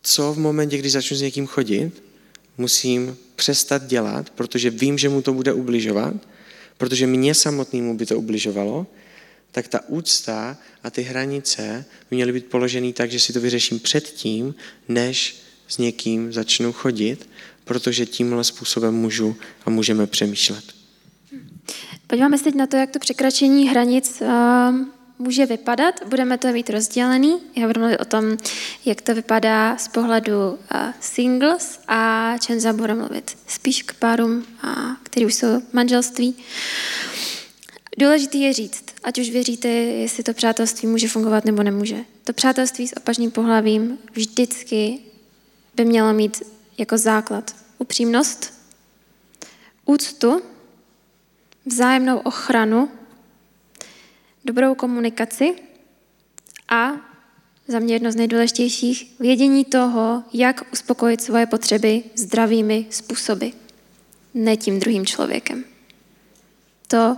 co 0.05 0.33
v 0.33 0.39
momentě, 0.39 0.79
kdy 0.79 0.91
začnu 0.91 1.17
s 1.17 1.21
někým 1.21 1.47
chodit, 1.47 2.03
musím 2.59 3.17
přestat 3.37 3.87
dělat, 3.87 4.31
protože 4.31 4.71
vím, 4.71 4.99
že 4.99 5.09
mu 5.09 5.23
to 5.23 5.33
bude 5.33 5.53
ubližovat, 5.53 6.15
protože 6.79 7.07
mě 7.07 7.35
samotnému 7.35 7.97
by 7.97 8.07
to 8.07 8.19
ubližovalo, 8.19 8.87
tak 9.53 9.69
ta 9.69 9.89
úcta 9.89 10.57
a 10.83 10.91
ty 10.91 11.03
hranice 11.03 11.85
by 12.11 12.17
měly 12.17 12.33
být 12.33 12.47
položený 12.47 12.93
tak, 12.93 13.11
že 13.11 13.21
si 13.21 13.33
to 13.33 13.41
vyřeším 13.41 13.81
předtím, 13.81 14.55
než 14.89 15.37
s 15.69 15.79
někým 15.79 16.33
začnu 16.33 16.73
chodit, 16.73 17.29
protože 17.65 18.07
tímhle 18.07 18.45
způsobem 18.45 18.95
můžu 18.95 19.37
a 19.67 19.71
můžeme 19.71 20.07
přemýšlet. 20.07 20.65
Podíváme 22.07 22.39
se 22.39 22.45
teď 22.45 22.55
na 22.55 22.67
to, 22.67 22.77
jak 22.77 22.91
to 22.91 22.99
překračení 22.99 23.69
hranic 23.69 24.23
uh 24.23 24.94
může 25.19 25.47
vypadat. 25.47 25.95
Budeme 26.07 26.39
to 26.39 26.49
mít 26.49 26.71
rozdělený. 26.71 27.41
Já 27.57 27.67
budu 27.67 27.81
mluvit 27.81 27.99
o 27.99 28.05
tom, 28.05 28.37
jak 28.85 29.01
to 29.01 29.15
vypadá 29.15 29.77
z 29.77 29.89
pohledu 29.89 30.51
uh, 30.51 30.57
singles 31.01 31.81
a 31.89 32.35
Čenza 32.39 32.73
bude 32.73 32.95
mluvit 32.95 33.37
spíš 33.47 33.83
k 33.83 33.95
párům, 33.95 34.45
uh, 34.65 34.71
který 35.03 35.27
už 35.27 35.35
jsou 35.35 35.63
manželství. 35.73 36.37
Důležité 37.99 38.39
je 38.39 38.53
říct, 38.53 38.85
ať 39.05 39.19
už 39.19 39.31
věříte, 39.31 39.69
jestli 39.69 40.23
to 40.23 40.35
přátelství 40.35 40.89
může 40.89 41.09
fungovat 41.09 41.45
nebo 41.45 41.63
nemůže. 41.63 41.97
To 42.25 42.33
přátelství 42.33 42.89
s 42.89 42.97
opačným 42.97 43.31
pohlavím 43.31 43.99
vždycky 44.13 44.99
by 45.75 45.85
mělo 45.85 46.13
mít 46.13 46.43
jako 46.79 46.99
základ 46.99 47.57
upřímnost, 47.79 48.55
úctu, 49.85 50.43
vzájemnou 51.67 52.19
ochranu 52.19 52.89
dobrou 54.45 54.75
komunikaci 54.75 55.55
a 56.69 56.93
za 57.69 57.79
mě 57.79 57.95
jedno 57.95 58.13
z 58.13 58.17
nejdůležitějších, 58.17 59.21
vědění 59.21 59.65
toho, 59.65 60.23
jak 60.33 60.73
uspokojit 60.73 61.21
svoje 61.21 61.47
potřeby 61.47 62.03
zdravými 62.15 62.87
způsoby, 62.91 63.49
ne 64.35 64.57
tím 64.57 64.81
druhým 64.81 65.07
člověkem. 65.07 65.65
To 66.87 67.17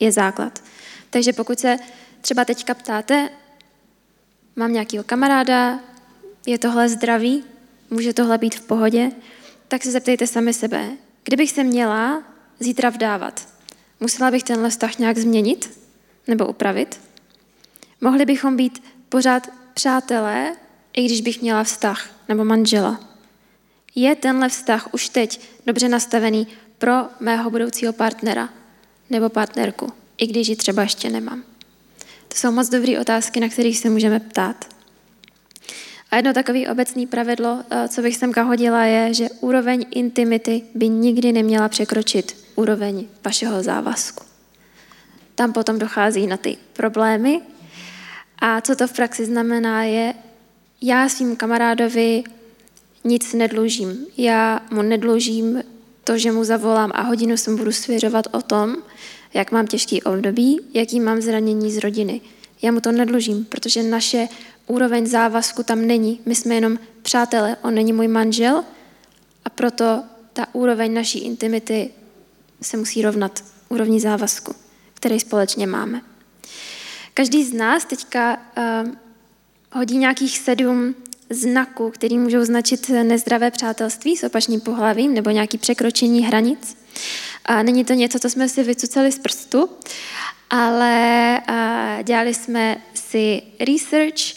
je 0.00 0.12
základ. 0.12 0.62
Takže 1.10 1.32
pokud 1.32 1.58
se 1.58 1.76
třeba 2.20 2.44
teďka 2.44 2.74
ptáte, 2.74 3.28
mám 4.56 4.72
nějakého 4.72 5.04
kamaráda, 5.04 5.80
je 6.46 6.58
tohle 6.58 6.88
zdravý, 6.88 7.44
může 7.90 8.12
tohle 8.12 8.38
být 8.38 8.54
v 8.54 8.66
pohodě, 8.66 9.10
tak 9.68 9.82
se 9.82 9.90
zeptejte 9.90 10.26
sami 10.26 10.54
sebe, 10.54 10.90
kdybych 11.24 11.50
se 11.50 11.64
měla 11.64 12.22
zítra 12.60 12.90
vdávat, 12.90 13.48
musela 14.00 14.30
bych 14.30 14.42
tenhle 14.42 14.70
vztah 14.70 14.98
nějak 14.98 15.18
změnit 15.18 15.87
nebo 16.28 16.46
upravit? 16.46 17.00
Mohli 18.00 18.24
bychom 18.24 18.56
být 18.56 18.82
pořád 19.08 19.48
přátelé, 19.74 20.56
i 20.92 21.04
když 21.04 21.20
bych 21.20 21.42
měla 21.42 21.64
vztah 21.64 22.10
nebo 22.28 22.44
manžela. 22.44 23.00
Je 23.94 24.14
tenhle 24.14 24.48
vztah 24.48 24.94
už 24.94 25.08
teď 25.08 25.40
dobře 25.66 25.88
nastavený 25.88 26.46
pro 26.78 26.92
mého 27.20 27.50
budoucího 27.50 27.92
partnera 27.92 28.48
nebo 29.10 29.28
partnerku, 29.28 29.92
i 30.18 30.26
když 30.26 30.48
ji 30.48 30.56
třeba 30.56 30.82
ještě 30.82 31.10
nemám? 31.10 31.42
To 32.28 32.36
jsou 32.36 32.52
moc 32.52 32.68
dobré 32.68 33.00
otázky, 33.00 33.40
na 33.40 33.48
kterých 33.48 33.78
se 33.78 33.90
můžeme 33.90 34.20
ptát. 34.20 34.64
A 36.10 36.16
jedno 36.16 36.32
takové 36.32 36.68
obecné 36.68 37.06
pravidlo, 37.06 37.64
eh, 37.70 37.88
co 37.88 38.02
bych 38.02 38.16
semka 38.16 38.42
hodila, 38.42 38.84
je, 38.84 39.14
že 39.14 39.28
úroveň 39.40 39.86
intimity 39.90 40.62
by 40.74 40.88
nikdy 40.88 41.32
neměla 41.32 41.68
překročit 41.68 42.36
úroveň 42.54 43.06
vašeho 43.24 43.62
závazku. 43.62 44.27
Tam 45.38 45.52
potom 45.52 45.78
dochází 45.78 46.26
na 46.26 46.36
ty 46.36 46.56
problémy. 46.72 47.40
A 48.38 48.60
co 48.60 48.76
to 48.76 48.86
v 48.86 48.92
praxi 48.92 49.24
znamená, 49.24 49.84
je, 49.84 50.14
já 50.82 51.08
svým 51.08 51.36
kamarádovi 51.36 52.24
nic 53.04 53.32
nedlužím. 53.32 54.06
Já 54.16 54.60
mu 54.70 54.82
nedlužím 54.82 55.62
to, 56.04 56.18
že 56.18 56.32
mu 56.32 56.44
zavolám 56.44 56.90
a 56.94 57.02
hodinu 57.02 57.36
se 57.36 57.50
budu 57.50 57.72
svěřovat 57.72 58.26
o 58.32 58.42
tom, 58.42 58.76
jak 59.34 59.52
mám 59.52 59.66
těžký 59.66 60.02
období, 60.02 60.60
jaký 60.74 61.00
mám 61.00 61.20
zranění 61.20 61.72
z 61.72 61.78
rodiny. 61.78 62.20
Já 62.62 62.72
mu 62.72 62.80
to 62.80 62.92
nedlužím, 62.92 63.44
protože 63.44 63.82
naše 63.82 64.28
úroveň 64.66 65.06
závazku 65.06 65.62
tam 65.62 65.86
není. 65.86 66.20
My 66.26 66.34
jsme 66.34 66.54
jenom 66.54 66.78
přátelé, 67.02 67.56
on 67.62 67.74
není 67.74 67.92
můj 67.92 68.08
manžel 68.08 68.64
a 69.44 69.50
proto 69.50 70.02
ta 70.32 70.46
úroveň 70.52 70.94
naší 70.94 71.18
intimity 71.18 71.90
se 72.62 72.76
musí 72.76 73.02
rovnat 73.02 73.44
úrovni 73.68 74.00
závazku, 74.00 74.54
který 74.98 75.20
společně 75.20 75.66
máme. 75.66 76.00
Každý 77.14 77.44
z 77.44 77.52
nás 77.52 77.84
teďka 77.84 78.36
uh, 78.36 78.90
hodí 79.72 79.96
nějakých 79.96 80.38
sedm 80.38 80.94
znaků, 81.30 81.90
který 81.90 82.18
můžou 82.18 82.44
značit 82.44 82.88
nezdravé 82.88 83.50
přátelství 83.50 84.16
s 84.16 84.24
opačným 84.24 84.60
pohlavím 84.60 85.14
nebo 85.14 85.30
nějaký 85.30 85.58
překročení 85.58 86.22
hranic. 86.22 86.76
A 87.44 87.62
není 87.62 87.84
to 87.84 87.92
něco, 87.92 88.18
co 88.18 88.30
jsme 88.30 88.48
si 88.48 88.62
vycucali 88.62 89.12
z 89.12 89.18
prstu, 89.18 89.70
ale 90.50 91.40
dělali 92.02 92.34
jsme 92.34 92.76
si 92.94 93.42
research 93.60 94.36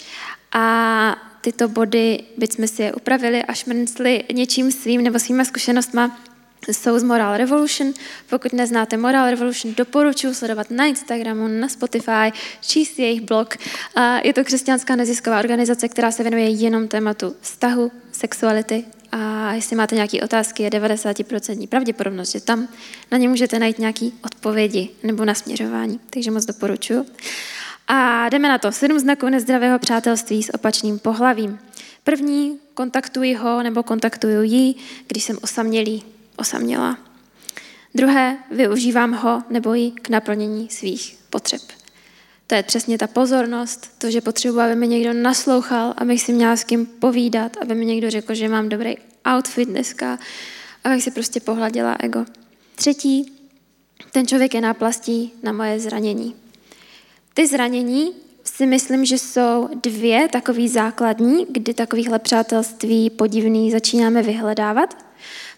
a 0.52 1.16
tyto 1.42 1.68
body, 1.68 2.24
byť 2.38 2.54
jsme 2.54 2.68
si 2.68 2.82
je 2.82 2.94
upravili 2.94 3.44
a 3.44 3.54
šmrncli 3.54 4.24
něčím 4.34 4.72
svým 4.72 5.04
nebo 5.04 5.20
svýma 5.20 5.46
zkušenostma, 5.46 6.20
jsou 6.68 7.00
z 7.00 7.04
Moral 7.04 7.38
Revolution. 7.38 7.94
Pokud 8.30 8.54
neznáte 8.54 8.98
Moral 8.98 9.30
Revolution, 9.30 9.74
doporučuji 9.78 10.34
sledovat 10.34 10.72
na 10.72 10.86
Instagramu, 10.86 11.48
na 11.48 11.70
Spotify, 11.70 12.32
číst 12.62 13.00
jejich 13.00 13.22
blog. 13.22 13.58
Je 14.24 14.34
to 14.34 14.44
křesťanská 14.44 14.96
nezisková 14.96 15.40
organizace, 15.40 15.90
která 15.90 16.12
se 16.12 16.24
věnuje 16.24 16.50
jenom 16.50 16.88
tématu 16.88 17.36
vztahu, 17.42 17.92
sexuality 18.12 18.86
a 19.12 19.54
jestli 19.54 19.76
máte 19.76 19.96
nějaké 19.96 20.22
otázky, 20.22 20.64
je 20.64 20.70
90% 20.70 21.68
pravděpodobnost, 21.68 22.32
že 22.32 22.42
tam 22.42 22.68
na 23.12 23.18
ně 23.18 23.30
můžete 23.30 23.60
najít 23.60 23.80
nějaké 23.80 24.06
odpovědi 24.26 24.90
nebo 25.04 25.26
nasměřování. 25.26 26.00
Takže 26.10 26.32
moc 26.32 26.46
doporučuji. 26.46 27.06
A 27.88 28.30
jdeme 28.30 28.50
na 28.50 28.58
to. 28.58 28.72
Sedm 28.72 29.00
znaků 29.00 29.30
nezdravého 29.30 29.80
přátelství 29.80 30.44
s 30.44 30.54
opačným 30.54 31.00
pohlavím. 31.00 31.60
První, 32.04 32.60
kontaktuji 32.74 33.34
ho 33.34 33.64
nebo 33.64 33.84
kontaktuju 33.84 34.42
ji, 34.42 34.76
když 35.08 35.24
jsem 35.24 35.38
osamělý, 35.42 36.04
osamělá. 36.38 36.98
Druhé, 37.96 38.38
využívám 38.52 39.14
ho 39.14 39.44
nebo 39.50 39.74
ji 39.74 39.92
k 39.92 40.10
naplnění 40.10 40.70
svých 40.70 41.18
potřeb. 41.30 41.62
To 42.48 42.56
je 42.56 42.64
přesně 42.64 42.98
ta 42.98 43.08
pozornost, 43.08 43.92
to, 43.98 44.12
že 44.12 44.22
potřebuji, 44.22 44.60
aby 44.60 44.76
mi 44.76 44.88
někdo 44.88 45.14
naslouchal, 45.14 45.94
abych 45.98 46.22
si 46.22 46.34
měla 46.34 46.56
s 46.56 46.64
kým 46.64 46.86
povídat, 46.86 47.58
aby 47.62 47.76
mi 47.76 47.86
někdo 47.86 48.10
řekl, 48.10 48.34
že 48.34 48.50
mám 48.50 48.70
dobrý 48.70 48.96
outfit 49.36 49.66
dneska, 49.66 50.20
abych 50.84 51.04
si 51.04 51.12
prostě 51.12 51.40
pohladila 51.40 51.96
ego. 52.00 52.26
Třetí, 52.76 53.32
ten 54.12 54.28
člověk 54.28 54.54
je 54.54 54.62
náplastí 54.62 55.34
na 55.44 55.52
moje 55.52 55.80
zranění. 55.80 56.36
Ty 57.34 57.48
zranění 57.48 58.12
si 58.44 58.66
myslím, 58.66 59.06
že 59.06 59.18
jsou 59.18 59.70
dvě 59.84 60.28
takový 60.28 60.70
základní, 60.70 61.46
kdy 61.50 61.74
takovýchhle 61.74 62.20
přátelství 62.20 63.10
podivný 63.10 63.72
začínáme 63.72 64.24
vyhledávat. 64.24 65.11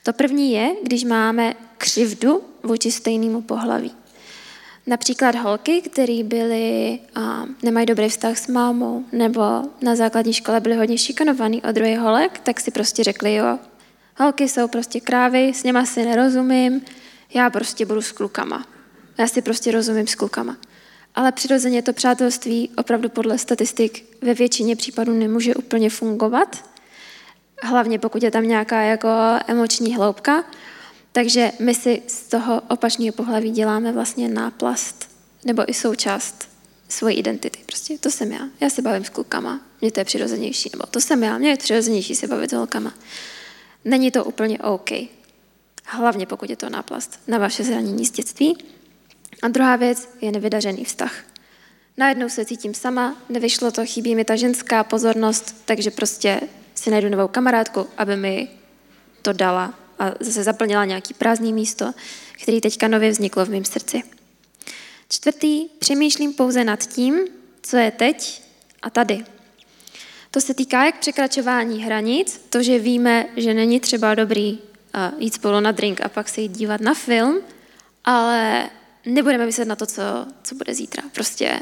To 0.04 0.14
první 0.14 0.51
je, 0.51 0.76
když 0.84 1.04
máme 1.04 1.54
křivdu 1.78 2.41
vůči 2.64 2.91
stejnému 2.91 3.41
pohlaví. 3.41 3.91
Například 4.88 5.36
holky, 5.36 5.82
které 5.82 6.24
byly, 6.24 6.99
a 7.16 7.45
nemají 7.64 7.86
dobrý 7.86 8.10
vztah 8.10 8.38
s 8.38 8.47
mámou, 8.47 9.06
nebo 9.12 9.41
na 9.82 9.95
základní 9.95 10.34
škole 10.34 10.60
byly 10.60 10.76
hodně 10.76 10.97
šikanovaný 10.97 11.62
od 11.62 11.72
druhých 11.72 11.99
holek, 11.99 12.39
tak 12.39 12.60
si 12.60 12.72
prostě 12.72 13.04
řekli, 13.04 13.36
jo, 13.36 13.60
holky 14.18 14.49
jsou 14.49 14.68
prostě 14.68 14.99
krávy, 14.99 15.54
s 15.54 15.64
něma 15.64 15.86
si 15.86 16.06
nerozumím, 16.06 16.82
já 17.34 17.49
prostě 17.49 17.86
budu 17.86 18.01
s 18.01 18.12
klukama. 18.12 18.68
Já 19.18 19.28
si 19.28 19.41
prostě 19.41 19.72
rozumím 19.72 20.08
s 20.08 20.16
klukama. 20.16 20.58
Ale 21.16 21.32
přirozeně 21.32 21.82
to 21.82 21.93
přátelství 21.93 22.70
opravdu 22.78 23.10
podle 23.10 23.38
statistik 23.38 24.18
ve 24.22 24.34
většině 24.34 24.76
případů 24.76 25.14
nemůže 25.14 25.56
úplně 25.56 25.89
fungovat, 25.89 26.72
hlavně 27.62 27.99
pokud 27.99 28.24
je 28.24 28.32
tam 28.32 28.47
nějaká 28.47 28.82
jako 28.82 29.10
emoční 29.47 29.95
hloubka. 29.95 30.43
Takže 31.12 31.51
my 31.60 31.76
si 31.76 32.01
z 32.08 32.22
toho 32.22 32.62
opačného 32.70 33.14
pohlaví 33.14 33.51
děláme 33.51 33.91
vlastně 33.91 34.30
náplast 34.30 35.10
nebo 35.45 35.70
i 35.70 35.74
součást 35.74 36.49
svojí 36.89 37.18
identity. 37.18 37.60
Prostě 37.66 37.97
to 37.97 38.12
jsem 38.12 38.32
já. 38.32 38.39
Já 38.60 38.70
se 38.70 38.82
bavím 38.82 39.06
s 39.06 39.10
klukama, 39.10 39.62
mně 39.82 39.91
to 39.91 39.99
je 39.99 40.06
přirozenější. 40.06 40.70
Nebo 40.74 40.86
to 40.86 41.01
jsem 41.01 41.24
já, 41.24 41.38
mně 41.38 41.49
je 41.49 41.58
přirozenější 41.58 42.16
se 42.16 42.28
bavit 42.28 42.49
s 42.49 42.54
holkama. 42.54 42.93
Není 43.86 44.12
to 44.12 44.26
úplně 44.26 44.60
OK. 44.60 44.89
Hlavně 45.86 46.26
pokud 46.26 46.49
je 46.49 46.56
to 46.56 46.70
náplast 46.70 47.20
na 47.28 47.38
vaše 47.38 47.64
zranění 47.64 48.06
z 48.06 48.12
dětství. 48.12 48.58
A 49.41 49.47
druhá 49.47 49.76
věc 49.76 50.10
je 50.22 50.32
nevydařený 50.32 50.86
vztah. 50.86 51.14
Najednou 51.97 52.30
se 52.30 52.45
cítím 52.45 52.74
sama, 52.74 53.18
nevyšlo 53.30 53.72
to, 53.72 53.86
chybí 53.86 54.16
mi 54.16 54.26
ta 54.26 54.36
ženská 54.36 54.84
pozornost, 54.84 55.56
takže 55.66 55.91
prostě 55.91 56.41
si 56.84 56.91
najdu 56.91 57.09
novou 57.09 57.27
kamarádku, 57.27 57.88
aby 57.97 58.15
mi 58.15 58.47
to 59.21 59.34
dala 59.34 59.73
a 59.99 60.11
zase 60.19 60.43
zaplnila 60.43 60.86
nějaký 60.86 61.13
prázdný 61.13 61.53
místo, 61.53 61.93
který 62.41 62.61
teďka 62.61 62.88
nově 62.88 63.09
vzniklo 63.09 63.45
v 63.45 63.49
mém 63.49 63.65
srdci. 63.65 64.03
Čtvrtý, 65.09 65.69
přemýšlím 65.79 66.34
pouze 66.34 66.63
nad 66.63 66.86
tím, 66.86 67.19
co 67.61 67.77
je 67.77 67.91
teď 67.91 68.43
a 68.81 68.89
tady. 68.89 69.25
To 70.31 70.41
se 70.41 70.53
týká 70.53 70.86
jak 70.86 70.99
překračování 70.99 71.84
hranic, 71.84 72.41
to, 72.49 72.63
že 72.63 72.79
víme, 72.79 73.25
že 73.38 73.53
není 73.53 73.79
třeba 73.79 74.15
dobrý 74.15 74.59
jít 75.17 75.34
spolu 75.34 75.59
na 75.59 75.71
drink 75.71 76.01
a 76.01 76.09
pak 76.09 76.29
se 76.29 76.41
jít 76.41 76.51
dívat 76.51 76.81
na 76.81 76.93
film, 76.93 77.41
ale 78.05 78.69
nebudeme 79.05 79.45
myslet 79.45 79.67
na 79.67 79.75
to, 79.75 79.86
co, 79.86 80.01
co 80.43 80.55
bude 80.55 80.73
zítra. 80.73 81.03
Prostě 81.13 81.59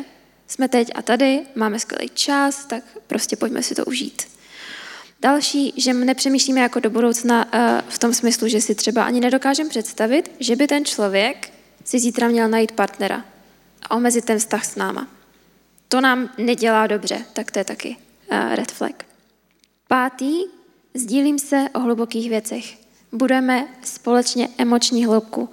jsme 0.48 0.68
teď 0.68 0.92
a 0.96 1.02
tady, 1.02 1.42
máme 1.56 1.80
skvělý 1.80 2.10
čas, 2.14 2.66
tak 2.66 2.84
prostě 3.08 3.36
pojďme 3.36 3.64
si 3.64 3.76
to 3.76 3.86
užít. 3.86 4.32
Další, 5.22 5.74
že 5.78 5.94
nepřemýšlíme 5.94 6.62
jako 6.62 6.80
do 6.80 6.90
budoucna 6.90 7.48
eh, 7.52 7.82
v 7.90 8.00
tom 8.00 8.14
smyslu, 8.14 8.48
že 8.48 8.62
si 8.62 8.76
třeba 8.76 9.04
ani 9.04 9.20
nedokážeme 9.20 9.70
představit, 9.70 10.32
že 10.40 10.56
by 10.56 10.68
ten 10.68 10.86
člověk 10.86 11.54
si 11.86 12.00
zítra 12.00 12.28
měl 12.28 12.50
najít 12.50 12.72
partnera 12.72 13.26
a 13.82 13.96
omezit 13.96 14.26
ten 14.26 14.40
vztah 14.40 14.66
s 14.66 14.76
náma. 14.76 15.08
To 15.88 16.02
nám 16.02 16.30
nedělá 16.38 16.88
dobře, 16.88 17.26
tak 17.34 17.52
to 17.52 17.60
je 17.60 17.66
taky 17.66 17.98
eh, 18.30 18.56
red 18.56 18.72
flag. 18.72 19.06
Pátý, 19.88 20.34
sdílím 20.94 21.40
se 21.40 21.66
o 21.74 21.80
hlubokých 21.80 22.30
věcech. 22.30 22.78
Budeme 23.12 23.68
společně 23.84 24.50
emoční 24.58 25.06
hloubku. 25.06 25.50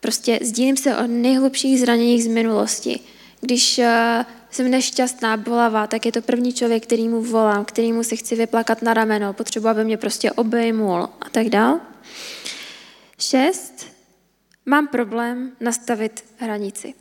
Prostě 0.00 0.38
sdílím 0.42 0.76
se 0.76 0.96
o 0.96 1.06
nejhlubších 1.06 1.80
zraněních 1.80 2.24
z 2.24 2.26
minulosti. 2.26 3.00
Když 3.40 3.78
eh, 3.78 4.24
jsem 4.56 4.70
nešťastná, 4.70 5.36
bolavá, 5.36 5.86
tak 5.86 6.06
je 6.06 6.12
to 6.12 6.22
první 6.22 6.52
člověk, 6.52 6.82
který 6.82 7.08
mu 7.08 7.22
volám, 7.22 7.64
který 7.64 7.92
mu 7.92 8.02
se 8.02 8.16
chci 8.16 8.36
vyplakat 8.36 8.82
na 8.82 8.94
rameno, 8.94 9.32
potřebuji, 9.32 9.68
aby 9.68 9.84
mě 9.84 9.96
prostě 9.96 10.32
obejmul 10.32 11.08
a 11.20 11.30
tak 11.30 11.48
dál. 11.48 11.80
Šest, 13.18 13.86
mám 14.66 14.88
problém 14.88 15.52
nastavit 15.60 16.24
hranici. 16.38 16.94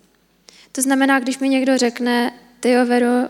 To 0.71 0.81
znamená, 0.81 1.19
když 1.19 1.39
mi 1.39 1.49
někdo 1.49 1.77
řekne, 1.77 2.33
ty 2.59 2.71
jo, 2.71 2.85
Vero, 2.85 3.29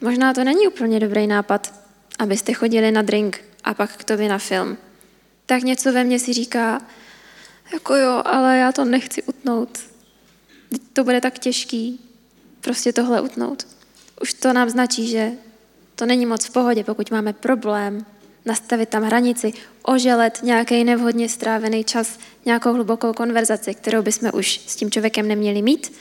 možná 0.00 0.34
to 0.34 0.44
není 0.44 0.68
úplně 0.68 1.00
dobrý 1.00 1.26
nápad, 1.26 1.74
abyste 2.18 2.52
chodili 2.52 2.92
na 2.92 3.02
drink 3.02 3.44
a 3.64 3.74
pak 3.74 3.96
k 3.96 4.04
tobě 4.04 4.28
na 4.28 4.38
film. 4.38 4.76
Tak 5.46 5.62
něco 5.62 5.92
ve 5.92 6.04
mně 6.04 6.18
si 6.18 6.32
říká, 6.32 6.82
jako 7.72 7.94
jo, 7.94 8.22
ale 8.24 8.58
já 8.58 8.72
to 8.72 8.84
nechci 8.84 9.22
utnout. 9.22 9.78
To 10.92 11.04
bude 11.04 11.20
tak 11.20 11.38
těžký 11.38 12.05
prostě 12.66 12.92
tohle 12.92 13.20
utnout. 13.20 13.66
Už 14.22 14.34
to 14.34 14.52
nám 14.52 14.70
značí, 14.70 15.08
že 15.08 15.32
to 15.94 16.06
není 16.06 16.26
moc 16.26 16.44
v 16.44 16.50
pohodě, 16.50 16.84
pokud 16.84 17.10
máme 17.10 17.32
problém, 17.32 18.06
nastavit 18.44 18.88
tam 18.88 19.02
hranici, 19.02 19.52
oželet 19.82 20.40
nějaký 20.42 20.84
nevhodně 20.84 21.28
strávený 21.28 21.84
čas, 21.84 22.18
nějakou 22.44 22.72
hlubokou 22.72 23.12
konverzaci, 23.12 23.74
kterou 23.74 24.02
bychom 24.02 24.30
už 24.34 24.60
s 24.66 24.76
tím 24.76 24.90
člověkem 24.90 25.28
neměli 25.28 25.62
mít. 25.62 25.92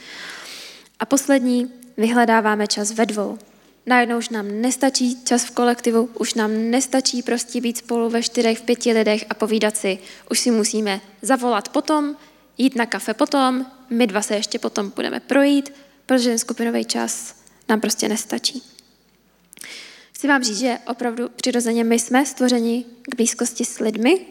A 1.00 1.06
poslední, 1.06 1.72
vyhledáváme 1.98 2.68
čas 2.68 2.92
ve 2.92 3.06
dvou. 3.06 3.38
Najednou 3.86 4.18
už 4.18 4.30
nám 4.30 4.62
nestačí 4.62 5.24
čas 5.24 5.44
v 5.46 5.52
kolektivu, 5.52 6.10
už 6.20 6.34
nám 6.34 6.52
nestačí 6.72 7.22
prostě 7.22 7.62
být 7.62 7.78
spolu 7.78 8.10
ve 8.10 8.24
čtyřech, 8.24 8.60
v 8.60 8.62
pěti 8.62 8.94
lidech 8.94 9.26
a 9.30 9.34
povídat 9.34 9.78
si. 9.78 9.98
Už 10.32 10.40
si 10.40 10.52
musíme 10.52 11.02
zavolat 11.22 11.70
potom, 11.70 12.16
jít 12.58 12.76
na 12.76 12.86
kafe 12.86 13.14
potom, 13.14 13.66
my 13.90 14.08
dva 14.08 14.22
se 14.22 14.36
ještě 14.36 14.60
potom 14.60 14.92
budeme 14.96 15.20
projít, 15.20 15.74
protože 16.06 16.38
skupinový 16.38 16.86
čas 16.86 17.36
nám 17.70 17.82
prostě 17.82 18.10
nestačí. 18.10 18.64
Chci 20.14 20.28
vám 20.28 20.44
říct, 20.44 20.60
že 20.60 20.78
opravdu 20.88 21.30
přirozeně 21.30 21.84
my 21.84 22.00
jsme 22.00 22.26
stvořeni 22.26 22.86
k 23.02 23.16
blízkosti 23.16 23.66
s 23.66 23.80
lidmi. 23.80 24.26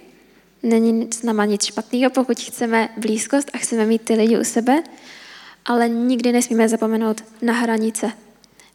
Není 0.63 1.09
s 1.13 1.23
náma 1.23 1.45
nic 1.45 1.65
špatného, 1.65 2.11
pokud 2.11 2.41
chceme 2.41 2.89
blízkost 2.97 3.51
a 3.53 3.59
chceme 3.59 3.87
mít 3.87 4.03
ty 4.03 4.15
lidi 4.15 4.39
u 4.39 4.45
sebe, 4.45 4.83
ale 5.65 5.89
nikdy 5.89 6.33
nesmíme 6.33 6.69
zapomenout 6.69 7.25
na 7.43 7.53
hranice. 7.53 8.13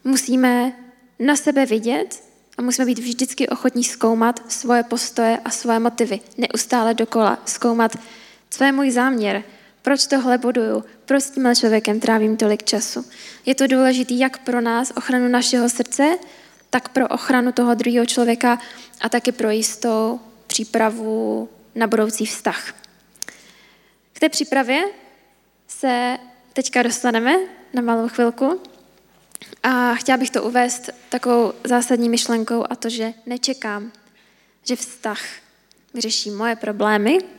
Musíme 0.04 0.74
na 1.20 1.36
sebe 1.36 1.66
vidět 1.66 2.24
a 2.58 2.62
musíme 2.62 2.86
být 2.86 3.00
vždycky 3.00 3.50
ochotní 3.50 3.84
zkoumat 3.84 4.52
svoje 4.52 4.84
postoje 4.84 5.40
a 5.46 5.50
svoje 5.50 5.80
motivy. 5.80 6.20
Neustále 6.38 6.94
dokola 6.94 7.40
zkoumat, 7.46 7.96
co 8.50 8.64
je 8.64 8.72
můj 8.72 8.92
záměr, 8.92 9.44
proč 9.90 10.08
tohle 10.08 10.38
buduju, 10.38 10.84
proč 11.06 11.24
s 11.24 11.30
tímhle 11.30 11.56
člověkem 11.56 12.00
trávím 12.00 12.38
tolik 12.38 12.64
času. 12.64 13.06
Je 13.46 13.56
to 13.56 13.68
důležité 13.68 14.14
jak 14.14 14.38
pro 14.38 14.62
nás, 14.62 14.94
ochranu 14.96 15.28
našeho 15.28 15.70
srdce, 15.70 16.18
tak 16.70 16.90
pro 16.90 17.08
ochranu 17.08 17.52
toho 17.52 17.76
druhého 17.76 18.06
člověka 18.06 18.60
a 19.02 19.10
taky 19.10 19.32
pro 19.32 19.50
jistou 19.50 20.20
přípravu 20.48 21.50
na 21.76 21.88
budoucí 21.88 22.26
vztah. 22.26 22.74
K 24.14 24.20
té 24.20 24.30
přípravě 24.30 24.84
se 25.68 26.18
teďka 26.54 26.84
dostaneme 26.84 27.36
na 27.74 27.82
malou 27.82 28.08
chvilku 28.08 28.62
a 29.64 29.96
chtěla 29.96 30.18
bych 30.18 30.30
to 30.30 30.44
uvést 30.44 30.90
takovou 31.10 31.54
zásadní 31.64 32.10
myšlenkou 32.10 32.66
a 32.70 32.76
to, 32.76 32.90
že 32.90 33.14
nečekám, 33.26 33.92
že 34.64 34.76
vztah 34.76 35.20
vyřeší 35.94 36.32
moje 36.32 36.56
problémy, 36.56 37.39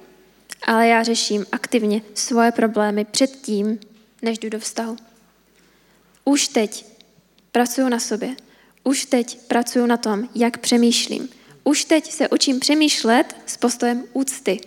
ale 0.62 0.88
já 0.88 1.03
řeším 1.03 1.46
aktivně 1.53 2.03
svoje 2.14 2.53
problémy 2.53 3.05
předtím, 3.05 3.78
než 4.22 4.38
jdu 4.38 4.48
do 4.48 4.59
vztahu. 4.59 4.96
Už 6.24 6.48
teď 6.48 6.86
pracuji 7.53 7.88
na 7.88 8.01
sobě, 8.01 8.36
už 8.84 9.05
teď 9.05 9.38
pracuji 9.46 9.86
na 9.86 9.96
tom, 9.96 10.28
jak 10.34 10.59
přemýšlím. 10.59 11.28
Už 11.64 11.84
teď 11.84 12.12
se 12.12 12.28
učím 12.28 12.61
přemýšlet 12.61 13.36
s 13.46 13.57
postojem 13.57 14.05
úcty 14.12 14.61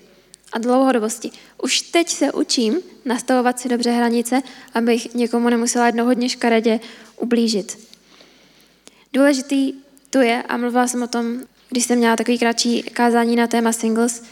a 0.52 0.60
dlouhodobosti. 0.60 1.32
Už 1.64 1.82
teď 1.82 2.10
se 2.10 2.32
učím 2.32 2.78
nastavovat 3.06 3.60
si 3.60 3.70
dobře 3.70 3.92
hranice, 3.92 4.42
abych 4.74 5.14
někomu 5.14 5.50
nemusela 5.50 5.86
jednou 5.86 6.06
hodně 6.06 6.30
škaredě 6.30 6.80
ublížit. 7.18 7.80
Důležitý 9.14 9.74
tu 10.10 10.22
je, 10.22 10.44
a 10.44 10.58
mluvila 10.58 10.88
jsem 10.88 11.04
o 11.04 11.08
tom, 11.08 11.40
když 11.70 11.86
jsem 11.86 11.98
měla 11.98 12.16
takový 12.16 12.40
kratší 12.40 12.84
kázání 12.84 13.36
na 13.36 13.48
téma 13.48 13.72
singles, 13.72 14.24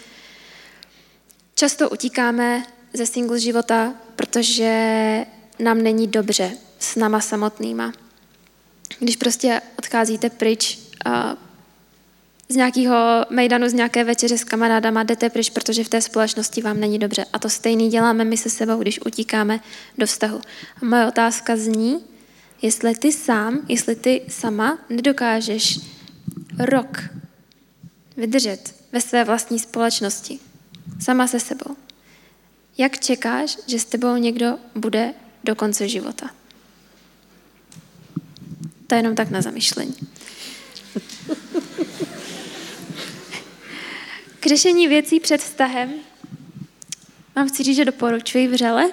často 1.62 1.90
utíkáme 1.90 2.64
ze 2.92 3.06
singles 3.06 3.42
života, 3.42 3.94
protože 4.16 5.26
nám 5.58 5.82
není 5.82 6.06
dobře 6.06 6.50
s 6.78 6.96
náma 6.96 7.20
samotnýma 7.20 7.92
když 8.98 9.16
prostě 9.16 9.60
odcházíte 9.78 10.30
pryč 10.30 10.78
a 11.04 11.36
z 12.48 12.56
nějakého 12.56 12.96
mejdanu, 13.30 13.68
z 13.68 13.72
nějaké 13.72 14.04
večeře 14.04 14.38
s 14.38 14.44
kamarádama 14.44 15.02
jdete 15.02 15.30
pryč, 15.30 15.50
protože 15.50 15.84
v 15.84 15.88
té 15.88 16.00
společnosti 16.00 16.62
vám 16.62 16.80
není 16.80 16.98
dobře. 16.98 17.24
A 17.32 17.38
to 17.38 17.50
stejný 17.50 17.88
děláme 17.88 18.24
my 18.24 18.36
se 18.36 18.50
sebou, 18.50 18.78
když 18.78 19.00
utíkáme 19.06 19.60
do 19.98 20.06
vztahu. 20.06 20.40
A 20.82 20.84
moje 20.84 21.06
otázka 21.06 21.56
zní, 21.56 22.04
jestli 22.62 22.94
ty 22.94 23.12
sám, 23.12 23.60
jestli 23.68 23.96
ty 23.96 24.22
sama 24.28 24.78
nedokážeš 24.88 25.78
rok 26.58 27.02
vydržet 28.16 28.74
ve 28.92 29.00
své 29.00 29.24
vlastní 29.24 29.58
společnosti, 29.58 30.38
sama 31.00 31.26
se 31.26 31.40
sebou. 31.40 31.76
Jak 32.78 32.98
čekáš, 32.98 33.58
že 33.66 33.78
s 33.78 33.84
tebou 33.84 34.16
někdo 34.16 34.58
bude 34.74 35.14
do 35.44 35.54
konce 35.54 35.88
života? 35.88 36.30
To 38.86 38.94
je 38.94 38.98
jenom 38.98 39.14
tak 39.14 39.30
na 39.30 39.42
zamyšlení. 39.42 39.96
K 44.40 44.46
řešení 44.46 44.88
věcí 44.88 45.20
před 45.20 45.40
vztahem 45.40 45.92
vám 47.36 47.48
chci 47.48 47.62
říct, 47.62 47.76
že 47.76 47.84
doporučuji 47.84 48.48
vřele. 48.48 48.92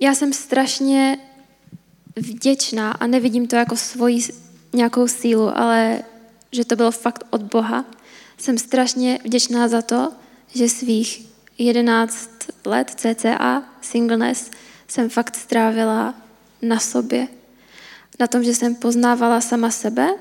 Já 0.00 0.14
jsem 0.14 0.32
strašně 0.32 1.18
vděčná 2.16 2.92
a 2.92 3.06
nevidím 3.06 3.46
to 3.46 3.56
jako 3.56 3.76
svoji 3.76 4.20
nějakou 4.72 5.08
sílu, 5.08 5.58
ale 5.58 6.02
že 6.52 6.64
to 6.64 6.76
bylo 6.76 6.90
fakt 6.90 7.24
od 7.30 7.42
Boha. 7.42 7.84
Jsem 8.38 8.58
strašně 8.58 9.18
vděčná 9.24 9.68
za 9.68 9.82
to, 9.82 10.12
že 10.54 10.68
svých 10.68 11.26
11 11.58 12.30
let 12.64 12.90
cca 12.96 13.62
singleness 13.80 14.50
jsem 14.88 15.08
fakt 15.08 15.36
strávila 15.36 16.14
na 16.62 16.80
sobě 16.80 17.28
na 18.18 18.26
tom, 18.26 18.44
že 18.44 18.54
jsem 18.54 18.74
poznávala 18.74 19.40
sama 19.40 19.70
sebe, 19.70 20.14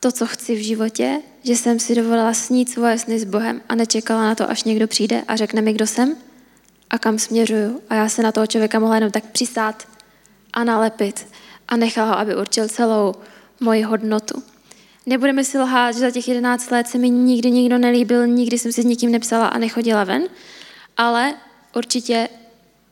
to, 0.00 0.12
co 0.12 0.26
chci 0.26 0.54
v 0.54 0.64
životě, 0.64 1.20
že 1.42 1.56
jsem 1.56 1.78
si 1.78 1.94
dovolila 1.94 2.34
snít 2.34 2.70
svoje 2.70 2.98
sny 2.98 3.20
s 3.20 3.24
Bohem 3.24 3.60
a 3.68 3.74
nečekala 3.74 4.22
na 4.22 4.34
to, 4.34 4.50
až 4.50 4.64
někdo 4.64 4.88
přijde 4.88 5.22
a 5.28 5.36
řekne 5.36 5.62
mi, 5.62 5.72
kdo 5.72 5.86
jsem 5.86 6.16
a 6.90 6.98
kam 6.98 7.18
směřuju. 7.18 7.82
A 7.90 7.94
já 7.94 8.08
se 8.08 8.22
na 8.22 8.32
toho 8.32 8.46
člověka 8.46 8.78
mohla 8.78 8.94
jenom 8.94 9.10
tak 9.10 9.24
přisát 9.24 9.88
a 10.52 10.64
nalepit 10.64 11.26
a 11.68 11.76
nechala 11.76 12.08
ho, 12.08 12.18
aby 12.18 12.36
určil 12.36 12.68
celou 12.68 13.14
moji 13.60 13.82
hodnotu. 13.82 14.42
Nebudeme 15.08 15.44
si 15.44 15.58
lhát, 15.58 15.92
že 15.92 16.00
za 16.00 16.10
těch 16.10 16.28
11 16.28 16.70
let 16.70 16.88
se 16.88 16.98
mi 16.98 17.10
nikdy 17.10 17.50
nikdo 17.50 17.78
nelíbil, 17.78 18.26
nikdy 18.26 18.58
jsem 18.58 18.72
si 18.72 18.82
s 18.82 18.84
nikým 18.84 19.12
nepsala 19.12 19.46
a 19.46 19.58
nechodila 19.58 20.04
ven, 20.04 20.22
ale 20.96 21.34
určitě 21.76 22.28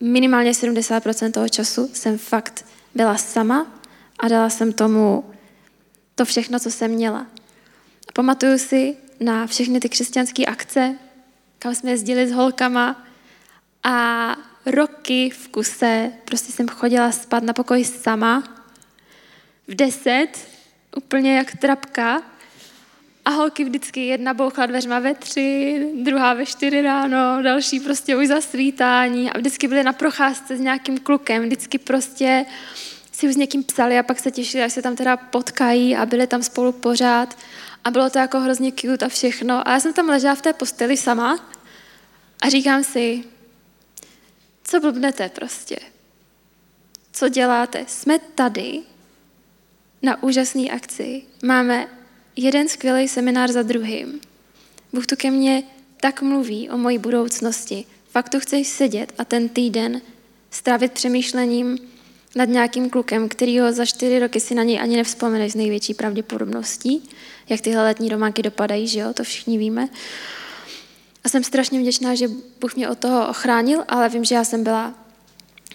minimálně 0.01 0.51
70% 0.51 1.31
toho 1.31 1.49
času 1.49 1.91
jsem 1.93 2.19
fakt 2.19 2.65
byla 2.95 3.17
sama 3.17 3.67
a 4.19 4.29
dala 4.29 4.51
jsem 4.51 4.73
tomu 4.73 5.25
to 6.15 6.25
všechno, 6.25 6.61
co 6.61 6.71
jsem 6.71 6.91
měla. 6.91 7.27
A 8.09 8.13
pamatuju 8.13 8.59
si 8.59 8.97
na 9.21 9.47
všechny 9.47 9.81
ty 9.81 9.89
křesťanské 9.89 10.47
akce, 10.47 10.99
kam 11.59 11.75
jsme 11.75 11.91
jezdili 11.91 12.29
s 12.29 12.33
holkama 12.33 13.07
a 13.85 14.37
roky 14.67 15.31
v 15.31 15.49
kuse 15.49 16.13
prostě 16.25 16.53
jsem 16.53 16.69
chodila 16.69 17.13
spát 17.13 17.43
na 17.43 17.53
pokoj 17.53 17.85
sama 17.85 18.43
v 19.69 19.75
deset, 19.75 20.56
úplně 20.97 21.37
jak 21.37 21.57
trapka 21.57 22.23
a 23.25 23.31
holky 23.31 23.65
vždycky 23.65 24.07
jedna 24.07 24.35
bouchla 24.35 24.67
dveřma 24.67 24.99
ve 24.99 25.15
tři, 25.15 25.81
druhá 25.95 26.35
ve 26.35 26.47
čtyři 26.47 26.83
ráno, 26.83 27.43
další 27.43 27.81
prostě 27.81 28.17
už 28.17 28.29
za 28.29 28.41
svítání 28.41 29.31
a 29.31 29.39
vždycky 29.39 29.69
byly 29.69 29.83
na 29.83 29.93
procházce 29.93 30.57
s 30.57 30.61
nějakým 30.61 30.99
klukem, 30.99 31.43
vždycky 31.43 31.79
prostě 31.79 32.47
si 33.13 33.29
už 33.29 33.35
s 33.35 33.37
někým 33.37 33.65
psali 33.65 33.99
a 33.99 34.03
pak 34.03 34.19
se 34.19 34.31
těšili, 34.31 34.65
až 34.65 34.73
se 34.73 34.83
tam 34.83 34.97
teda 34.97 35.17
potkají 35.17 35.97
a 35.97 36.07
byli 36.07 36.27
tam 36.27 36.43
spolu 36.43 36.73
pořád 36.73 37.39
a 37.85 37.91
bylo 37.91 38.11
to 38.11 38.19
jako 38.19 38.41
hrozně 38.41 38.73
cute 38.73 39.07
a 39.07 39.09
všechno. 39.09 39.69
A 39.69 39.73
já 39.73 39.81
jsem 39.81 39.93
tam 39.93 40.09
ležela 40.09 40.35
v 40.35 40.43
té 40.43 40.53
posteli 40.53 40.97
sama 40.97 41.51
a 42.43 42.49
říkám 42.49 42.85
si, 42.85 43.25
co 44.65 44.81
blbnete 44.81 45.29
prostě? 45.29 45.77
Co 47.13 47.29
děláte? 47.29 47.85
Jsme 47.89 48.19
tady 48.19 48.83
na 50.07 50.23
úžasné 50.23 50.71
akci. 50.71 51.23
Máme 51.43 51.89
jeden 52.37 52.69
skvělý 52.69 53.09
seminář 53.09 53.51
za 53.51 53.63
druhým. 53.63 54.21
Bůh 54.93 55.07
tu 55.07 55.17
ke 55.17 55.31
mně 55.31 55.63
tak 56.01 56.23
mluví 56.23 56.71
o 56.71 56.79
mojí 56.79 56.99
budoucnosti. 56.99 57.85
Fakt 58.11 58.29
tu 58.29 58.41
chceš 58.41 58.69
sedět 58.69 59.13
a 59.19 59.25
ten 59.25 59.49
týden 59.49 60.01
strávit 60.51 60.93
přemýšlením 60.93 61.79
nad 62.37 62.49
nějakým 62.49 62.91
klukem, 62.91 63.29
ho 63.61 63.73
za 63.73 63.87
čtyři 63.87 64.19
roky 64.19 64.41
si 64.41 64.55
na 64.55 64.63
něj 64.63 64.81
ani 64.81 64.97
nevzpomeneš 64.97 65.53
s 65.53 65.55
největší 65.55 65.95
pravděpodobností, 65.95 67.09
jak 67.49 67.61
tyhle 67.61 67.83
letní 67.83 68.09
románky 68.09 68.43
dopadají, 68.43 68.89
že 68.89 69.01
jo, 69.01 69.13
to 69.13 69.25
všichni 69.25 69.59
víme. 69.59 69.89
A 71.25 71.29
jsem 71.29 71.45
strašně 71.45 71.81
vděčná, 71.81 72.15
že 72.15 72.29
Bůh 72.61 72.77
mě 72.77 72.89
od 72.89 72.99
toho 72.99 73.29
ochránil, 73.29 73.85
ale 73.89 74.09
vím, 74.09 74.25
že 74.25 74.35
já 74.35 74.45
jsem 74.45 74.65
byla 74.65 74.95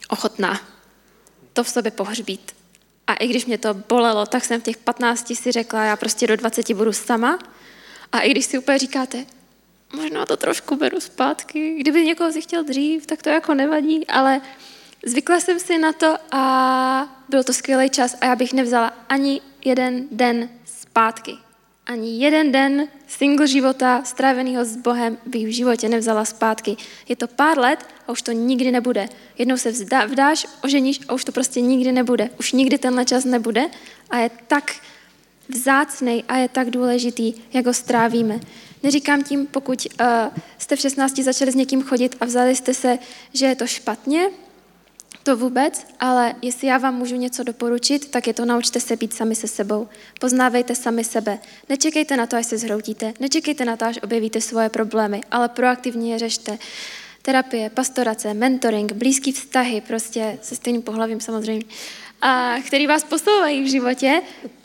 ochotná 0.10 0.62
to 1.54 1.64
v 1.64 1.70
sobě 1.70 1.92
pohřbít. 1.92 2.61
A 3.08 3.14
i 3.14 3.28
když 3.28 3.46
mě 3.46 3.58
to 3.58 3.74
bolelo, 3.74 4.26
tak 4.26 4.46
jsem 4.46 4.62
v 4.62 4.64
těch 4.64 4.78
15 4.78 5.36
si 5.36 5.52
řekla, 5.52 5.84
já 5.84 5.96
prostě 5.96 6.28
do 6.28 6.36
20 6.36 6.74
budu 6.74 6.94
sama. 6.94 7.40
A 8.12 8.20
i 8.20 8.32
když 8.32 8.46
si 8.46 8.58
úplně 8.58 8.78
říkáte, 8.78 9.26
možná 9.96 10.26
to 10.26 10.38
trošku 10.38 10.76
beru 10.76 11.00
zpátky, 11.00 11.76
kdyby 11.80 12.06
někoho 12.06 12.32
si 12.32 12.42
chtěl 12.42 12.64
dřív, 12.64 13.06
tak 13.06 13.22
to 13.22 13.30
jako 13.30 13.54
nevadí, 13.54 14.08
ale 14.08 14.42
Zvykla 15.06 15.40
jsem 15.40 15.60
si 15.60 15.78
na 15.78 15.94
to 15.94 16.18
a 16.32 17.24
byl 17.30 17.44
to 17.44 17.54
skvělý 17.54 17.90
čas 17.90 18.16
a 18.22 18.26
já 18.26 18.36
bych 18.36 18.54
nevzala 18.54 18.94
ani 19.10 19.42
jeden 19.66 20.08
den 20.12 20.50
zpátky. 20.66 21.38
Ani 21.86 22.24
jeden 22.24 22.52
den 22.52 22.88
single 23.08 23.48
života 23.48 24.04
stráveného 24.06 24.66
s 24.66 24.76
Bohem 24.76 25.18
bych 25.26 25.46
v 25.46 25.56
životě 25.56 25.90
nevzala 25.90 26.26
zpátky. 26.26 26.78
Je 27.10 27.16
to 27.16 27.28
pár 27.28 27.58
let 27.58 27.80
a 28.08 28.12
už 28.12 28.22
to 28.22 28.32
nikdy 28.32 28.72
nebude. 28.72 29.10
Jednou 29.38 29.58
se 29.58 29.72
vzdá, 29.72 30.06
vdáš, 30.06 30.48
oženíš 30.64 31.00
a 31.08 31.14
už 31.14 31.26
to 31.26 31.32
prostě 31.32 31.62
nikdy 31.62 31.92
nebude. 31.92 32.30
Už 32.40 32.52
nikdy 32.52 32.78
tenhle 32.78 33.06
čas 33.06 33.26
nebude 33.26 33.66
a 34.10 34.18
je 34.18 34.30
tak 34.48 34.76
vzácný 35.50 36.24
a 36.28 36.38
je 36.38 36.50
tak 36.50 36.70
důležitý, 36.70 37.34
jak 37.54 37.66
ho 37.66 37.74
strávíme. 37.74 38.40
Neříkám 38.84 39.24
tím, 39.24 39.48
pokud 39.48 39.88
uh, 40.02 40.08
jste 40.58 40.76
v 40.76 40.80
16 40.80 41.20
začali 41.20 41.52
s 41.52 41.56
někým 41.56 41.84
chodit 41.84 42.16
a 42.20 42.26
vzali 42.26 42.56
jste 42.56 42.74
se, 42.74 42.98
že 43.34 43.46
je 43.46 43.56
to 43.56 43.68
špatně, 43.68 44.30
to 45.24 45.38
vůbec, 45.38 45.88
ale 46.00 46.36
jestli 46.42 46.68
já 46.68 46.78
vám 46.78 46.96
můžu 46.96 47.16
něco 47.16 47.44
doporučit, 47.44 48.12
tak 48.12 48.28
je 48.28 48.34
to 48.34 48.46
naučte 48.46 48.80
se 48.80 48.96
být 48.96 49.14
sami 49.14 49.36
se 49.36 49.48
sebou. 49.48 49.88
Poznávejte 50.20 50.76
sami 50.76 51.04
sebe. 51.04 51.40
Nečekejte 51.70 52.18
na 52.18 52.26
to, 52.26 52.36
až 52.36 52.46
se 52.46 52.58
zhroutíte. 52.58 53.14
Nečekejte 53.20 53.66
na 53.66 53.78
to, 53.78 53.86
až 53.86 54.00
objevíte 54.04 54.42
svoje 54.42 54.70
problémy, 54.70 55.22
ale 55.32 55.50
proaktivně 55.50 56.14
je 56.14 56.20
řešte. 56.20 56.58
Terapie, 57.22 57.70
pastorace, 57.70 58.34
mentoring, 58.34 58.92
blízký 58.92 59.32
vztahy, 59.32 59.82
prostě 59.82 60.40
se 60.42 60.56
stejným 60.56 60.82
pohlavím 60.82 61.20
samozřejmě, 61.20 61.66
a 62.22 62.56
který 62.68 62.88
vás 62.88 63.04
posouvají 63.04 63.64
v 63.64 63.70
životě, 63.70 64.22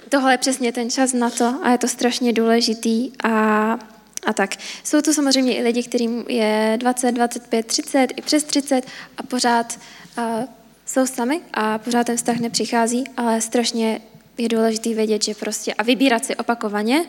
tohle 0.09 0.32
je 0.34 0.38
přesně 0.38 0.72
ten 0.72 0.90
čas 0.90 1.12
na 1.12 1.30
to 1.30 1.54
a 1.62 1.70
je 1.70 1.78
to 1.78 1.88
strašně 1.88 2.32
důležitý 2.32 3.12
a, 3.24 3.78
a 4.26 4.32
tak. 4.32 4.57
Jsou 4.84 5.00
to 5.00 5.14
samozřejmě 5.14 5.57
i 5.57 5.62
lidi, 5.62 5.82
kterým 5.82 6.24
je 6.28 6.76
20, 6.80 7.12
25, 7.12 7.66
30, 7.66 8.07
i 8.16 8.22
přes 8.22 8.44
30 8.44 8.86
a 9.18 9.22
pořád 9.22 9.78
uh, 10.18 10.44
jsou 10.86 11.06
sami 11.06 11.40
a 11.54 11.78
pořád 11.78 12.06
ten 12.06 12.16
vztah 12.16 12.36
nepřichází, 12.36 13.04
ale 13.16 13.40
strašně 13.40 14.00
je 14.38 14.48
důležité 14.48 14.94
vědět, 14.94 15.24
že 15.24 15.34
prostě 15.34 15.74
a 15.74 15.82
vybírat 15.82 16.24
si 16.24 16.36
opakovaně 16.36 17.04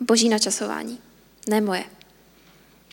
boží 0.00 0.28
načasování, 0.28 0.98
ne 1.48 1.60
moje. 1.60 1.84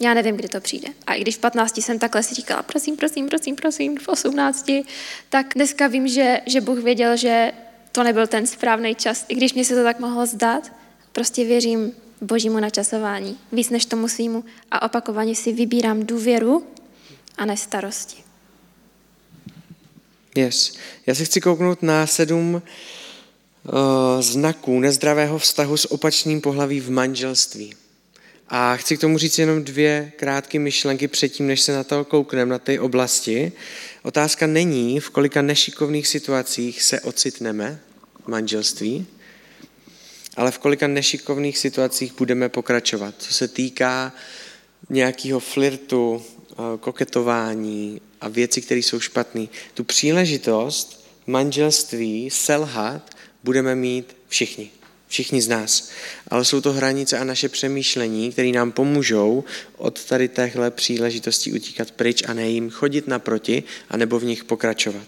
Já 0.02 0.14
nevím, 0.14 0.36
kdy 0.36 0.48
to 0.48 0.62
přijde. 0.62 0.88
A 1.08 1.14
i 1.14 1.22
když 1.22 1.38
v 1.38 1.40
15 1.40 1.78
jsem 1.78 2.00
takhle 2.00 2.24
si 2.24 2.36
říkala, 2.36 2.64
prosím, 2.64 2.98
prosím, 2.98 3.28
prosím, 3.28 3.56
prosím, 3.56 3.98
v 3.98 4.08
18, 4.08 4.72
tak 5.30 5.54
dneska 5.56 5.88
vím, 5.88 6.08
že, 6.08 6.42
že 6.46 6.62
Bůh 6.62 6.80
věděl, 6.80 7.18
že 7.18 7.52
to 7.92 8.04
nebyl 8.04 8.28
ten 8.28 8.48
správný 8.48 8.96
čas, 8.96 9.26
i 9.28 9.36
když 9.36 9.54
mě 9.54 9.66
se 9.66 9.76
to 9.76 9.84
tak 9.84 10.00
mohlo 10.00 10.26
zdát. 10.26 10.72
Prostě 11.12 11.46
věřím 11.46 11.92
božímu 12.22 12.60
načasování, 12.60 13.38
víc 13.52 13.70
než 13.70 13.86
tomu 13.86 14.08
svýmu 14.08 14.44
a 14.72 14.82
opakovaně 14.82 15.36
si 15.36 15.54
vybírám 15.54 16.06
důvěru 16.06 16.68
a 17.38 17.46
ne 17.46 17.58
starosti. 17.58 18.27
Yes. 20.38 20.74
Já 21.08 21.16
se 21.16 21.26
chci 21.26 21.42
kouknout 21.42 21.84
na 21.84 22.08
sedm 22.08 22.54
uh, 22.54 22.62
znaků 24.20 24.80
nezdravého 24.80 25.38
vztahu 25.38 25.78
s 25.78 25.92
opačným 25.92 26.42
pohlaví 26.42 26.80
v 26.80 26.92
manželství. 26.92 27.76
A 28.50 28.76
chci 28.76 28.98
k 28.98 29.02
tomu 29.02 29.18
říct 29.18 29.40
jenom 29.40 29.64
dvě 29.64 30.12
krátké 30.16 30.60
myšlenky 30.60 31.08
předtím, 31.08 31.48
než 31.48 31.62
se 31.62 31.74
na 31.74 31.84
to 31.84 32.06
koukneme, 32.06 32.52
na 32.52 32.60
té 32.60 32.80
oblasti. 32.80 33.52
Otázka 34.04 34.48
není, 34.48 35.00
v 35.00 35.10
kolika 35.10 35.42
nešikovných 35.42 36.08
situacích 36.08 36.84
se 36.84 37.02
ocitneme 37.02 37.80
v 38.26 38.28
manželství, 38.28 39.08
ale 40.36 40.52
v 40.52 40.60
kolika 40.60 40.88
nešikovných 40.88 41.58
situacích 41.58 42.14
budeme 42.18 42.50
pokračovat. 42.50 43.16
Co 43.18 43.34
se 43.34 43.48
týká 43.48 44.14
nějakého 44.90 45.40
flirtu, 45.40 46.22
eh, 46.52 46.56
koketování 46.80 48.02
a 48.22 48.28
věci, 48.28 48.62
které 48.62 48.80
jsou 48.80 49.00
špatné. 49.00 49.48
Tu 49.74 49.84
příležitost 49.84 51.08
manželství 51.28 52.30
selhat 52.30 53.16
budeme 53.44 53.76
mít 53.76 54.16
všichni. 54.28 54.72
Všichni 55.08 55.42
z 55.42 55.48
nás. 55.48 55.90
Ale 56.28 56.46
jsou 56.46 56.62
to 56.62 56.74
hranice 56.74 57.18
a 57.18 57.24
naše 57.24 57.50
přemýšlení, 57.50 58.32
které 58.32 58.52
nám 58.52 58.72
pomůžou 58.72 59.44
od 59.78 60.04
tady 60.06 60.28
téhle 60.28 60.72
příležitosti 60.72 61.54
utíkat 61.54 61.92
pryč 61.92 62.24
a 62.28 62.34
ne 62.34 62.50
jim 62.50 62.70
chodit 62.70 63.08
naproti, 63.08 63.64
anebo 63.90 64.20
v 64.20 64.24
nich 64.24 64.44
pokračovat. 64.44 65.08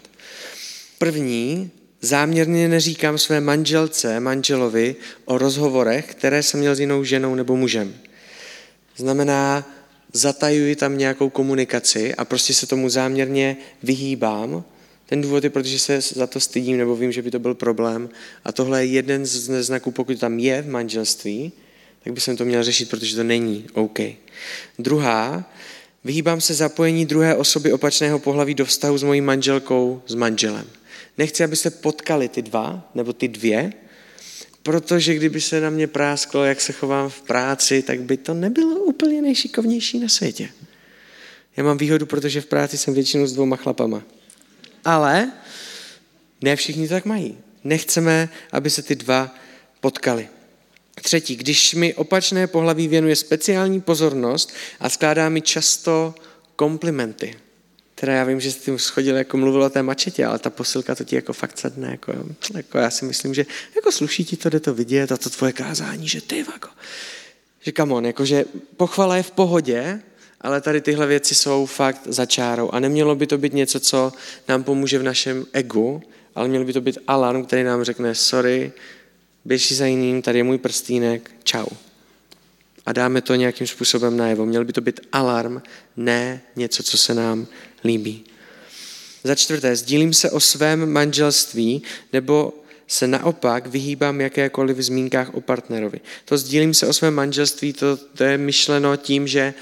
První, 0.98 1.72
záměrně 2.02 2.68
neříkám 2.68 3.18
své 3.18 3.42
manželce, 3.42 4.20
manželovi 4.20 4.96
o 5.26 5.38
rozhovorech, 5.38 6.06
které 6.06 6.44
jsem 6.44 6.60
měl 6.60 6.76
s 6.76 6.80
jinou 6.80 7.04
ženou 7.04 7.36
nebo 7.36 7.56
mužem. 7.56 7.96
Znamená, 8.98 9.68
zatajuji 10.14 10.76
tam 10.76 10.98
nějakou 10.98 11.30
komunikaci 11.30 12.16
a 12.16 12.26
prostě 12.26 12.54
se 12.54 12.68
tomu 12.68 12.90
záměrně 12.90 13.58
vyhýbám, 13.84 14.64
ten 15.06 15.22
důvod 15.22 15.44
je, 15.44 15.50
protože 15.50 15.80
se 15.80 16.02
za 16.02 16.28
to 16.28 16.40
stydím 16.40 16.78
nebo 16.78 16.96
vím, 16.96 17.12
že 17.12 17.22
by 17.22 17.32
to 17.32 17.40
byl 17.40 17.54
problém. 17.54 18.10
A 18.46 18.52
tohle 18.52 18.86
je 18.86 18.92
jeden 18.92 19.26
z 19.26 19.64
znaků, 19.64 19.92
pokud 19.92 20.20
tam 20.20 20.40
je 20.40 20.62
v 20.62 20.70
manželství, 20.70 21.52
tak 22.04 22.14
by 22.14 22.22
jsem 22.22 22.38
to 22.38 22.46
měl 22.46 22.64
řešit, 22.64 22.90
protože 22.90 23.16
to 23.16 23.24
není 23.24 23.66
OK. 23.74 24.00
Druhá, 24.80 25.52
vyhýbám 26.04 26.42
se 26.42 26.54
zapojení 26.54 27.06
druhé 27.06 27.36
osoby 27.36 27.74
opačného 27.74 28.20
pohlaví 28.20 28.54
do 28.54 28.66
vztahu 28.66 28.98
s 28.98 29.04
mojí 29.04 29.22
manželkou, 29.22 30.02
s 30.08 30.16
manželem. 30.16 30.68
Nechci, 31.18 31.44
abyste 31.44 31.70
potkali 31.70 32.30
ty 32.30 32.42
dva, 32.42 32.90
nebo 32.96 33.14
ty 33.14 33.28
dvě, 33.28 33.74
protože 34.64 35.16
kdyby 35.16 35.42
se 35.42 35.62
na 35.62 35.70
mě 35.70 35.88
prásklo, 35.88 36.44
jak 36.44 36.62
se 36.62 36.74
chovám 36.74 37.10
v 37.10 37.22
práci, 37.22 37.82
tak 37.82 38.02
by 38.02 38.18
to 38.18 38.34
nebylo 38.34 38.76
úplně 38.76 39.22
nejšikovnější 39.22 40.00
na 40.00 40.10
světě. 40.10 40.50
Já 41.58 41.64
mám 41.64 41.78
výhodu, 41.78 42.06
protože 42.06 42.42
v 42.42 42.46
práci 42.46 42.78
jsem 42.78 42.94
většinou 42.94 43.28
s 43.28 43.34
dvouma 43.34 43.56
chlapama. 43.56 44.04
Ale 44.86 45.32
ne 46.42 46.56
všichni 46.56 46.88
to 46.88 46.94
tak 46.94 47.06
mají. 47.06 47.38
Nechceme, 47.64 48.30
aby 48.52 48.70
se 48.70 48.82
ty 48.82 48.96
dva 48.96 49.36
potkali. 49.80 50.28
Třetí, 51.02 51.36
když 51.36 51.74
mi 51.74 51.94
opačné 51.94 52.48
pohlaví 52.48 52.88
věnuje 52.88 53.16
speciální 53.16 53.82
pozornost 53.82 54.54
a 54.80 54.90
skládá 54.90 55.30
mi 55.30 55.42
často 55.42 56.16
komplimenty. 56.56 57.36
Teda 58.00 58.14
já 58.14 58.24
vím, 58.24 58.40
že 58.40 58.52
jsi 58.52 58.60
tím 58.60 58.80
schodil, 58.80 59.18
jako 59.18 59.38
mluvil 59.38 59.64
o 59.64 59.70
té 59.70 59.84
mačetě, 59.84 60.26
ale 60.26 60.40
ta 60.40 60.50
posilka 60.50 60.96
to 60.96 61.04
ti 61.04 61.16
jako 61.16 61.34
fakt 61.34 61.58
sedne. 61.58 61.92
Jako, 61.92 62.14
jako 62.54 62.78
já 62.78 62.90
si 62.90 63.06
myslím, 63.06 63.34
že 63.34 63.46
jako 63.76 63.92
sluší 63.92 64.26
ti 64.26 64.38
to, 64.38 64.50
jde 64.50 64.60
to 64.60 64.74
vidět 64.74 65.12
a 65.12 65.18
to 65.18 65.30
tvoje 65.30 65.54
kázání, 65.54 66.08
že 66.08 66.22
ty 66.22 66.38
jako, 66.38 66.70
že 67.60 67.72
come 67.78 67.94
on, 67.94 68.06
jako, 68.06 68.26
že 68.26 68.46
pochvala 68.78 69.18
je 69.18 69.24
v 69.24 69.32
pohodě, 69.32 70.02
ale 70.42 70.62
tady 70.62 70.82
tyhle 70.82 71.08
věci 71.08 71.36
jsou 71.36 71.66
fakt 71.66 72.02
za 72.06 72.26
čárou. 72.26 72.70
A 72.72 72.80
nemělo 72.80 73.16
by 73.16 73.28
to 73.28 73.38
být 73.38 73.54
něco, 73.54 73.80
co 73.80 74.14
nám 74.48 74.64
pomůže 74.64 75.00
v 75.00 75.04
našem 75.04 75.46
egu, 75.54 76.02
ale 76.36 76.48
mělo 76.48 76.66
by 76.66 76.74
to 76.74 76.82
být 76.82 76.98
alarm, 77.08 77.46
který 77.46 77.64
nám 77.64 77.84
řekne, 77.84 78.16
sorry, 78.16 78.72
běž 79.46 79.72
za 79.72 79.86
jiným, 79.86 80.22
tady 80.22 80.40
je 80.40 80.44
můj 80.44 80.58
prstínek, 80.58 81.32
čau. 81.44 81.68
A 82.90 82.94
dáme 82.94 83.22
to 83.22 83.36
nějakým 83.36 83.68
způsobem 83.68 84.18
najevo. 84.18 84.46
Měl 84.46 84.66
by 84.66 84.74
to 84.74 84.82
být 84.82 85.00
alarm, 85.12 85.62
ne 85.98 86.42
něco, 86.56 86.84
co 86.84 86.98
se 86.98 87.14
nám 87.14 87.48
líbí. 87.84 88.24
Za 89.24 89.36
čtvrté, 89.36 89.76
sdílím 89.76 90.14
se 90.14 90.32
o 90.32 90.40
svém 90.40 90.92
manželství 90.92 91.84
nebo 92.14 92.54
se 92.88 93.08
naopak 93.08 93.68
vyhýbám 93.68 94.22
jakékoliv 94.22 94.78
zmínkách 94.78 95.34
o 95.34 95.42
partnerovi. 95.42 96.00
To 96.26 96.38
sdílím 96.38 96.74
se 96.74 96.88
o 96.88 96.94
svém 96.94 97.14
manželství, 97.14 97.74
to, 97.74 97.98
to 97.98 98.24
je 98.24 98.38
myšleno 98.38 98.96
tím, 98.96 99.28
že 99.28 99.54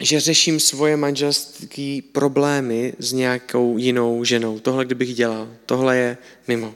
že 0.00 0.20
řeším 0.20 0.60
svoje 0.60 0.96
manželské 0.96 2.00
problémy 2.12 2.94
s 2.98 3.12
nějakou 3.12 3.78
jinou 3.78 4.24
ženou. 4.24 4.58
Tohle 4.58 4.84
kdybych 4.84 5.14
dělal, 5.14 5.48
tohle 5.66 5.96
je 5.96 6.18
mimo. 6.48 6.74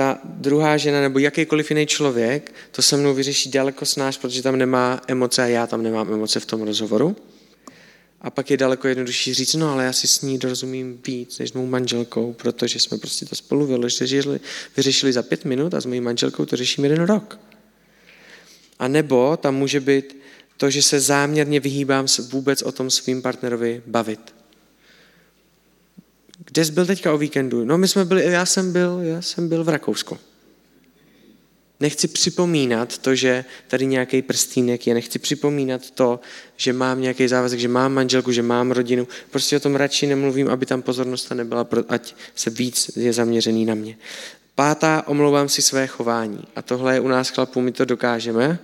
Ta 0.00 0.18
druhá 0.24 0.76
žena 0.76 1.00
nebo 1.00 1.18
jakýkoliv 1.18 1.70
jiný 1.70 1.86
člověk 1.86 2.54
to 2.72 2.82
se 2.82 2.96
mnou 2.96 3.14
vyřeší 3.14 3.50
daleko 3.50 3.86
snáš, 3.86 4.16
protože 4.16 4.42
tam 4.42 4.56
nemá 4.56 5.00
emoce 5.08 5.42
a 5.42 5.46
já 5.46 5.66
tam 5.66 5.82
nemám 5.82 6.12
emoce 6.12 6.40
v 6.40 6.46
tom 6.46 6.62
rozhovoru. 6.62 7.16
A 8.20 8.30
pak 8.30 8.50
je 8.50 8.56
daleko 8.56 8.88
jednodušší 8.88 9.34
říct, 9.34 9.54
no 9.54 9.72
ale 9.72 9.84
já 9.84 9.92
si 9.92 10.08
s 10.08 10.22
ní 10.22 10.38
dorozumím 10.38 11.00
víc 11.06 11.38
než 11.38 11.50
s 11.50 11.52
mou 11.52 11.66
manželkou, 11.66 12.32
protože 12.32 12.80
jsme 12.80 12.98
prostě 12.98 13.26
to 13.26 13.34
spolu 13.36 13.66
vyřešili, 13.66 14.40
vyřešili 14.76 15.12
za 15.12 15.22
pět 15.22 15.44
minut 15.44 15.74
a 15.74 15.80
s 15.80 15.86
mojí 15.86 16.00
manželkou 16.00 16.46
to 16.46 16.56
řeším 16.56 16.84
jeden 16.84 17.02
rok. 17.02 17.40
A 18.78 18.88
nebo 18.88 19.36
tam 19.36 19.54
může 19.54 19.80
být 19.80 20.16
to, 20.56 20.70
že 20.70 20.82
se 20.82 21.00
záměrně 21.00 21.60
vyhýbám 21.60 22.06
vůbec 22.28 22.62
o 22.62 22.72
tom 22.72 22.90
svým 22.90 23.22
partnerovi 23.22 23.82
bavit. 23.86 24.39
Kde 26.52 26.64
jsi 26.64 26.72
byl 26.72 26.86
teďka 26.86 27.12
o 27.12 27.18
víkendu? 27.18 27.64
No 27.64 27.78
my 27.78 27.88
jsme 27.88 28.04
byli, 28.04 28.24
já 28.24 28.46
jsem 28.46 28.72
byl, 28.72 29.00
já 29.02 29.22
jsem 29.22 29.48
byl 29.48 29.64
v 29.64 29.68
Rakousku. 29.68 30.18
Nechci 31.80 32.08
připomínat 32.08 32.98
to, 32.98 33.14
že 33.14 33.44
tady 33.68 33.86
nějaký 33.86 34.22
prstínek 34.22 34.86
je, 34.86 34.94
nechci 34.94 35.18
připomínat 35.18 35.90
to, 35.90 36.20
že 36.56 36.72
mám 36.72 37.00
nějaký 37.00 37.28
závazek, 37.28 37.60
že 37.60 37.68
mám 37.68 37.92
manželku, 37.92 38.32
že 38.32 38.42
mám 38.42 38.70
rodinu. 38.70 39.08
Prostě 39.30 39.56
o 39.56 39.60
tom 39.60 39.76
radši 39.76 40.06
nemluvím, 40.06 40.48
aby 40.48 40.66
tam 40.66 40.82
pozornost 40.82 41.30
nebyla, 41.30 41.66
ať 41.88 42.14
se 42.34 42.50
víc 42.50 42.90
je 42.96 43.12
zaměřený 43.12 43.64
na 43.64 43.74
mě. 43.74 43.96
Pátá, 44.54 45.04
omlouvám 45.06 45.48
si 45.48 45.62
své 45.62 45.86
chování. 45.86 46.44
A 46.56 46.62
tohle 46.62 46.94
je 46.94 47.00
u 47.00 47.08
nás 47.08 47.28
chlapů, 47.28 47.60
my 47.60 47.72
to 47.72 47.84
dokážeme, 47.84 48.58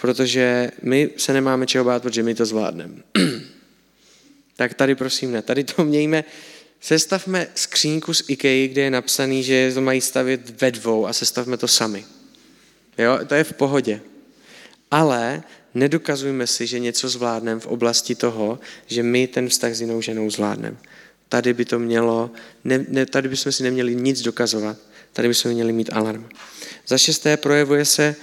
protože 0.00 0.70
my 0.82 1.10
se 1.16 1.32
nemáme 1.32 1.66
čeho 1.66 1.84
bát, 1.84 2.02
protože 2.02 2.22
my 2.22 2.34
to 2.34 2.46
zvládneme. 2.46 2.94
tak 4.56 4.74
tady 4.74 4.94
prosím 4.94 5.32
ne, 5.32 5.42
tady 5.42 5.64
to 5.64 5.84
mějme 5.84 6.24
sestavme 6.86 7.46
skřínku 7.54 8.14
z 8.14 8.24
IKEA, 8.28 8.68
kde 8.68 8.82
je 8.82 8.90
napsaný, 8.90 9.42
že 9.42 9.70
to 9.74 9.80
mají 9.80 10.00
stavět 10.00 10.60
ve 10.60 10.70
dvou 10.70 11.06
a 11.06 11.12
sestavme 11.12 11.56
to 11.56 11.68
sami. 11.68 12.04
Jo, 12.98 13.18
to 13.26 13.34
je 13.34 13.44
v 13.44 13.52
pohodě. 13.52 14.00
Ale 14.90 15.42
nedokazujme 15.74 16.46
si, 16.46 16.66
že 16.66 16.78
něco 16.78 17.08
zvládneme 17.08 17.60
v 17.60 17.66
oblasti 17.66 18.14
toho, 18.14 18.58
že 18.86 19.02
my 19.02 19.26
ten 19.26 19.48
vztah 19.48 19.74
s 19.74 19.80
jinou 19.80 20.02
ženou 20.02 20.30
zvládneme. 20.30 20.76
Tady 21.28 21.54
by 21.54 21.64
to 21.64 21.78
mělo, 21.78 22.30
ne, 22.64 22.86
ne, 22.88 23.06
tady 23.06 23.28
bychom 23.28 23.52
si 23.52 23.62
neměli 23.62 23.94
nic 23.94 24.22
dokazovat, 24.22 24.76
tady 25.12 25.28
bychom 25.28 25.50
měli 25.50 25.72
mít 25.72 25.90
alarm. 25.92 26.28
Za 26.86 26.98
šesté 26.98 27.36
projevuje 27.36 27.84
se 27.84 28.16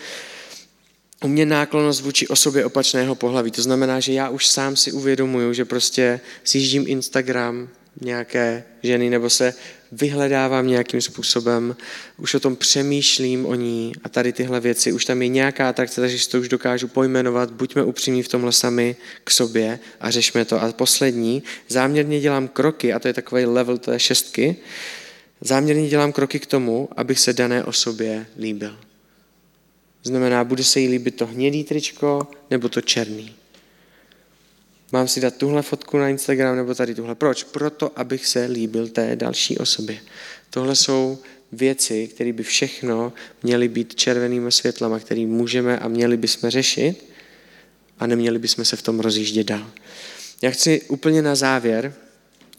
u 1.24 1.28
mě 1.28 1.46
náklonost 1.46 2.02
vůči 2.02 2.28
osobě 2.28 2.66
opačného 2.66 3.16
pohlaví. 3.16 3.52
To 3.52 3.62
znamená, 3.62 4.00
že 4.00 4.14
já 4.14 4.30
už 4.30 4.48
sám 4.48 4.76
si 4.76 4.92
uvědomuju, 4.92 5.54
že 5.54 5.66
prostě 5.66 6.20
sjíždím 6.44 6.86
Instagram 6.88 7.70
nějaké 8.02 8.64
ženy 8.84 9.10
nebo 9.10 9.30
se 9.30 9.54
vyhledávám 9.92 10.68
nějakým 10.68 11.02
způsobem, 11.02 11.76
už 12.18 12.34
o 12.34 12.40
tom 12.40 12.56
přemýšlím 12.56 13.46
o 13.46 13.56
ní 13.56 13.92
a 14.04 14.10
tady 14.10 14.34
tyhle 14.34 14.60
věci, 14.60 14.92
už 14.92 15.06
tam 15.06 15.22
je 15.22 15.28
nějaká 15.28 15.70
atrakce, 15.70 16.02
takže 16.02 16.30
to 16.30 16.40
už 16.40 16.50
dokážu 16.50 16.88
pojmenovat, 16.88 17.52
buďme 17.52 17.84
upřímní 17.84 18.24
v 18.24 18.28
tomhle 18.28 18.52
sami 18.52 18.96
k 19.24 19.32
sobě 19.32 19.80
a 20.00 20.12
řešme 20.12 20.46
to. 20.46 20.62
A 20.62 20.72
poslední, 20.72 21.44
záměrně 21.68 22.20
dělám 22.20 22.48
kroky, 22.48 22.94
a 22.94 23.00
to 23.00 23.08
je 23.08 23.14
takový 23.14 23.46
level 23.46 23.78
té 23.78 24.00
šestky, 24.00 24.56
záměrně 25.42 25.90
dělám 25.90 26.12
kroky 26.12 26.40
k 26.40 26.46
tomu, 26.46 26.90
abych 26.98 27.20
se 27.20 27.34
dané 27.34 27.64
osobě 27.64 28.26
líbil. 28.40 28.78
Znamená, 30.04 30.44
bude 30.44 30.64
se 30.64 30.80
jí 30.80 30.88
líbit 30.88 31.16
to 31.16 31.26
hnědý 31.26 31.64
tričko 31.64 32.28
nebo 32.50 32.70
to 32.70 32.82
černý. 32.82 33.36
Mám 34.94 35.08
si 35.08 35.22
dát 35.22 35.36
tuhle 35.36 35.62
fotku 35.62 35.98
na 35.98 36.10
Instagram 36.10 36.56
nebo 36.56 36.76
tady 36.76 36.96
tuhle. 36.96 37.16
Proč? 37.16 37.44
Proto, 37.44 38.00
abych 38.00 38.28
se 38.28 38.46
líbil 38.46 38.88
té 38.88 39.16
další 39.16 39.58
osobě. 39.58 40.00
Tohle 40.50 40.76
jsou 40.76 41.18
věci, 41.52 42.08
které 42.08 42.34
by 42.34 42.44
všechno 42.44 43.14
měly 43.44 43.68
být 43.68 43.96
červenými 43.96 44.52
světlama, 44.52 45.00
které 45.00 45.26
můžeme 45.26 45.80
a 45.80 45.88
měli 45.88 46.18
bychom 46.18 46.50
řešit 46.50 47.06
a 48.00 48.08
neměli 48.08 48.40
bychom 48.40 48.66
se 48.66 48.76
v 48.76 48.82
tom 48.82 49.00
rozjíždět 49.00 49.48
dál. 49.48 49.72
Já 50.42 50.52
chci 50.52 50.82
úplně 50.82 51.22
na 51.22 51.36
závěr 51.36 51.94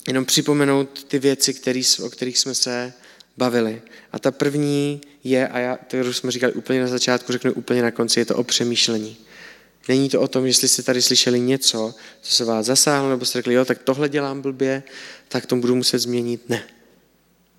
jenom 0.08 0.24
připomenout 0.24 1.04
ty 1.04 1.18
věci, 1.18 1.54
který, 1.54 1.82
o 2.02 2.10
kterých 2.10 2.38
jsme 2.38 2.54
se 2.54 2.92
bavili. 3.36 3.82
A 4.12 4.18
ta 4.18 4.30
první 4.30 5.00
je, 5.24 5.48
a 5.48 5.58
já, 5.58 5.78
to 5.88 6.12
jsme 6.12 6.30
říkali 6.30 6.52
úplně 6.52 6.80
na 6.80 6.86
začátku, 6.86 7.32
řeknu 7.32 7.52
úplně 7.52 7.82
na 7.82 7.90
konci, 7.90 8.20
je 8.20 8.24
to 8.24 8.36
o 8.36 8.44
přemýšlení. 8.44 9.16
Není 9.88 10.08
to 10.08 10.20
o 10.20 10.28
tom, 10.28 10.46
jestli 10.46 10.68
jste 10.68 10.82
tady 10.82 11.02
slyšeli 11.02 11.40
něco, 11.40 11.94
co 12.22 12.34
se 12.34 12.44
vás 12.44 12.66
zasáhlo, 12.66 13.10
nebo 13.10 13.24
jste 13.24 13.38
řekli, 13.38 13.54
jo, 13.54 13.64
tak 13.64 13.82
tohle 13.82 14.08
dělám 14.08 14.42
blbě, 14.42 14.82
tak 15.28 15.46
to 15.46 15.56
budu 15.56 15.74
muset 15.74 15.98
změnit. 15.98 16.48
Ne. 16.48 16.64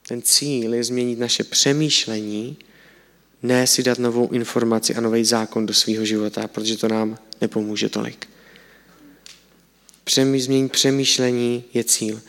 Ten 0.08 0.22
cíl 0.22 0.74
je 0.74 0.84
změnit 0.84 1.20
naše 1.20 1.44
přemýšlení, 1.44 2.58
ne 3.44 3.68
si 3.68 3.84
dát 3.84 4.00
novou 4.00 4.30
informaci 4.32 4.96
a 4.96 5.02
nový 5.02 5.26
zákon 5.26 5.66
do 5.66 5.74
svého 5.74 6.06
života, 6.06 6.48
protože 6.48 6.78
to 6.78 6.88
nám 6.88 7.18
nepomůže 7.42 7.90
tolik. 7.90 8.28
Přemý, 10.04 10.42
změnit 10.42 10.72
přemýšlení 10.72 11.64
je 11.74 11.84
cíl. 11.84 12.22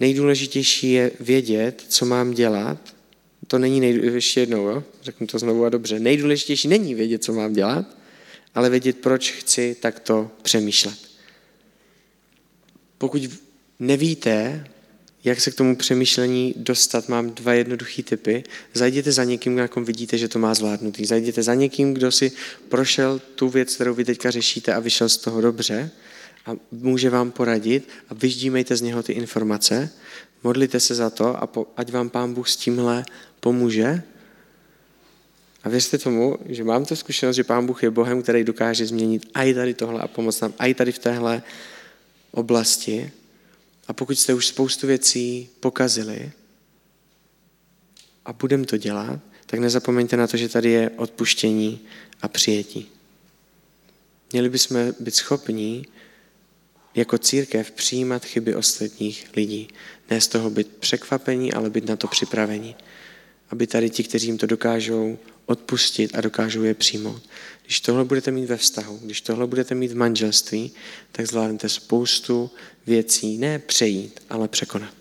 Nejdůležitější 0.00 0.92
je 0.92 1.10
vědět, 1.20 1.84
co 1.88 2.06
mám 2.06 2.30
dělat. 2.30 2.78
To 3.46 3.58
není 3.58 3.80
nejdůležitější, 3.80 4.14
ještě 4.14 4.40
jednou, 4.40 4.68
jo? 4.68 4.84
řeknu 5.02 5.26
to 5.26 5.38
znovu 5.38 5.64
a 5.64 5.68
dobře. 5.68 6.00
Nejdůležitější 6.00 6.68
není 6.68 6.94
vědět, 6.94 7.24
co 7.24 7.32
mám 7.32 7.52
dělat, 7.52 7.86
ale 8.54 8.70
vědět, 8.70 8.98
proč 8.98 9.32
chci 9.32 9.76
takto 9.80 10.30
přemýšlet. 10.42 10.98
Pokud 12.98 13.22
nevíte, 13.78 14.66
jak 15.24 15.40
se 15.40 15.50
k 15.50 15.54
tomu 15.54 15.76
přemýšlení 15.76 16.54
dostat, 16.56 17.08
mám 17.08 17.30
dva 17.30 17.52
jednoduché 17.52 18.02
typy. 18.02 18.44
Zajděte 18.74 19.12
za 19.12 19.24
někým, 19.24 19.56
na 19.56 19.68
kom 19.68 19.84
vidíte, 19.84 20.18
že 20.18 20.28
to 20.28 20.38
má 20.38 20.54
zvládnutý. 20.54 21.06
Zajděte 21.06 21.42
za 21.42 21.54
někým, 21.54 21.94
kdo 21.94 22.12
si 22.12 22.32
prošel 22.68 23.20
tu 23.34 23.48
věc, 23.48 23.74
kterou 23.74 23.94
vy 23.94 24.04
teďka 24.04 24.30
řešíte 24.30 24.74
a 24.74 24.80
vyšel 24.80 25.08
z 25.08 25.16
toho 25.16 25.40
dobře 25.40 25.90
a 26.46 26.56
může 26.70 27.10
vám 27.10 27.30
poradit 27.30 27.88
a 28.08 28.14
vyždímejte 28.14 28.76
z 28.76 28.80
něho 28.80 29.02
ty 29.02 29.12
informace, 29.12 29.90
modlite 30.42 30.80
se 30.80 30.94
za 30.94 31.10
to 31.10 31.42
a 31.42 31.46
po, 31.46 31.66
ať 31.76 31.92
vám 31.92 32.10
Pán 32.10 32.34
Bůh 32.34 32.48
s 32.48 32.56
tímhle 32.56 33.04
pomůže 33.40 34.02
a 35.64 35.68
věřte 35.68 35.98
tomu, 35.98 36.36
že 36.46 36.64
mám 36.64 36.84
tu 36.84 36.96
zkušenost, 36.96 37.36
že 37.36 37.44
Pán 37.44 37.66
Bůh 37.66 37.82
je 37.82 37.90
Bohem, 37.90 38.22
který 38.22 38.44
dokáže 38.44 38.86
změnit 38.86 39.26
i 39.34 39.54
tady 39.54 39.74
tohle 39.74 40.00
a 40.00 40.08
pomoct 40.08 40.40
nám 40.40 40.54
i 40.58 40.74
tady 40.74 40.92
v 40.92 40.98
téhle 40.98 41.42
oblasti. 42.30 43.12
A 43.88 43.92
pokud 43.92 44.18
jste 44.18 44.34
už 44.34 44.46
spoustu 44.46 44.86
věcí 44.86 45.48
pokazili 45.60 46.32
a 48.24 48.32
budeme 48.32 48.64
to 48.64 48.76
dělat, 48.76 49.20
tak 49.46 49.60
nezapomeňte 49.60 50.16
na 50.16 50.26
to, 50.26 50.36
že 50.36 50.48
tady 50.48 50.70
je 50.70 50.90
odpuštění 50.96 51.80
a 52.22 52.28
přijetí. 52.28 52.88
Měli 54.32 54.48
bychom 54.48 54.94
být 55.00 55.14
schopní 55.14 55.86
jako 56.94 57.18
církev 57.18 57.70
přijímat 57.70 58.24
chyby 58.24 58.54
ostatních 58.54 59.30
lidí. 59.36 59.68
Ne 60.10 60.20
z 60.20 60.28
toho 60.28 60.50
být 60.50 60.68
překvapení, 60.68 61.52
ale 61.52 61.70
být 61.70 61.88
na 61.88 61.96
to 61.96 62.08
připravení. 62.08 62.76
Aby 63.50 63.66
tady 63.66 63.90
ti, 63.90 64.04
kteří 64.04 64.26
jim 64.26 64.38
to 64.38 64.46
dokážou 64.46 65.18
odpustit 65.52 66.14
a 66.14 66.20
dokážou 66.20 66.62
je 66.62 66.74
přijmout. 66.74 67.22
Když 67.64 67.80
tohle 67.80 68.04
budete 68.04 68.30
mít 68.30 68.46
ve 68.46 68.56
vztahu, 68.56 69.00
když 69.02 69.20
tohle 69.20 69.46
budete 69.46 69.74
mít 69.74 69.92
v 69.92 69.96
manželství, 69.96 70.72
tak 71.12 71.26
zvládnete 71.26 71.68
spoustu 71.68 72.50
věcí 72.86 73.38
ne 73.38 73.58
přejít, 73.58 74.20
ale 74.30 74.48
překonat. 74.48 74.94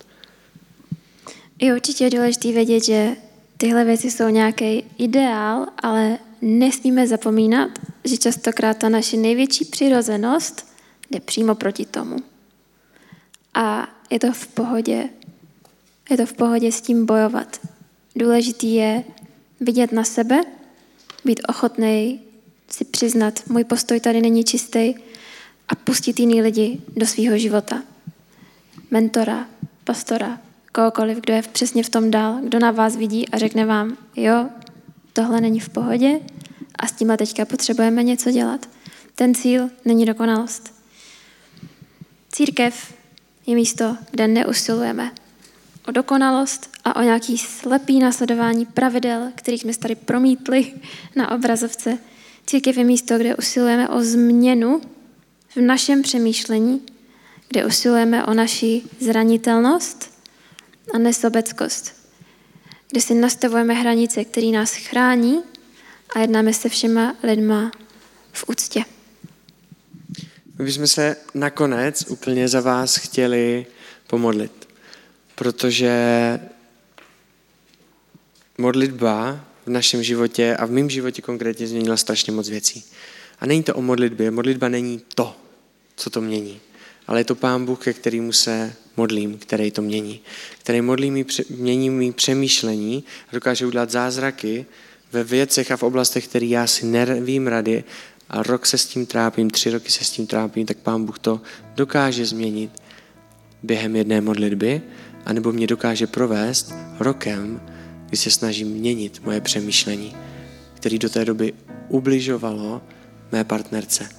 Je 1.62 1.76
určitě 1.76 2.10
důležité 2.10 2.52
vědět, 2.52 2.86
že 2.86 3.16
tyhle 3.58 3.86
věci 3.86 4.12
jsou 4.12 4.30
nějaký 4.30 4.84
ideál, 4.98 5.68
ale 5.78 6.18
nesmíme 6.42 7.08
zapomínat, 7.08 7.70
že 8.04 8.18
častokrát 8.18 8.78
ta 8.78 8.90
naše 8.90 9.18
největší 9.18 9.66
přirozenost 9.66 10.68
jde 11.12 11.20
přímo 11.20 11.56
proti 11.56 11.86
tomu. 11.86 12.18
A 13.54 13.88
je 14.10 14.20
to 14.20 14.32
v 14.32 14.48
pohodě. 14.48 15.10
Je 16.10 16.18
to 16.18 16.26
v 16.26 16.34
pohodě 16.34 16.72
s 16.72 16.82
tím 16.82 17.06
bojovat. 17.06 17.60
Důležitý 18.16 18.76
je 18.76 19.04
vidět 19.62 19.92
na 19.92 20.04
sebe, 20.04 20.42
být 21.26 21.42
ochotný 21.50 22.20
si 22.70 22.86
přiznat, 22.86 23.40
můj 23.50 23.64
postoj 23.64 24.00
tady 24.00 24.22
není 24.22 24.44
čistý 24.44 24.94
a 25.68 25.76
pustit 25.76 26.20
jiný 26.20 26.42
lidi 26.42 26.82
do 26.96 27.06
svého 27.06 27.38
života. 27.38 27.84
Mentora, 28.92 29.48
pastora, 29.84 30.40
kohokoliv, 30.72 31.18
kdo 31.18 31.34
je 31.34 31.42
přesně 31.42 31.84
v 31.84 31.90
tom 31.90 32.12
dál, 32.12 32.40
kdo 32.44 32.60
na 32.60 32.72
vás 32.72 32.96
vidí 32.96 33.30
a 33.30 33.38
řekne 33.38 33.66
vám, 33.66 33.98
jo, 34.16 34.50
tohle 35.14 35.42
není 35.42 35.60
v 35.60 35.70
pohodě 35.70 36.20
a 36.76 36.88
s 36.88 36.92
tím 36.92 37.14
teďka 37.18 37.46
potřebujeme 37.46 38.04
něco 38.04 38.32
dělat. 38.32 38.70
Ten 39.16 39.36
cíl 39.36 39.70
není 39.86 40.06
dokonalost. 40.06 40.74
Církev 42.32 42.94
je 43.48 43.56
místo, 43.56 43.98
kde 44.12 44.28
neusilujeme 44.28 45.12
o 45.92 45.94
dokonalost 45.94 46.70
a 46.84 46.96
o 46.96 47.02
nějaký 47.02 47.38
slepý 47.38 48.00
následování 48.00 48.66
pravidel, 48.66 49.32
kterých 49.36 49.62
jsme 49.62 49.74
tady 49.74 49.96
promítli 49.96 50.74
na 51.16 51.32
obrazovce. 51.32 51.98
Církev 52.46 52.78
je 52.78 52.84
místo, 52.84 53.18
kde 53.18 53.36
usilujeme 53.36 53.90
o 53.90 54.02
změnu 54.02 54.82
v 55.56 55.62
našem 55.62 56.02
přemýšlení, 56.02 56.82
kde 57.50 57.66
usilujeme 57.66 58.26
o 58.26 58.34
naši 58.34 58.82
zranitelnost 59.00 60.12
a 60.94 60.98
nesobeckost, 60.98 61.94
kde 62.92 63.02
si 63.02 63.14
nastavujeme 63.14 63.74
hranice, 63.74 64.26
které 64.26 64.48
nás 64.48 64.76
chrání 64.76 65.40
a 66.16 66.20
jednáme 66.20 66.54
se 66.54 66.70
všema 66.70 67.16
lidma 67.24 67.72
v 68.32 68.46
úctě. 68.48 68.84
My 70.60 70.66
bychom 70.66 70.88
se 70.88 71.16
nakonec 71.34 72.06
úplně 72.10 72.48
za 72.48 72.62
vás 72.62 72.96
chtěli 72.96 73.66
pomodlit 74.08 74.61
protože 75.42 76.40
modlitba 78.58 79.46
v 79.66 79.70
našem 79.70 80.04
životě 80.04 80.56
a 80.56 80.66
v 80.66 80.72
mém 80.72 80.90
životě 80.90 81.22
konkrétně 81.22 81.68
změnila 81.68 81.98
strašně 81.98 82.34
moc 82.34 82.50
věcí. 82.50 82.84
A 83.40 83.46
není 83.46 83.64
to 83.64 83.76
o 83.76 83.82
modlitbě. 83.82 84.32
Modlitba 84.32 84.70
není 84.70 85.02
to, 85.16 85.36
co 85.96 86.10
to 86.10 86.22
mění. 86.22 86.60
Ale 87.08 87.20
je 87.20 87.24
to 87.24 87.36
Pán 87.36 87.66
Bůh, 87.66 87.84
ke 87.84 87.94
kterému 87.94 88.32
se 88.32 88.74
modlím, 88.98 89.38
který 89.38 89.72
to 89.72 89.82
mění. 89.82 90.20
Který 90.60 90.82
modlí 90.82 91.12
mi, 91.12 91.26
mění 91.50 91.90
mi 91.90 92.12
přemýšlení 92.12 93.04
a 93.30 93.34
dokáže 93.34 93.66
udělat 93.66 93.90
zázraky 93.90 94.66
ve 95.12 95.24
věcech 95.24 95.72
a 95.72 95.78
v 95.78 95.84
oblastech, 95.84 96.28
které 96.28 96.46
já 96.46 96.68
si 96.68 96.86
nevím 96.86 97.48
rady 97.48 97.84
a 98.30 98.44
rok 98.44 98.66
se 98.66 98.78
s 98.78 98.86
tím 98.86 99.06
trápím, 99.06 99.50
tři 99.50 99.72
roky 99.72 99.92
se 99.92 100.06
s 100.06 100.10
tím 100.10 100.28
trápím, 100.28 100.66
tak 100.66 100.78
Pán 100.78 101.06
Bůh 101.06 101.20
to 101.20 101.42
dokáže 101.76 102.26
změnit 102.26 102.72
během 103.64 103.96
jedné 103.96 104.22
modlitby 104.22 104.82
anebo 105.26 105.52
mě 105.52 105.68
dokáže 105.68 106.08
provést 106.08 106.74
rokem, 107.00 107.62
kdy 108.08 108.18
se 108.18 108.32
snažím 108.32 108.68
měnit 108.68 109.22
moje 109.24 109.42
přemýšlení, 109.42 110.16
který 110.74 111.00
do 111.00 111.10
té 111.10 111.26
doby 111.26 111.54
ubližovalo 111.88 112.82
mé 113.32 113.44
partnerce. 113.44 114.10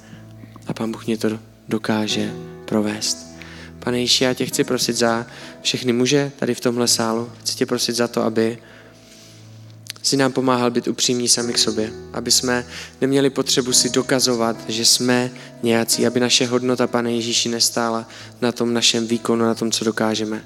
A 0.66 0.74
Pán 0.74 0.92
Bůh 0.92 1.06
mě 1.06 1.18
to 1.18 1.38
dokáže 1.68 2.34
provést. 2.64 3.32
Pane 3.78 4.00
Ježíši, 4.00 4.24
já 4.24 4.34
tě 4.34 4.46
chci 4.46 4.64
prosit 4.64 4.96
za 4.96 5.26
všechny 5.62 5.92
muže 5.92 6.32
tady 6.36 6.54
v 6.54 6.60
tomhle 6.60 6.88
sálu. 6.88 7.30
Chci 7.40 7.56
tě 7.56 7.66
prosit 7.66 7.96
za 7.96 8.08
to, 8.08 8.22
aby 8.22 8.58
si 10.02 10.16
nám 10.16 10.32
pomáhal 10.32 10.70
být 10.70 10.88
upřímní 10.88 11.28
sami 11.28 11.52
k 11.52 11.58
sobě, 11.58 11.92
aby 12.12 12.30
jsme 12.30 12.64
neměli 13.00 13.30
potřebu 13.30 13.72
si 13.72 13.90
dokazovat, 13.90 14.56
že 14.68 14.84
jsme 14.84 15.30
nějací, 15.62 16.06
aby 16.06 16.20
naše 16.20 16.46
hodnota, 16.46 16.86
Pane 16.86 17.12
Ježíši, 17.12 17.48
nestála 17.48 18.08
na 18.40 18.52
tom 18.52 18.74
našem 18.74 19.06
výkonu, 19.06 19.44
na 19.44 19.54
tom, 19.54 19.70
co 19.70 19.84
dokážeme. 19.84 20.44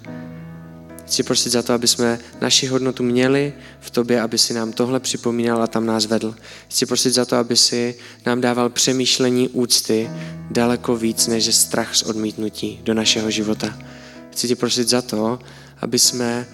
Chci 1.07 1.23
prosit 1.23 1.53
za 1.53 1.63
to, 1.63 1.73
aby 1.73 1.89
jsme 1.89 2.19
naši 2.41 2.67
hodnotu 2.67 3.03
měli 3.03 3.53
v 3.81 3.91
tobě, 3.91 4.21
aby 4.21 4.39
si 4.39 4.55
nám 4.55 4.73
tohle 4.73 5.01
připomínal 5.01 5.63
a 5.63 5.67
tam 5.67 5.87
nás 5.87 6.07
vedl. 6.07 6.35
Chci 6.69 6.87
prosit 6.87 7.11
za 7.11 7.25
to, 7.25 7.37
aby 7.37 7.57
si 7.57 7.95
nám 8.27 8.41
dával 8.41 8.69
přemýšlení 8.69 9.49
úcty 9.49 10.11
daleko 10.51 10.97
víc 10.97 11.27
než 11.27 11.55
strach 11.55 11.97
z 11.97 12.03
odmítnutí 12.03 12.81
do 12.83 12.95
našeho 12.95 13.31
života. 13.31 13.79
Chci 14.33 14.49
ti 14.49 14.55
prosit 14.55 14.89
za 14.89 15.03
to, 15.03 15.39
aby 15.81 15.99
jsme 15.99 16.47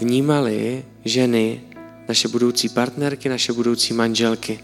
vnímali 0.00 0.84
ženy, 1.04 1.60
naše 2.08 2.28
budoucí 2.28 2.68
partnerky, 2.68 3.28
naše 3.28 3.52
budoucí 3.52 3.94
manželky, 3.94 4.60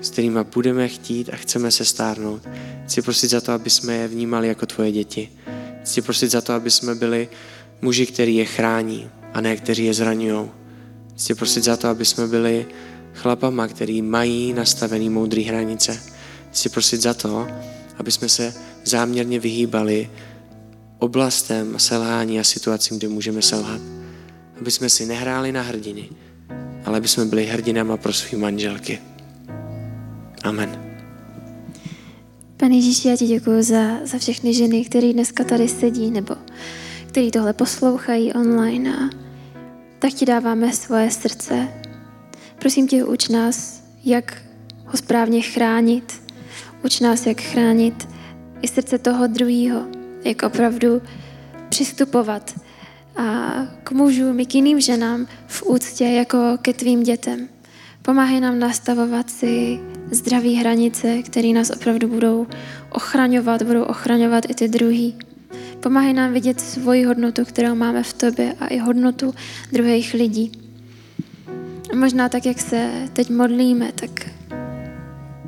s 0.00 0.10
kterými 0.10 0.38
budeme 0.54 0.88
chtít 0.88 1.30
a 1.32 1.36
chceme 1.36 1.70
se 1.70 1.84
stárnout. 1.84 2.48
Chci 2.86 3.02
prosit 3.02 3.30
za 3.30 3.40
to, 3.40 3.52
aby 3.52 3.70
jsme 3.70 3.94
je 3.94 4.08
vnímali 4.08 4.48
jako 4.48 4.66
tvoje 4.66 4.92
děti. 4.92 5.28
Chci 5.82 6.02
prosit 6.02 6.30
za 6.30 6.40
to, 6.40 6.52
aby 6.52 6.70
jsme 6.70 6.94
byli 6.94 7.28
muži, 7.82 8.06
který 8.06 8.36
je 8.36 8.44
chrání 8.44 9.10
a 9.34 9.40
ne 9.40 9.56
kteří 9.56 9.84
je 9.84 9.94
zraňují. 9.94 10.50
Chci 11.16 11.34
prosit 11.34 11.64
za 11.64 11.76
to, 11.76 11.88
aby 11.88 12.04
jsme 12.04 12.26
byli 12.26 12.66
chlapama, 13.14 13.68
který 13.68 14.02
mají 14.02 14.52
nastavený 14.52 15.10
moudrý 15.10 15.44
hranice. 15.44 16.00
Chci 16.52 16.68
prosit 16.68 17.02
za 17.02 17.14
to, 17.14 17.46
aby 17.98 18.12
jsme 18.12 18.28
se 18.28 18.54
záměrně 18.84 19.40
vyhýbali 19.40 20.10
oblastem 20.98 21.78
selhání 21.78 22.40
a 22.40 22.44
situacím, 22.44 22.98
kde 22.98 23.08
můžeme 23.08 23.42
selhat. 23.42 23.80
Aby 24.60 24.70
jsme 24.70 24.90
si 24.90 25.06
nehráli 25.06 25.52
na 25.52 25.62
hrdiny, 25.62 26.08
ale 26.84 26.98
aby 26.98 27.08
jsme 27.08 27.24
byli 27.24 27.46
hrdinama 27.46 27.96
pro 27.96 28.12
své 28.12 28.38
manželky. 28.38 28.98
Amen. 30.42 30.88
Pane 32.56 32.76
Ježíši, 32.76 33.08
já 33.08 33.16
ti 33.16 33.26
děkuji 33.26 33.62
za, 33.62 34.06
za 34.06 34.18
všechny 34.18 34.54
ženy, 34.54 34.84
které 34.84 35.12
dneska 35.12 35.44
tady 35.44 35.68
sedí, 35.68 36.10
nebo 36.10 36.34
který 37.08 37.30
tohle 37.30 37.52
poslouchají 37.52 38.32
online 38.32 38.96
a 38.96 39.10
tak 39.98 40.12
ti 40.12 40.26
dáváme 40.26 40.72
svoje 40.72 41.10
srdce. 41.10 41.68
Prosím 42.58 42.88
tě, 42.88 43.04
uč 43.04 43.28
nás, 43.28 43.82
jak 44.04 44.42
ho 44.84 44.96
správně 44.96 45.42
chránit. 45.42 46.22
Uč 46.84 47.00
nás, 47.00 47.26
jak 47.26 47.40
chránit 47.40 48.08
i 48.62 48.68
srdce 48.68 48.98
toho 48.98 49.26
druhého, 49.26 49.86
jak 50.24 50.42
opravdu 50.42 51.02
přistupovat 51.68 52.60
a 53.16 53.52
k 53.84 53.90
mužům 53.90 54.40
i 54.40 54.46
k 54.46 54.54
jiným 54.54 54.80
ženám 54.80 55.26
v 55.46 55.62
úctě 55.62 56.04
jako 56.04 56.38
ke 56.62 56.72
tvým 56.72 57.02
dětem. 57.02 57.48
Pomáhej 58.02 58.40
nám 58.40 58.58
nastavovat 58.58 59.30
si 59.30 59.80
zdraví 60.10 60.54
hranice, 60.54 61.22
které 61.22 61.48
nás 61.48 61.70
opravdu 61.70 62.08
budou 62.08 62.46
ochraňovat, 62.90 63.62
budou 63.62 63.82
ochraňovat 63.82 64.44
i 64.50 64.54
ty 64.54 64.68
druhý. 64.68 65.27
Pomáhej 65.80 66.12
nám 66.12 66.32
vidět 66.32 66.60
svoji 66.60 67.04
hodnotu, 67.04 67.44
kterou 67.44 67.74
máme 67.74 68.02
v 68.02 68.12
tobě 68.12 68.54
a 68.60 68.66
i 68.66 68.78
hodnotu 68.78 69.34
druhých 69.72 70.14
lidí. 70.14 70.52
A 71.92 71.96
možná 71.96 72.28
tak, 72.28 72.46
jak 72.46 72.60
se 72.60 72.90
teď 73.12 73.30
modlíme, 73.30 73.92
tak 73.92 74.10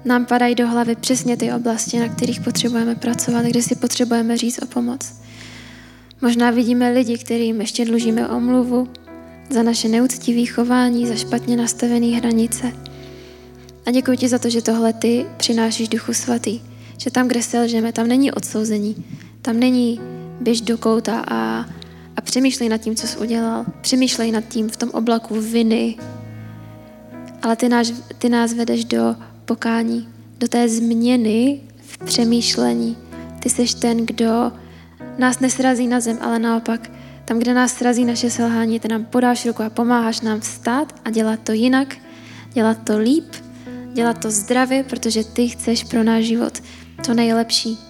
nám 0.05 0.27
padají 0.27 0.55
do 0.55 0.69
hlavy 0.69 0.97
přesně 0.97 1.37
ty 1.37 1.53
oblasti, 1.53 1.99
na 1.99 2.09
kterých 2.09 2.41
potřebujeme 2.41 2.95
pracovat, 2.95 3.45
kde 3.45 3.63
si 3.63 3.77
potřebujeme 3.77 4.37
říct 4.37 4.63
o 4.63 4.67
pomoc. 4.67 5.21
Možná 6.23 6.51
vidíme 6.51 6.91
lidi, 6.91 7.19
kterým 7.19 7.61
ještě 7.61 7.85
dlužíme 7.85 8.29
omluvu 8.29 8.89
za 9.51 9.63
naše 9.63 9.89
neúctivé 9.89 10.47
chování, 10.47 11.07
za 11.07 11.15
špatně 11.15 11.57
nastavené 11.57 12.07
hranice. 12.07 12.73
A 13.87 13.91
děkuji 13.91 14.17
ti 14.17 14.29
za 14.29 14.39
to, 14.39 14.51
že 14.51 14.63
tohle 14.63 14.93
ty 14.93 15.27
přinášíš 15.37 15.89
Duchu 15.89 16.13
Svatý. 16.13 16.61
Že 16.99 17.11
tam, 17.11 17.29
kde 17.29 17.43
selžeme, 17.43 17.93
tam 17.93 18.09
není 18.09 18.33
odsouzení. 18.33 19.05
Tam 19.43 19.61
není 19.61 20.01
běž 20.41 20.61
do 20.61 20.79
kouta 20.79 21.25
a, 21.29 21.67
a 22.17 22.21
přemýšlej 22.21 22.69
nad 22.69 22.79
tím, 22.79 22.97
co 22.97 23.07
jsi 23.07 23.19
udělal. 23.19 23.65
Přemýšlej 23.81 24.33
nad 24.33 24.45
tím 24.49 24.69
v 24.69 24.77
tom 24.77 24.91
oblaku 24.91 25.41
viny. 25.41 25.97
Ale 27.43 27.57
ty, 27.57 27.69
náš, 27.69 27.93
ty 28.19 28.29
nás 28.29 28.55
vedeš 28.55 28.85
do 28.85 29.17
pokání, 29.45 30.09
do 30.39 30.49
té 30.49 30.69
změny 30.69 31.61
v 31.81 31.99
přemýšlení. 31.99 32.97
Ty 33.43 33.51
jsi 33.51 33.77
ten, 33.77 34.07
kdo 34.07 34.53
nás 35.19 35.41
nesrazí 35.41 35.87
na 35.87 36.01
zem, 36.01 36.19
ale 36.21 36.39
naopak 36.39 36.91
tam, 37.25 37.39
kde 37.39 37.55
nás 37.55 37.73
srazí 37.73 38.05
naše 38.05 38.31
selhání, 38.31 38.81
ty 38.81 38.89
nám 38.89 39.05
podáš 39.05 39.47
ruku 39.47 39.63
a 39.63 39.71
pomáháš 39.71 40.21
nám 40.21 40.41
vstát 40.41 41.01
a 41.05 41.11
dělat 41.11 41.41
to 41.45 41.53
jinak, 41.53 41.97
dělat 42.53 42.79
to 42.85 42.99
líp, 42.99 43.35
dělat 43.93 44.19
to 44.19 44.31
zdravě, 44.31 44.85
protože 44.85 45.25
ty 45.25 45.49
chceš 45.49 45.85
pro 45.85 46.05
náš 46.05 46.25
život 46.25 46.63
to 47.07 47.15
nejlepší. 47.15 47.90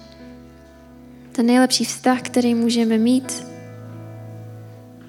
Ten 1.32 1.46
nejlepší 1.46 1.84
vztah, 1.84 2.22
který 2.22 2.54
můžeme 2.54 2.98
mít, 2.98 3.46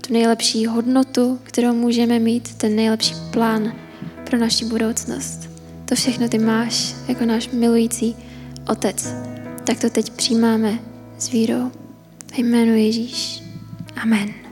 tu 0.08 0.14
nejlepší 0.14 0.66
hodnotu, 0.66 1.40
kterou 1.44 1.74
můžeme 1.74 2.20
mít, 2.20 2.56
ten 2.56 2.76
nejlepší 2.76 3.14
plán 3.32 3.74
pro 4.26 4.38
naši 4.38 4.66
budoucnost. 4.66 5.50
To 5.86 5.96
všechno 5.96 6.30
ty 6.30 6.38
máš 6.38 6.96
jako 7.08 7.26
náš 7.26 7.50
milující 7.50 8.16
otec. 8.70 9.16
Tak 9.64 9.80
to 9.80 9.90
teď 9.90 10.10
přijímáme 10.10 10.80
s 11.18 11.30
vírou. 11.30 11.72
Ve 12.32 12.38
jménu 12.38 12.76
Ježíš. 12.76 13.44
Amen. 14.02 14.51